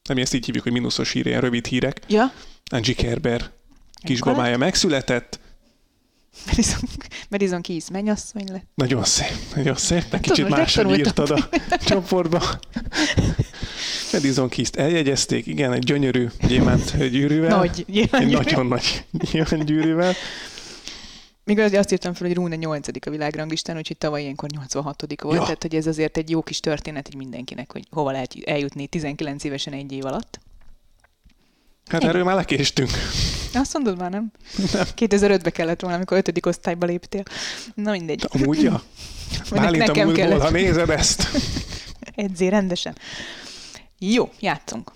nem 0.03 0.17
ezt 0.17 0.33
így 0.33 0.45
hívjuk, 0.45 0.63
hogy 0.63 0.73
mínuszos 0.73 1.11
hír, 1.11 1.25
ilyen 1.25 1.41
rövid 1.41 1.65
hírek. 1.65 1.99
Ja. 2.07 2.33
Angie 2.71 2.95
Kerber 2.95 3.51
kisbabája 4.03 4.57
megszületett. 4.57 5.39
Madison, 6.45 6.79
Madison 7.29 7.61
Keys 7.61 7.89
mennyasszony 7.91 8.43
lett. 8.51 8.67
Nagyon 8.75 9.03
szép, 9.03 9.55
nagyon 9.55 9.75
szép. 9.75 10.03
Egy 10.11 10.19
kicsit 10.19 10.49
máshogy 10.49 10.97
írtad 10.97 11.29
a 11.29 11.49
csoportba. 11.85 12.59
Madison 14.11 14.49
Keys-t 14.49 14.75
eljegyezték, 14.75 15.45
igen, 15.45 15.73
egy 15.73 15.83
gyönyörű 15.83 16.27
gyémánt 16.47 17.09
gyűrűvel. 17.09 17.57
Nagy 17.57 17.85
gyémánt 17.87 18.23
Egy 18.23 18.31
nagyon 18.31 18.65
nagy 18.65 19.05
gyémánt 19.31 19.65
gyűrűvel. 19.65 20.13
Még 21.55 21.59
azt 21.59 21.91
írtam 21.91 22.13
fel, 22.13 22.27
hogy 22.27 22.35
Rune 22.35 22.55
8. 22.55 22.87
a 23.05 23.09
világranglistán, 23.09 23.77
úgyhogy 23.77 23.97
tavaly 23.97 24.21
ilyenkor 24.21 24.49
86. 24.49 25.21
volt, 25.21 25.35
ja. 25.35 25.43
tehát 25.43 25.61
hogy 25.61 25.75
ez 25.75 25.87
azért 25.87 26.17
egy 26.17 26.29
jó 26.29 26.41
kis 26.41 26.59
történet 26.59 27.07
egy 27.07 27.15
mindenkinek, 27.15 27.71
hogy 27.71 27.87
hova 27.91 28.11
lehet 28.11 28.35
eljutni 28.45 28.87
19 28.87 29.43
évesen 29.43 29.73
egy 29.73 29.91
év 29.91 30.05
alatt. 30.05 30.39
Hát 31.87 32.03
erről 32.03 32.23
már 32.23 32.35
lekéstünk. 32.35 32.89
Azt 33.53 33.73
mondod 33.73 33.97
már, 33.97 34.09
nem? 34.09 34.31
nem. 34.73 34.85
2005-be 34.95 35.49
kellett 35.49 35.81
volna, 35.81 35.95
amikor 35.95 36.17
5. 36.17 36.45
osztályba 36.45 36.85
léptél. 36.85 37.23
Na 37.73 37.91
mindegy. 37.91 38.25
Amúgy, 38.27 38.61
ja. 38.61 38.81
Bálint 39.51 39.89
a 39.89 40.05
múltból, 40.05 40.39
ha 40.39 40.49
nézed 40.49 40.89
ezt. 40.89 41.27
Edzé 42.15 42.47
rendesen. 42.47 42.97
Jó, 43.99 44.29
játszunk. 44.39 44.91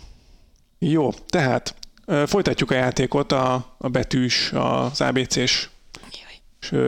Jó, 0.80 1.12
tehát 1.12 1.76
folytatjuk 2.26 2.72
a 2.72 2.76
játékot, 2.76 3.32
a, 3.32 3.76
a 3.78 3.89
betűs, 3.89 4.51
az 4.51 5.01
ABC-s 5.01 5.72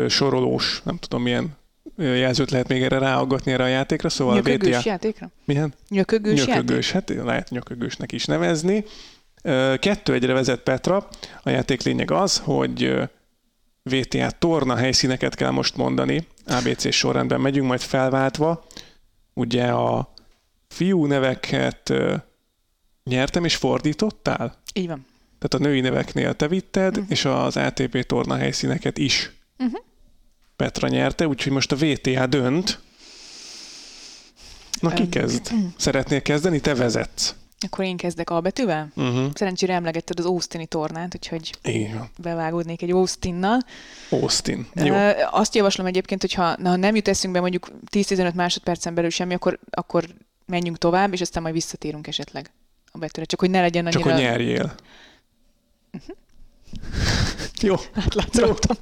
sorolós, 0.08 0.82
nem 0.84 0.98
tudom 0.98 1.22
milyen 1.22 1.58
jelzőt 1.98 2.52
lehet 2.52 2.68
még 2.68 2.84
erre 2.84 2.98
ráaggatni 2.98 3.52
erre 3.52 3.64
a 3.64 3.68
játékra, 3.68 4.10
szóval 4.10 4.36
Nyökögős 4.36 4.78
VTA... 4.78 4.90
játékra? 4.90 5.32
Milyen? 5.46 5.74
Nyökögős, 5.90 6.46
nyökögős 6.46 6.94
játék? 6.94 7.18
hát 7.18 7.26
lehet 7.26 7.50
nyökögősnek 7.50 8.12
is 8.12 8.26
nevezni. 8.26 8.86
Kettő 9.80 10.14
egyre 10.14 10.34
vezet 10.34 10.60
Petra. 10.60 11.08
A 11.44 11.50
játék 11.50 11.84
lényeg 11.84 12.12
az, 12.12 12.38
hogy 12.38 12.94
VTA 13.84 14.32
torna 14.32 14.76
helyszíneket 14.76 15.36
kell 15.36 15.50
most 15.50 15.76
mondani. 15.76 16.28
ABC 16.48 16.94
sorrendben 16.94 17.42
megyünk, 17.42 17.68
majd 17.68 17.82
felváltva. 17.82 18.66
Ugye 19.34 19.66
a 19.66 20.14
fiú 20.68 21.06
neveket 21.06 21.94
nyertem 23.04 23.46
és 23.46 23.56
fordítottál? 23.56 24.62
Így 24.74 24.88
van. 24.88 25.06
Tehát 25.40 25.66
a 25.66 25.70
női 25.70 25.80
neveknél 25.80 26.34
te 26.34 26.48
vitted, 26.48 26.98
uh-huh. 26.98 27.12
és 27.12 27.26
az 27.26 27.58
ATP 27.58 28.06
torna 28.06 28.36
helyszíneket 28.36 28.98
is 28.98 29.32
uh-huh. 29.60 29.80
Petra 30.56 30.88
nyerte, 30.88 31.28
úgyhogy 31.28 31.52
most 31.52 31.72
a 31.72 31.76
VTA 31.76 32.26
dönt. 32.26 32.80
Na, 34.80 34.94
ki 34.94 35.10
kezd? 35.10 35.52
Szeretnél 35.78 36.22
kezdeni? 36.22 36.60
Te 36.60 36.76
vezetsz. 36.76 37.36
Akkor 37.60 37.86
én 37.86 37.98
kezdek 37.98 38.30
A 38.30 38.42
betűvel? 38.42 38.92
Uh-huh. 38.96 39.32
Szerencsére 39.34 39.74
emlegetted 39.74 40.20
az 40.20 40.26
Austini 40.26 40.66
tornát, 40.66 41.16
úgyhogy 41.16 41.52
van. 41.64 42.10
bevágódnék 42.18 42.82
egy 42.82 42.92
Austinnal. 42.92 43.60
Austin. 44.10 44.68
Jó. 44.74 44.96
Azt 45.32 45.56
javaslom 45.56 45.86
egyébként, 45.86 46.22
hogy 46.22 46.34
ha 46.34 46.56
na, 46.60 46.76
nem 46.76 46.96
jut 46.96 47.08
eszünkbe 47.08 47.40
mondjuk 47.40 47.68
10-15 47.92 48.34
másodpercen 48.34 48.94
belül 48.94 49.10
semmi, 49.10 49.34
akkor, 49.34 49.60
akkor 49.70 50.06
menjünk 50.46 50.78
tovább, 50.78 51.14
és 51.14 51.22
aztán 51.22 51.42
majd 51.42 51.54
visszatérünk 51.54 52.08
esetleg 52.08 52.52
a 52.92 52.98
betűre. 52.98 53.26
Csak 53.26 53.40
hogy 53.40 53.50
ne 53.50 53.62
legyen 53.62 53.86
Csak 53.86 54.06
annyira 54.06 54.14
hogy 54.14 54.24
nyerjél. 54.24 54.76
Jó. 57.68 57.76
átlátszottam. 57.94 58.78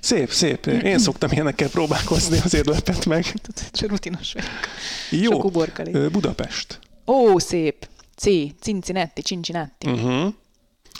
Szép, 0.00 0.30
szép. 0.30 0.66
Én 0.66 0.98
szoktam 0.98 1.30
ilyenekkel 1.32 1.68
próbálkozni, 1.68 2.38
azért 2.44 2.66
lepett 2.66 3.06
meg. 3.06 3.34
Csak 3.72 3.88
rutinos 3.90 4.32
vagyok. 4.32 4.48
Jó. 5.10 5.30
Sok 5.30 5.44
uborkali. 5.44 6.08
Budapest. 6.08 6.78
Ó, 7.06 7.38
szép. 7.38 7.88
C. 8.16 8.24
Cincinnati, 8.60 9.22
Cincinnati. 9.22 9.88
Uh-huh. 9.90 10.32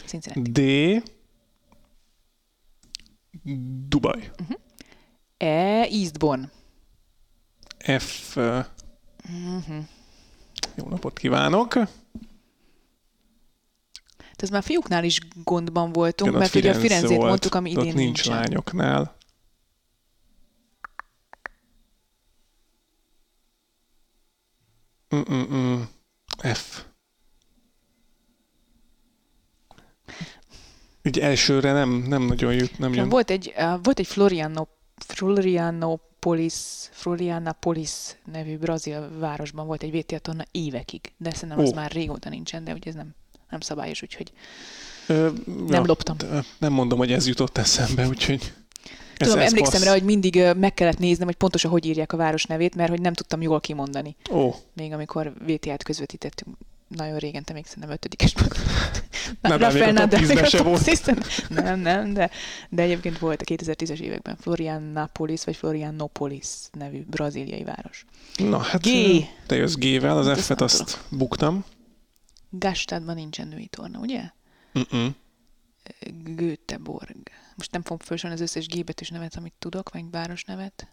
Cincinnati. 0.06 0.50
D. 0.50 1.02
Dubaj. 3.88 4.30
E. 5.36 5.86
Eastbourne. 5.90 6.50
F. 7.98 8.36
ö, 8.36 8.60
Jó 10.74 10.88
napot 10.88 11.18
kívánok. 11.18 11.74
Tehát 14.37 14.55
már 14.55 14.62
fiúknál 14.62 15.05
is 15.05 15.18
gondban 15.45 15.93
voltunk, 15.93 16.30
Igen, 16.30 16.41
mert 16.43 16.55
ugye 16.55 16.70
a 16.70 16.74
Firenzét 16.74 17.16
volt, 17.16 17.28
mondtuk, 17.28 17.55
ami 17.55 17.70
idén 17.70 17.82
nincs 17.82 17.97
nincsen. 17.97 18.34
lányoknál. 18.34 19.16
Mm-mm-mm. 25.14 25.89
F. 26.39 26.84
Így 31.03 31.18
elsőre 31.18 31.72
nem, 31.72 31.91
nem 31.91 32.22
nagyon 32.22 32.55
jut, 32.55 32.78
nem 32.78 32.95
jön. 32.95 33.09
Volt 33.09 33.30
egy, 33.30 33.55
uh, 33.57 33.82
volt 33.82 33.99
egy 33.99 34.07
Floriano, 34.07 34.66
Florianopolis, 34.97 36.55
Florianapolis 36.91 37.91
nevű 38.24 38.59
brazil 38.59 39.18
városban 39.18 39.66
volt 39.66 39.82
egy 39.82 40.20
torna 40.22 40.45
évekig, 40.51 41.12
de 41.16 41.30
szerintem 41.30 41.59
az 41.59 41.70
Ó. 41.70 41.74
már 41.74 41.91
régóta 41.91 42.28
nincsen, 42.28 42.64
de 42.64 42.72
ugye 42.72 42.91
ez 42.91 42.95
nem, 42.95 43.14
nem 43.57 43.61
szabályos, 43.61 44.02
úgyhogy 44.02 44.32
Ö, 45.07 45.28
nem 45.66 45.86
loptam. 45.86 46.16
de 46.16 46.44
Nem 46.59 46.72
mondom, 46.72 46.98
hogy 46.98 47.12
ez 47.12 47.26
jutott 47.26 47.59
eszembe, 47.59 48.07
úgyhogy... 48.07 48.52
Ez, 49.16 49.26
Tudom, 49.28 49.42
ez 49.42 49.48
emlékszem 49.50 49.72
passz. 49.72 49.84
rá, 49.84 49.92
hogy 49.92 50.02
mindig 50.02 50.42
meg 50.57 50.74
kellett 50.74 50.98
néznem, 50.98 51.26
hogy 51.26 51.36
pontosan 51.36 51.70
hogy 51.70 51.86
írják 51.86 52.12
a 52.12 52.16
város 52.16 52.44
nevét, 52.44 52.74
mert 52.74 52.90
hogy 52.90 53.00
nem 53.00 53.12
tudtam 53.12 53.42
jól 53.42 53.61
kimondani. 53.61 54.16
Ó, 54.30 54.54
Még 54.72 54.92
amikor 54.92 55.32
VTA-t 55.46 55.82
közvetítettünk, 55.82 56.57
nagyon 56.88 57.18
régen, 57.18 57.44
te 57.44 57.52
még 57.52 57.66
szerintem 57.66 57.90
ötödikes. 57.92 58.34
Nem, 59.40 59.59
már 59.61 59.72
még 59.72 59.82
a 59.82 59.92
top 59.94 60.20
10-ben 60.20 60.44
se 60.44 60.62
volt. 60.62 61.12
Nem, 61.48 61.80
nem, 61.80 62.12
de, 62.12 62.30
de 62.68 62.82
egyébként 62.82 63.18
volt 63.18 63.42
a 63.42 63.44
2010-es 63.44 63.98
években 63.98 64.36
Florianopolis 64.40 65.44
vagy 65.44 65.57
Florianopolis 65.57 66.46
nevű 66.72 67.04
braziliai 67.11 67.64
város. 67.64 68.04
na 68.36 68.59
hát 68.59 68.82
G. 68.82 68.88
te 69.46 69.57
jössz 69.57 69.74
G-vel, 69.74 70.18
az 70.18 70.26
Hát 70.26 70.40
F-et 70.40 70.61
azt 70.61 70.98
buktam. 71.09 71.64
Gastadban 72.51 73.14
nincsen 73.14 73.49
női 73.49 73.66
torna, 73.66 73.99
ugye? 73.99 74.30
Mm-mm. 74.78 75.09
Göteborg. 76.24 77.30
Most 77.57 77.72
nem 77.72 77.82
fogom 77.82 77.99
felsorolni 77.99 78.42
az 78.42 78.49
összes 78.49 78.66
G 78.66 78.84
betűs 78.84 79.09
nevet, 79.09 79.36
amit 79.36 79.55
tudok, 79.59 79.90
vagy 79.90 80.11
város 80.11 80.44
nevet. 80.44 80.88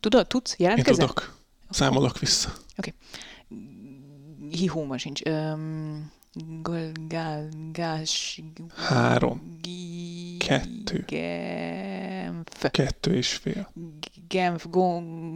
Tudod, 0.00 0.26
tudsz? 0.26 0.52
Én 0.52 0.66
Jelentkezel? 0.66 1.06
tudok. 1.06 1.38
Számolok 1.70 2.18
vissza. 2.18 2.52
Hihóma 4.50 4.98
sincs. 4.98 5.20
Um, 5.24 6.12
gol, 6.62 6.92
gál, 7.08 7.48
gás, 7.72 8.42
Három. 8.76 9.58
gi, 9.62 10.36
Kettő. 10.36 11.04
Genf. 11.06 12.70
Kettő 12.70 13.14
és 13.14 13.34
fél. 13.34 13.72
Genf, 14.28 14.66
Gon, 14.70 15.35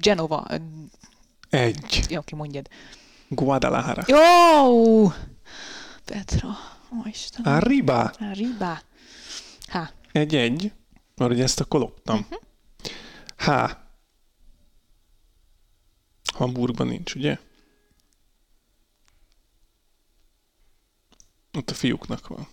Genova. 0.00 0.46
Egy. 1.50 2.04
Jó, 2.08 2.20
ki 2.20 2.34
mondjad. 2.34 2.68
Guadalajara. 3.28 4.02
Jó! 4.06 5.08
Petra. 6.04 6.48
Ó, 6.92 6.96
Istenem. 7.04 7.54
Arriba. 7.54 8.12
Arriba. 8.20 8.80
Há. 9.66 9.90
Egy-egy. 10.12 10.72
Mert 11.16 11.30
ugye 11.30 11.42
ezt 11.42 11.60
akkor 11.60 11.80
loptam. 11.80 12.26
Mhm. 12.30 12.34
H. 13.36 13.70
Hamburgban 16.34 16.86
nincs, 16.86 17.14
ugye? 17.14 17.38
Ott 21.58 21.70
a 21.70 21.74
fiúknak 21.74 22.26
van. 22.26 22.48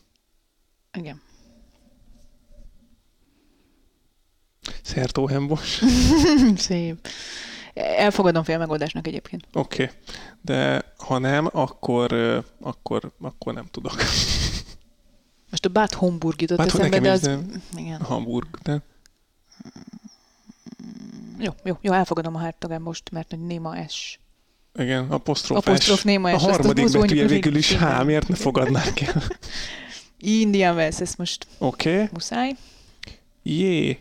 Igen. 0.94 1.22
Szertóhembos. 4.82 5.82
Szép. 6.56 7.08
Elfogadom 7.74 8.44
fél 8.44 8.58
megoldásnak 8.58 9.08
egyébként. 9.08 9.48
Oké. 9.54 9.84
Okay. 9.84 9.96
De 10.42 10.86
ha 10.98 11.18
nem, 11.18 11.50
akkor, 11.52 12.14
akkor, 12.62 13.12
akkor 13.22 13.54
nem 13.54 13.66
tudok. 13.72 13.96
Most 15.50 15.66
a 15.66 15.70
Bad 15.70 15.94
Homburg 15.94 16.42
jutott 16.42 16.58
Bad 16.58 16.68
eszembe, 16.68 17.00
de 17.00 17.12
az... 17.12 17.30
Igen. 17.76 18.02
Hamburg. 18.02 18.48
De... 18.64 18.82
Jó, 21.40 21.52
jó, 21.64 21.78
jó, 21.82 21.94
elfogadom 21.94 22.36
a 22.36 22.40
Hertogen 22.40 22.82
most, 22.82 23.12
mert 23.12 23.30
hogy 23.30 23.46
Néma 23.46 23.88
S. 23.88 24.20
Igen, 24.78 25.12
apostrof, 25.12 25.58
Apostrof 25.58 26.00
S. 26.00 26.04
néma 26.04 26.30
A 26.30 26.40
S, 26.40 26.44
azt 26.44 26.46
harmadik 26.46 26.92
betűje 26.92 27.28
végül 27.28 27.56
is 27.56 27.76
H, 27.78 28.04
miért 28.04 28.28
ne 28.28 28.36
fogadnák 28.36 29.02
el? 29.02 29.24
Indian 30.18 30.76
Wells, 30.76 31.00
ezt 31.00 31.18
most. 31.18 31.48
Okay. 31.58 32.10
muszáj. 32.12 32.56
Jé. 33.44 34.00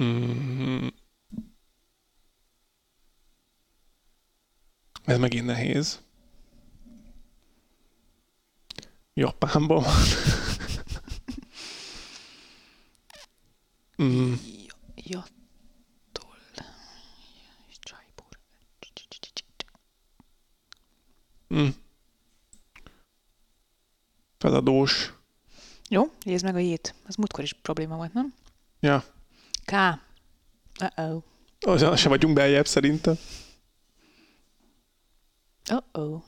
Mm. 0.00 0.86
Ez 5.04 5.18
megint 5.18 5.46
nehéz. 5.46 6.00
Japánban 9.14 9.82
van. 9.82 9.94
mm. 14.02 14.34
Jattol. 14.94 16.36
Jaipur. 17.82 18.38
Mm. 21.54 21.68
Feladós. 24.38 25.14
Jó, 25.88 26.12
nézd 26.22 26.44
meg 26.44 26.54
a 26.54 26.58
jét. 26.58 26.94
Az 27.06 27.14
múltkor 27.14 27.44
is 27.44 27.52
probléma 27.52 27.96
volt, 27.96 28.12
nem? 28.12 28.34
Ja. 28.80 29.04
K. 29.70 29.74
Uh-oh. 30.80 31.22
Azon 31.60 31.96
se 31.96 32.08
vagyunk 32.08 32.34
beljebb 32.34 32.66
szerintem. 32.66 33.18
Uh-oh. 35.70 36.22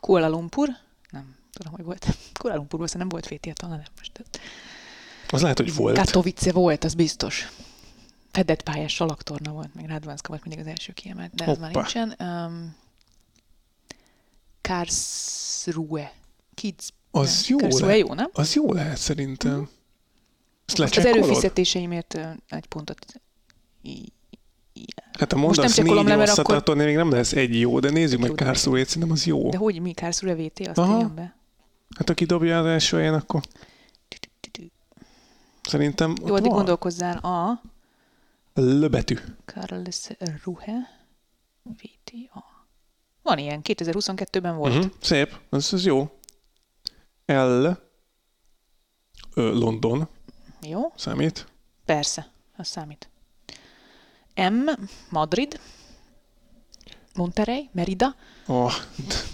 Kuala 0.00 0.28
Lumpur? 0.28 0.68
Nem 1.10 1.36
tudom, 1.52 1.72
hogy 1.72 1.84
volt. 1.84 2.06
Kuala 2.32 2.56
Lumpurban 2.56 2.86
szerintem 2.86 3.08
volt 3.08 3.28
VTA 3.28 3.52
talán, 3.52 3.76
nem 3.76 3.92
most. 3.96 4.24
Az 5.28 5.42
lehet, 5.42 5.58
hogy 5.58 5.74
volt. 5.74 5.96
Katowice 5.98 6.52
volt, 6.52 6.84
az 6.84 6.94
biztos. 6.94 7.48
Fedett 8.30 8.62
pályás 8.62 8.94
salaktorna 8.94 9.52
volt, 9.52 9.74
meg 9.74 9.88
Radvanska 9.88 10.28
volt 10.28 10.44
mindig 10.44 10.60
az 10.60 10.66
első 10.66 10.92
kiemelt, 10.92 11.34
de 11.34 11.44
ez 11.44 11.58
már 11.58 11.74
nincsen. 11.74 12.14
Um, 12.18 12.76
Karlsruhe. 14.60 16.12
Kids. 16.54 16.88
Az 17.20 17.46
jó 17.46 17.58
lehet. 17.58 17.98
jó, 17.98 18.14
nem? 18.14 18.30
Az 18.32 18.54
jó 18.54 18.72
lehet 18.72 18.96
szerintem. 18.96 19.68
Ezt 20.66 20.78
Most 20.78 20.96
az 20.96 21.04
erőfizetéseimért 21.04 22.18
egy 22.48 22.66
pontot. 22.66 23.06
Hát 25.18 25.32
ha 25.32 25.38
Most 25.38 25.56
nem 25.60 25.66
mondasz 25.66 25.76
négy 25.76 26.06
le, 26.08 26.16
mert 26.16 26.38
akkor- 26.38 26.54
attól 26.54 26.74
még 26.74 26.96
nem 26.96 27.10
lesz 27.10 27.32
egy 27.32 27.60
jó, 27.60 27.80
de 27.80 27.90
nézzük 27.90 28.20
meg. 28.20 28.32
Karlsruhe-t, 28.34 28.86
szerintem 28.86 29.10
az 29.12 29.26
jó. 29.26 29.50
De 29.50 29.56
hogy 29.56 29.80
mi 29.80 29.92
Karlsruhe 29.92 30.34
VT, 30.34 30.60
azt 30.66 30.78
írjam 30.90 31.14
be. 31.14 31.36
Hát 31.96 32.10
aki 32.10 32.24
dobja 32.24 32.58
az 32.58 32.66
első 32.66 32.96
helyen, 32.96 33.14
akkor 33.14 33.40
szerintem 35.62 36.14
Jó, 36.26 36.34
addig 36.34 36.46
van. 36.46 36.56
gondolkozzál 36.56 37.16
a 37.18 37.62
L 38.60 38.86
betű. 38.86 39.16
Karlsruhe 39.44 41.04
VTA. 41.62 42.44
Van 43.22 43.38
ilyen, 43.38 43.60
2022-ben 43.62 44.56
volt. 44.56 44.74
Uh-huh. 44.74 44.90
Szép, 45.00 45.38
ez, 45.50 45.68
ez 45.72 45.84
jó. 45.84 46.15
L 47.26 47.66
Ö, 49.34 49.52
London 49.58 50.08
Jó, 50.62 50.92
számít. 50.96 51.46
persze, 51.84 52.30
az 52.56 52.66
számít. 52.66 53.08
M, 54.34 54.70
Madrid, 55.10 55.60
Monterey, 57.14 57.68
Merida. 57.72 58.14
Oh, 58.46 58.72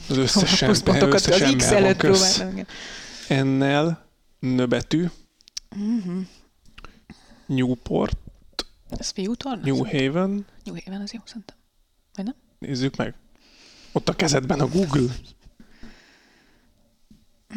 az 0.09 0.17
összes, 0.17 0.63
A 0.63 0.65
pluszpontokat 0.65 1.15
összes 1.15 1.41
az 1.41 1.55
X 1.57 1.65
ember 1.65 1.83
előtt 1.85 1.97
próbáltam. 1.97 2.67
Ennel, 3.29 4.07
nöbetű, 4.39 5.07
Mhm. 5.77 6.19
Newport, 7.47 8.19
Ez 8.89 9.11
fiútorna? 9.11 9.63
New 9.65 9.85
Haven, 9.85 10.47
New 10.65 10.75
Haven, 10.85 11.01
az 11.01 11.13
jó, 11.13 11.21
szerintem. 11.25 11.57
Vagy 12.15 12.25
nem? 12.25 12.35
nézzük 12.59 12.97
meg. 12.97 13.15
Ott 13.93 14.09
a 14.09 14.13
kezedben 14.15 14.61
a 14.61 14.67
Google. 14.69 15.15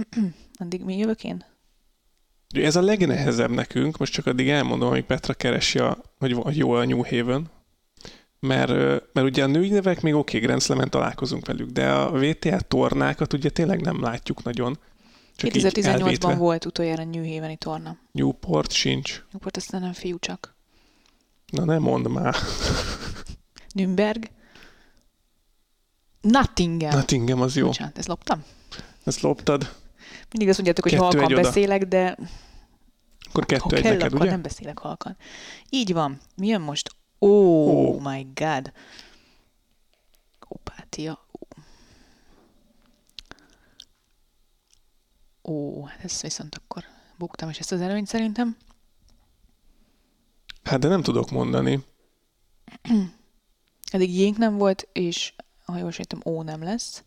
Addig 0.60 0.84
mi 0.84 0.98
jövök 0.98 1.24
én? 1.24 1.46
Ez 2.50 2.76
a 2.76 2.82
legnehezebb 2.82 3.50
nekünk, 3.50 3.98
most 3.98 4.14
csak 4.14 4.26
addig 4.26 4.50
elmondom, 4.50 4.90
amíg 4.90 5.04
Petra 5.04 5.34
keresi, 5.34 5.80
a, 5.80 5.98
hogy 6.20 6.34
vagy 6.34 6.58
jó 6.58 6.72
a 6.72 6.86
New 6.86 7.04
Haven. 7.04 7.50
Mert, 8.40 8.70
mert 9.14 9.28
ugye 9.28 9.44
a 9.44 9.48
női 9.48 9.70
nevek 9.70 10.02
még 10.02 10.14
oké, 10.14 10.38
okay, 10.38 10.50
Grand 10.50 10.90
találkozunk 10.90 11.46
velük, 11.46 11.70
de 11.70 11.92
a 11.92 12.12
VTA 12.12 12.60
tornákat 12.60 13.34
ugye 13.34 13.50
tényleg 13.50 13.82
nem 13.82 14.02
látjuk 14.02 14.44
nagyon. 14.44 14.80
Csak 15.36 15.56
így 15.56 15.66
2018-ban 15.66 15.86
elvétve. 15.86 16.36
volt 16.36 16.66
utoljára 16.66 17.04
New 17.04 17.34
Haveni 17.34 17.56
torna. 17.56 17.98
Newport 18.12 18.72
sincs. 18.72 19.24
Newport 19.32 19.58
aztán 19.58 19.82
nem 19.82 19.94
fiú 19.94 20.20
csak. 20.20 20.56
Na 21.52 21.66
nem 21.66 21.82
mondd 21.82 22.10
már. 22.10 22.36
Nürnberg. 23.74 24.30
Nottingham. 26.22 26.90
Nottingham 26.90 27.42
az 27.42 27.56
jó. 27.56 27.66
Bocsánat, 27.66 27.98
ezt 27.98 28.08
loptam? 28.08 28.44
Ezt 29.04 29.22
loptad. 29.22 29.74
Mindig 30.38 30.54
azt 30.54 30.64
mondjátok, 30.64 30.92
hogy 30.92 31.00
Kettő 31.00 31.20
halkan 31.20 31.44
beszélek, 31.44 31.86
de 31.86 32.18
Akkor 33.30 33.46
kettő 33.46 33.62
ha 33.64 33.76
egy 33.76 33.82
kell, 33.82 33.92
neked, 33.92 34.08
akkor 34.08 34.22
ugye? 34.22 34.30
nem 34.30 34.42
beszélek 34.42 34.80
halkan. 34.80 35.18
Így 35.70 35.94
van. 35.94 36.20
Mi 36.36 36.48
jön 36.48 36.62
most? 36.62 36.96
Oh, 37.20 37.68
oh 37.68 38.02
my 38.02 38.28
god. 38.34 38.72
Opátia. 40.48 41.26
Ó, 45.44 45.52
Ó, 45.52 45.84
hát 45.84 46.04
ezt 46.04 46.22
viszont 46.22 46.56
akkor 46.56 46.84
buktam 47.18 47.50
is 47.50 47.60
ezt 47.60 47.72
az 47.72 47.82
előnyt 47.82 48.08
szerintem. 48.08 48.58
Hát 50.64 50.80
de 50.80 50.88
nem 50.88 51.02
tudok 51.02 51.30
mondani. 51.32 51.84
Eddig 53.92 54.16
jénk 54.16 54.38
nem 54.38 54.58
volt, 54.58 54.88
és 54.92 55.34
ha 55.66 55.78
jól 55.78 55.92
sejtem, 55.92 56.22
ó 56.26 56.42
nem 56.42 56.64
lesz. 56.64 57.04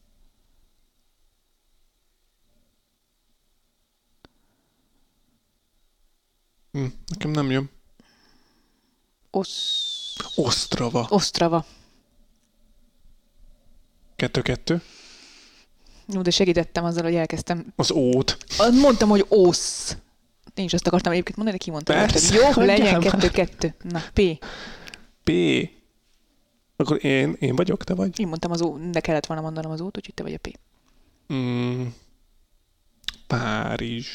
Hm, 6.72 6.84
nekem 7.06 7.30
nem 7.30 7.50
jön. 7.50 7.70
Osz... 9.30 10.16
Osztrava. 10.34 11.06
Osztrava. 11.10 11.64
Kettő-kettő. 14.16 14.82
Jó, 16.12 16.22
de 16.22 16.30
segítettem 16.30 16.84
azzal, 16.84 17.02
hogy 17.02 17.14
elkezdtem. 17.14 17.72
Az 17.76 17.90
ót. 17.90 18.36
Mondtam, 18.80 19.08
hogy 19.08 19.24
osz. 19.28 19.96
Én 20.54 20.64
is 20.64 20.72
azt 20.72 20.86
akartam 20.86 21.12
egyébként 21.12 21.36
mondani, 21.36 21.58
de 21.58 21.64
kimondtam. 21.64 21.96
Persze, 21.96 22.34
Jó, 22.34 22.42
hagyjál 22.44 22.66
legyen 22.66 22.92
már. 22.92 23.02
kettő-kettő. 23.10 23.74
Na, 23.82 24.02
P. 24.12 24.44
P. 25.24 25.30
Akkor 26.76 27.04
én, 27.04 27.36
én 27.40 27.56
vagyok, 27.56 27.84
te 27.84 27.94
vagy? 27.94 28.20
Én 28.20 28.28
mondtam 28.28 28.50
az 28.50 28.60
ó, 28.62 28.76
de 28.90 29.00
kellett 29.00 29.26
volna 29.26 29.42
mondanom 29.42 29.70
az 29.70 29.80
ót, 29.80 29.96
úgyhogy 29.96 30.14
te 30.14 30.22
vagy 30.22 30.32
a 30.34 30.38
P. 30.38 30.58
Mm, 31.32 31.86
Párizs. 33.26 34.06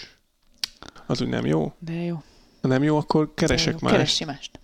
Az 1.07 1.21
úgy 1.21 1.27
nem 1.27 1.45
jó? 1.45 1.73
De 1.79 1.93
jó. 1.93 2.23
Ha 2.63 2.69
nem 2.69 2.83
jó, 2.83 2.97
akkor 2.97 3.33
keresek 3.33 3.73
Jó, 3.73 3.77
más. 3.81 3.91
Keressi 3.91 4.25
mást. 4.25 4.59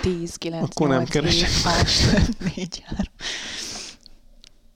10, 0.00 0.36
9, 0.36 0.62
Akkor 0.62 0.88
nem 0.88 0.98
8, 0.98 1.10
keresek 1.10 1.48
7, 1.48 1.62
6, 1.62 2.54
4, 2.56 2.82
3. 2.84 3.04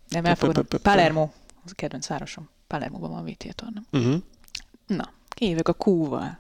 Nem 0.09 0.25
elfogadom. 0.25 0.65
Palermo. 0.83 1.23
Az 1.65 1.71
a 1.71 1.75
kedvenc 1.75 2.07
városom. 2.07 2.49
Palermoban 2.67 3.11
van 3.11 3.25
VTA 3.25 3.53
torna. 3.53 3.83
Uh-huh. 3.93 4.23
Na, 4.87 5.13
kijövök 5.29 5.69
a 5.69 5.77
Q-val. 5.85 6.39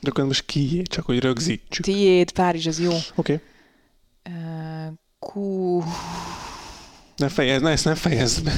De 0.00 0.10
akkor 0.10 0.24
most 0.24 0.44
kié, 0.44 0.82
csak 0.82 1.04
hogy 1.04 1.18
rögzítsük. 1.18 1.84
Tiéd, 1.84 2.32
Párizs, 2.32 2.66
az 2.66 2.80
jó. 2.80 2.92
Oké. 3.14 3.32
Okay. 3.32 3.40
Uh, 4.28 4.92
Q... 5.18 5.82
Ne 7.16 7.28
fejezd, 7.28 7.62
ne, 7.62 7.70
ezt 7.70 7.84
nem 7.84 7.94
fejezd 7.94 8.44
be. 8.44 8.52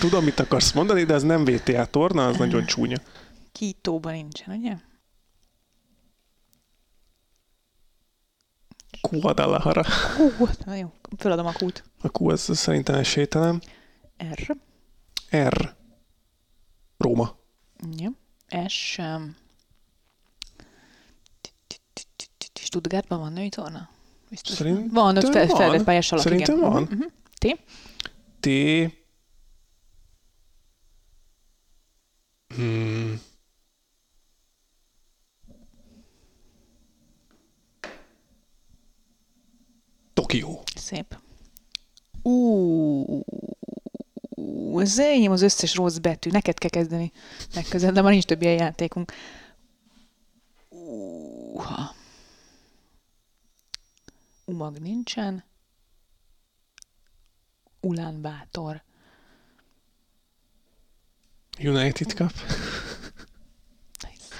Tudom, 0.00 0.24
mit 0.24 0.40
akarsz 0.40 0.72
mondani, 0.72 1.04
de 1.04 1.14
az 1.14 1.22
nem 1.22 1.44
VTA 1.44 1.84
torna, 1.84 2.26
az 2.26 2.36
nagyon 2.36 2.66
csúnya. 2.66 2.98
Kítóban 3.52 4.12
nincsen, 4.12 4.58
ugye? 4.58 4.76
Guadalajara. 9.10 9.84
Hú, 10.16 10.46
na 10.64 10.76
jó. 10.76 10.92
Föladom 11.18 11.46
a 11.46 11.52
Q-t. 11.52 11.84
A 12.02 12.08
Q 12.08 12.28
az 12.30 12.50
szerintem 12.58 12.94
esélytelen. 12.94 13.62
R. 14.34 14.56
R. 15.30 15.74
Róma. 16.98 17.36
Jó. 17.98 18.08
S. 18.68 18.98
Um, 18.98 19.36
Stuttgartban 22.54 23.18
van 23.18 23.32
női 23.32 23.48
torna? 23.48 23.88
Biztos 24.30 24.54
Szerintem 24.54 24.88
van, 24.92 25.16
ott 25.16 25.32
fel, 25.32 25.46
van. 25.46 25.56
felvett 25.56 25.84
pályás 25.84 26.12
alak, 26.12 26.24
Szerintem 26.24 26.56
igen. 26.56 26.70
van. 26.70 26.82
Mhm, 26.82 26.94
mhm. 26.94 27.06
T. 27.38 27.60
T. 28.40 28.48
Hmm. 32.54 33.20
Tokió. 40.26 40.62
Szép. 40.74 41.18
Ú, 42.22 43.20
ez 44.80 44.98
enyém 44.98 45.30
az 45.30 45.42
összes 45.42 45.74
rossz 45.74 45.96
betű. 45.96 46.30
Neked 46.30 46.58
kell 46.58 46.70
kezdeni 46.70 47.12
megközelni, 47.54 47.94
de 47.94 48.02
már 48.02 48.10
nincs 48.10 48.24
több 48.24 48.42
ilyen 48.42 48.54
játékunk. 48.54 49.12
Uha. 50.68 51.94
Umag 54.44 54.78
nincsen. 54.78 55.44
Ulán 57.80 58.20
Bátor. 58.20 58.82
United 61.58 62.10
Cup. 62.10 62.32
Nice. 64.08 64.34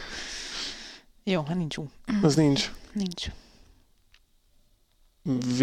Jó, 1.24 1.42
hát 1.42 1.56
nincs 1.56 1.76
U. 1.76 1.90
Az 2.22 2.34
nincs. 2.34 2.72
Nincs. 2.92 3.30
V. 5.24 5.62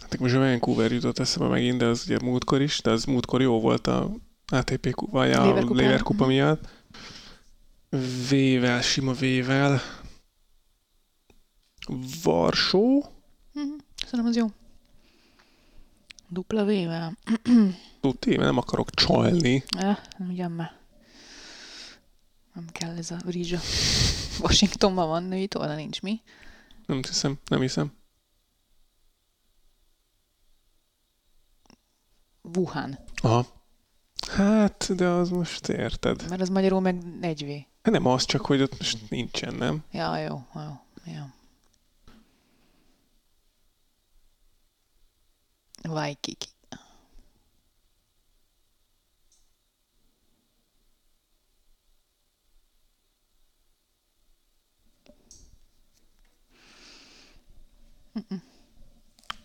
Hát 0.00 0.18
most 0.18 0.34
a 0.34 0.38
Vancouver 0.38 0.92
jutott 0.92 1.18
eszembe 1.18 1.48
megint, 1.48 1.78
de 1.78 1.84
az 1.86 2.02
ugye 2.04 2.18
múltkor 2.22 2.60
is, 2.60 2.80
de 2.80 2.90
az 2.90 3.04
múltkor 3.04 3.40
jó 3.40 3.60
volt 3.60 3.86
a 3.86 4.10
ATP 4.46 4.94
vagy 5.10 5.30
a 5.30 5.54
Lever 5.54 6.02
kupa 6.02 6.26
miatt. 6.26 6.68
V-vel, 8.28 8.80
sima 8.82 9.12
V-vel. 9.12 9.80
Varsó. 12.22 13.04
Mhm. 13.52 13.74
Szerintem 14.04 14.26
az 14.26 14.36
jó. 14.36 14.46
Dupla 16.28 16.64
V-vel. 16.64 17.16
Tudti, 18.08 18.30
mert 18.30 18.42
nem 18.42 18.56
akarok 18.58 18.90
csalni. 18.90 19.64
Eh, 19.78 19.98
nem 20.18 20.28
ugyan 20.30 20.50
már. 20.50 20.78
Nem 22.54 22.66
kell 22.72 22.96
ez 22.96 23.10
a 23.10 23.16
rizsa. 23.26 23.58
Washingtonban 24.40 25.08
van 25.08 25.22
női 25.22 25.46
torna, 25.46 25.74
nincs 25.74 26.02
mi. 26.02 26.20
Nem 26.86 27.02
hiszem, 27.02 27.38
nem 27.48 27.60
hiszem. 27.60 27.92
Wuhan. 32.42 32.98
Aha. 33.22 33.46
Hát, 34.28 34.94
de 34.94 35.06
az 35.06 35.28
most 35.28 35.68
érted. 35.68 36.28
Mert 36.28 36.40
az 36.40 36.48
magyarul 36.48 36.80
meg 36.80 37.02
4V. 37.20 37.64
Hát 37.82 37.92
nem 37.92 38.06
az, 38.06 38.24
csak 38.24 38.46
hogy 38.46 38.62
ott 38.62 38.78
most 38.78 39.10
nincsen, 39.10 39.54
nem? 39.54 39.84
Ja, 39.90 40.18
jó, 40.18 40.46
jó, 40.54 40.80
jó. 41.04 41.22
Waikiki. 45.92 46.46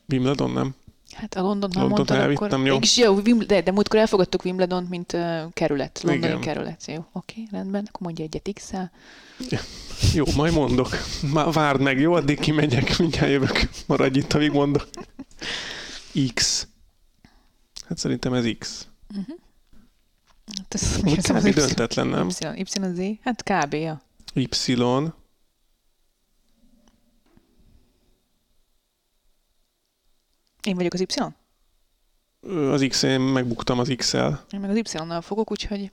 Wimbledon 0.07 0.51
nem. 0.51 0.75
Hát 1.13 1.35
a 1.35 1.41
Londont 1.41 1.73
már 1.73 1.83
Londont 1.83 2.09
mondtad, 2.09 2.17
elvittem, 2.17 2.59
akkor... 2.61 2.67
jó. 2.67 2.77
És 2.81 2.97
jó, 2.97 3.19
de, 3.19 3.61
de 3.61 3.71
múltkor 3.71 3.99
elfogadtuk 3.99 4.43
Wimbledont, 4.43 4.89
mint 4.89 5.13
uh, 5.13 5.51
kerület, 5.53 5.99
londoni 6.03 6.25
Igen. 6.27 6.41
kerület. 6.41 6.83
Jó, 6.87 7.05
oké, 7.11 7.47
rendben, 7.51 7.85
akkor 7.87 8.01
mondja 8.01 8.25
egyet 8.25 8.49
x 8.53 8.71
-el. 8.71 8.91
Jó, 10.13 10.25
majd 10.35 10.53
mondok. 10.53 10.89
Már 11.33 11.51
várd 11.51 11.81
meg, 11.81 11.99
jó? 11.99 12.13
Addig 12.13 12.39
kimegyek, 12.39 12.97
mindjárt 12.97 13.29
jövök. 13.29 13.69
Maradj 13.87 14.19
itt, 14.19 14.33
amíg 14.33 14.51
mondok. 14.51 14.87
X. 16.33 16.67
Hát 17.87 17.97
szerintem 17.97 18.33
ez 18.33 18.45
X. 18.59 18.87
Hát 20.57 20.73
ez 20.73 20.99
Úgy 21.03 21.21
kb. 21.21 21.53
döntetlen, 21.53 22.07
nem? 22.07 22.27
Y, 22.27 22.59
Y, 22.59 22.65
Z? 22.93 23.19
Hát 23.23 23.43
kb. 23.43 23.73
Ja. 23.73 24.01
Y. 24.33 24.47
Én 30.63 30.75
vagyok 30.75 30.93
az 30.93 30.99
Y? 30.99 31.33
Az 32.47 32.85
X, 32.87 33.03
én 33.03 33.19
megbuktam 33.19 33.79
az 33.79 33.93
X-el. 33.97 34.45
Én 34.51 34.59
meg 34.59 34.69
az 34.69 34.77
Y-nal 34.77 35.21
fogok, 35.21 35.51
úgyhogy... 35.51 35.91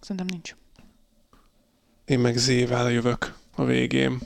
Szerintem 0.00 0.26
nincs. 0.26 0.56
Én 2.04 2.18
meg 2.18 2.36
Z-vel 2.36 2.90
jövök 2.90 3.34
a 3.54 3.64
végén. 3.64 4.18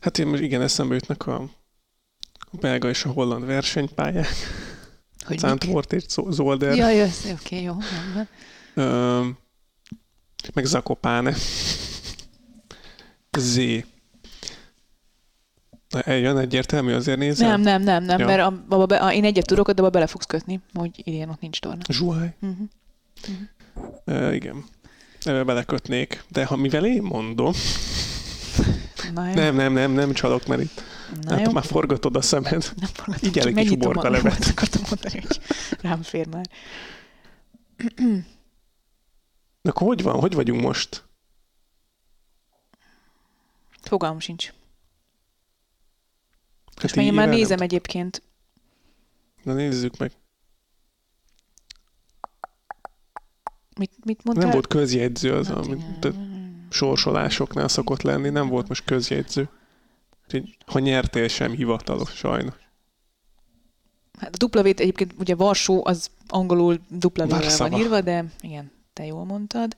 Hát 0.00 0.18
én 0.18 0.26
most 0.26 0.42
igen, 0.42 0.62
eszembe 0.62 0.94
jutnak 0.94 1.26
a, 1.26 1.42
a 2.38 2.56
belga 2.60 2.88
és 2.88 3.04
a 3.04 3.10
holland 3.10 3.44
versenypályák. 3.44 4.26
Hogy 5.26 5.38
Zandvoort 5.38 5.92
és 5.92 6.04
Zo- 6.08 6.32
Zolder. 6.32 6.76
Ja, 6.76 6.88
ja, 6.88 7.04
oké, 7.04 7.32
okay, 7.32 7.62
jó. 7.62 7.76
rendben. 8.74 9.38
Meg 10.54 10.64
Zakopáne. 10.64 11.34
Z. 13.38 13.56
Na, 15.88 16.00
Eljön 16.00 16.38
egyértelmű, 16.38 16.92
azért 16.92 17.18
nézem. 17.18 17.48
Nem, 17.48 17.60
nem, 17.60 17.82
nem, 17.82 18.04
nem, 18.04 18.18
Ja. 18.18 18.26
mert 18.26 18.40
a, 18.40 18.46
abba 18.68 18.86
be, 18.86 18.96
a, 18.96 19.12
én 19.12 19.24
egyet 19.24 19.46
tudok, 19.46 19.70
de 19.70 19.80
abba 19.82 19.90
bele 19.90 20.06
fogsz 20.06 20.26
kötni, 20.26 20.60
hogy 20.74 20.90
idén 21.04 21.28
ott 21.28 21.40
nincs 21.40 21.60
torna. 21.60 21.82
Zsuhaj. 21.88 22.34
Uh-huh. 22.40 22.68
Ö, 24.04 24.32
igen. 24.32 24.64
Ebbe 25.24 25.44
belekötnék. 25.44 26.24
De 26.28 26.44
ha 26.44 26.56
mivel 26.56 26.86
én 26.86 27.02
mondom, 27.02 27.52
Na 29.14 29.28
jó. 29.28 29.34
nem, 29.34 29.54
nem, 29.54 29.72
nem, 29.72 29.92
nem 29.92 30.12
csalok, 30.12 30.46
mert 30.46 30.60
itt 30.62 30.82
Na 31.22 31.34
hát, 31.36 31.46
jó. 31.46 31.52
már 31.52 31.64
forgatod 31.64 32.16
a 32.16 32.20
szemed. 32.22 32.72
Nem 32.76 32.90
forgatom, 32.92 33.28
Így 33.28 33.38
elég 33.38 33.54
kis 33.54 33.70
uborka 33.70 34.06
a- 34.08 34.10
levet. 34.16 34.46
Akartam 34.50 34.82
mondani, 34.88 35.20
hogy 35.26 35.40
rám 35.80 36.02
fér 36.02 36.26
már. 36.26 36.46
Na, 39.68 39.74
akkor 39.74 39.86
hogy 39.86 40.02
van? 40.02 40.20
Hogy 40.20 40.34
vagyunk 40.34 40.60
most? 40.60 41.04
Fogalmam 43.80 44.20
sincs. 44.20 44.52
Hát 46.74 46.84
És 46.84 46.92
én 46.92 47.04
már 47.04 47.12
éve 47.12 47.24
nem 47.24 47.30
nézem 47.34 47.60
egyébként. 47.60 48.22
Na 49.42 49.52
nézzük 49.52 49.96
meg. 49.96 50.12
Mit, 53.76 54.04
mit 54.04 54.24
mondtál? 54.24 54.44
Nem 54.46 54.54
volt 54.54 54.66
közjegyző 54.66 55.32
az, 55.32 55.46
Hát 55.46 55.56
amit 55.56 55.98
te 56.00 56.12
sorsolásoknál 56.70 57.68
szokott 57.68 58.02
lenni, 58.02 58.28
nem 58.28 58.48
volt 58.48 58.68
most 58.68 58.84
közjegyző. 58.84 59.48
Úgyhogy, 60.24 60.56
ha 60.66 60.78
nyertél 60.78 61.28
sem 61.28 61.52
hivatalos, 61.52 62.10
sajnos. 62.10 62.54
Hát 64.18 64.34
a 64.34 64.36
duplavét 64.36 64.80
egyébként 64.80 65.14
ugye 65.18 65.34
Varsó 65.34 65.86
az 65.86 66.10
angolul 66.26 66.80
Varszava. 67.14 67.70
van 67.70 67.80
írva, 67.80 68.00
de 68.00 68.24
igen, 68.40 68.76
te 68.98 69.04
jól 69.06 69.24
mondtad. 69.24 69.76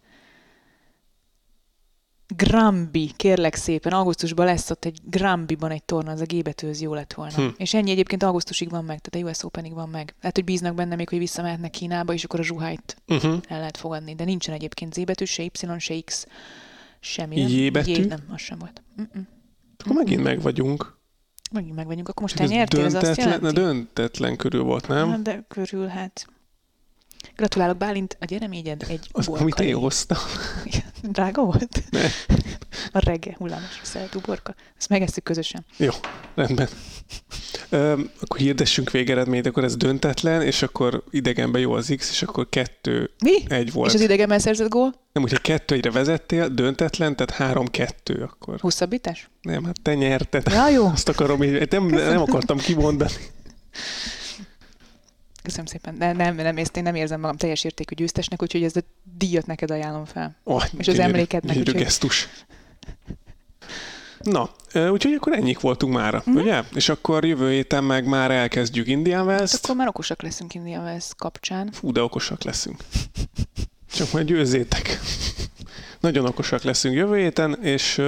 Grambi, 2.37 3.13
kérlek 3.17 3.55
szépen, 3.55 3.93
augusztusban 3.93 4.47
lesz 4.47 4.71
ott 4.71 4.85
egy 4.85 4.99
Grambiban 5.05 5.71
egy 5.71 5.83
torna, 5.83 6.11
az 6.11 6.21
a 6.21 6.25
G 6.25 6.43
betű, 6.43 6.69
az 6.69 6.81
jó 6.81 6.95
lett 6.95 7.13
volna. 7.13 7.33
Hm. 7.35 7.49
És 7.57 7.75
ennyi 7.75 7.91
egyébként 7.91 8.23
augusztusig 8.23 8.71
van 8.71 8.85
meg, 8.85 8.99
tehát 9.01 9.27
a 9.27 9.31
US 9.31 9.45
Openig 9.45 9.75
van 9.75 9.89
meg. 9.89 10.15
Lehet, 10.21 10.37
hogy 10.37 10.45
bíznak 10.45 10.75
benne 10.75 10.95
még, 10.95 11.09
hogy 11.09 11.19
visszamehetnek 11.19 11.71
Kínába, 11.71 12.13
és 12.13 12.25
akkor 12.25 12.41
a 12.41 12.43
zsuhájt 12.43 12.97
Uh-huh. 13.09 13.39
el 13.49 13.59
lehet 13.59 13.77
fogadni. 13.77 14.15
De 14.15 14.25
nincsen 14.25 14.55
egyébként 14.55 14.95
Z 14.95 15.05
betű, 15.05 15.25
se 15.25 15.43
Y, 15.43 15.51
se 15.79 16.01
X, 16.05 16.27
semmi. 17.01 17.41
nem? 17.41 17.49
J 17.51 17.69
betű? 17.69 17.93
J 17.93 18.07
nem, 18.07 18.21
az 18.29 18.41
sem 18.41 18.59
volt. 18.59 18.83
Mm-mm. 19.01 19.27
Akkor 19.79 19.97
megint 19.97 20.23
meg 20.23 20.41
vagyunk. 20.41 20.97
Megint 21.53 21.75
meg 21.75 21.87
vagyunk. 21.87 22.09
Akkor 22.09 22.23
most 22.23 22.37
te 22.37 22.45
nyertél, 22.47 22.85
ez 22.85 22.95
azt 22.95 23.17
jelenti? 23.17 23.53
döntetlen 23.53 24.37
körül 24.37 24.63
volt, 24.63 24.89
nem? 24.89 25.09
Hát, 25.11 25.23
de 25.23 25.45
körül, 25.49 25.87
hát... 25.87 26.27
Gratulálok, 27.41 27.77
Bálint, 27.77 28.17
a 28.21 28.25
gyereményed 28.25 28.85
egy 28.89 29.09
Az, 29.13 29.27
uborka 29.27 29.43
amit 29.43 29.61
én 29.61 29.75
hoztam. 29.75 30.19
Drága 31.03 31.43
volt? 31.43 31.83
Ne. 31.91 32.05
A 32.93 32.99
reggel 33.05 33.35
hullámos 33.39 33.81
szelt 33.83 34.15
uborka. 34.15 34.55
Ezt 34.79 34.89
megesszük 34.89 35.23
közösen. 35.23 35.65
Jó, 35.77 35.91
rendben. 36.35 36.69
Ö, 37.69 38.01
akkor 38.21 38.39
hirdessünk 38.39 38.91
végeredményt, 38.91 39.47
akkor 39.47 39.65
ez 39.65 39.77
döntetlen, 39.77 40.43
és 40.43 40.63
akkor 40.63 41.05
idegenben 41.11 41.61
jó 41.61 41.73
az 41.73 41.93
X, 41.97 42.11
és 42.11 42.23
akkor 42.23 42.49
kettő 42.49 43.11
Mi? 43.25 43.43
egy 43.49 43.73
volt. 43.73 43.89
És 43.89 43.95
az 43.95 44.01
idegemmel 44.01 44.39
szerzett 44.39 44.69
gól? 44.69 44.95
Nem, 45.13 45.23
hogyha 45.23 45.39
kettő 45.39 45.75
egyre 45.75 45.91
vezettél, 45.91 46.49
döntetlen, 46.49 47.17
tehát 47.17 47.31
három-kettő 47.31 48.23
akkor. 48.23 48.61
Hosszabbítás? 48.61 49.31
Nem, 49.43 49.65
hát 49.65 49.77
te 49.83 49.95
nyerted. 49.95 50.43
Ja, 50.51 50.69
jó. 50.69 50.87
Azt 50.87 51.09
akarom, 51.09 51.43
így, 51.43 51.71
nem, 51.71 51.87
nem 51.87 52.21
akartam 52.21 52.59
kimondani. 52.59 53.13
Köszönöm 55.43 55.67
szépen. 55.67 55.99
De 55.99 56.13
nem, 56.13 56.35
nem, 56.35 56.57
ezt 56.57 56.77
én 56.77 56.83
nem 56.83 56.95
érzem 56.95 57.21
magam 57.21 57.37
teljes 57.37 57.65
értékű 57.65 57.95
győztesnek, 57.95 58.43
úgyhogy 58.43 58.63
ezt 58.63 58.77
a 58.77 58.81
díjat 59.19 59.47
neked 59.47 59.71
ajánlom 59.71 60.05
fel. 60.05 60.37
Oh, 60.45 60.65
És 60.77 60.89
az 60.89 60.99
emlékednek, 60.99 61.53
Gyönyörű 61.53 61.71
úgyhogy- 61.71 61.85
gesztus. 61.85 62.29
Na, 64.19 64.51
úgyhogy 64.91 65.13
akkor 65.15 65.33
ennyik 65.33 65.61
voltunk 65.61 65.95
mára, 65.95 66.23
Mhm. 66.25 66.37
ugye? 66.37 66.63
És 66.75 66.89
akkor 66.89 67.25
jövő 67.25 67.51
héten 67.51 67.85
meg 67.85 68.07
már 68.07 68.31
elkezdjük 68.31 68.87
Indian 68.87 69.19
Hát 69.19 69.27
Wells-t. 69.27 69.65
akkor 69.65 69.77
már 69.77 69.89
okosak 69.89 70.23
leszünk 70.23 70.55
India 70.55 70.81
Wells 70.81 71.09
kapcsán. 71.17 71.71
Fú, 71.73 71.93
de 71.93 72.03
okosak 72.03 72.43
leszünk. 72.45 72.85
Csak 73.95 74.13
majd 74.13 74.27
győzzétek. 74.27 74.99
Nagyon 76.01 76.27
okosak 76.27 76.63
leszünk 76.63 76.95
jövő 76.95 77.17
héten, 77.19 77.63
és 77.63 78.03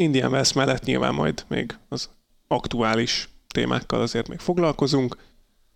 Indian 0.00 0.30
Wells 0.32 0.52
mellett 0.52 0.84
nyilván 0.84 1.14
majd 1.14 1.44
még 1.48 1.76
az 1.88 2.08
aktuális 2.48 3.28
témákkal 3.48 4.00
azért 4.00 4.28
még 4.28 4.38
foglalkozunk, 4.38 5.16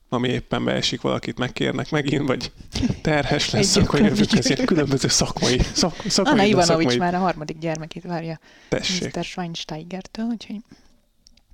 ami 0.09 0.29
éppen 0.29 0.65
beesik, 0.65 1.01
valakit 1.01 1.39
megkérnek 1.39 1.91
megint, 1.91 2.27
vagy 2.27 2.53
terhes 3.03 3.51
lesz, 3.51 3.77
akkor 3.77 4.01
jövök 4.01 4.17
gyakran. 4.17 4.39
ezért 4.39 4.65
különböző 4.65 5.09
szakmai, 5.09 5.61
szak, 5.73 5.95
Anna 5.99 6.11
szakmai, 6.11 6.37
de 6.37 6.47
Ivanovics 6.47 6.89
szakmai 6.89 6.97
már 6.97 7.15
a 7.15 7.19
harmadik 7.19 7.59
gyermekét 7.59 8.03
várja 8.03 8.39
tessék. 8.69 9.17
Mr. 9.17 9.25
Schweinsteigertől, 9.25 10.27
úgyhogy... 10.27 10.57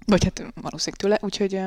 Vagy 0.06 0.24
hát 0.24 0.52
valószínűleg 0.54 1.00
tőle, 1.00 1.18
úgyhogy 1.20 1.54
ö, 1.54 1.66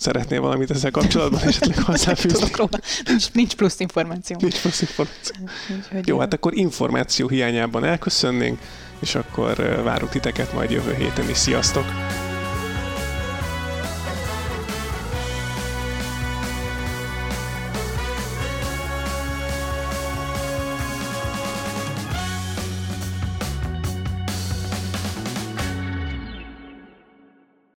Szeretnél 0.00 0.40
valamit 0.40 0.70
ezzel 0.70 0.90
kapcsolatban 0.90 1.40
esetleg 1.48 1.82
hozzáfűzni? 1.82 2.38
tudok 2.38 2.56
róla. 2.56 2.80
Nincs, 3.04 3.32
nincs 3.32 3.54
plusz 3.54 3.80
információ. 3.80 4.36
Nincs 4.40 4.60
plusz 4.60 4.80
információ. 4.80 5.36
Úgyhogy, 5.76 6.08
Jó, 6.08 6.18
hát 6.18 6.32
akkor 6.32 6.56
információ 6.56 7.28
hiányában 7.28 7.84
elköszönnénk, 7.84 8.58
és 9.00 9.14
akkor 9.14 9.82
várunk 9.84 10.10
titeket 10.10 10.52
majd 10.52 10.70
jövő 10.70 10.94
héten 10.94 11.28
is. 11.30 11.36
Sziasztok! 11.36 11.84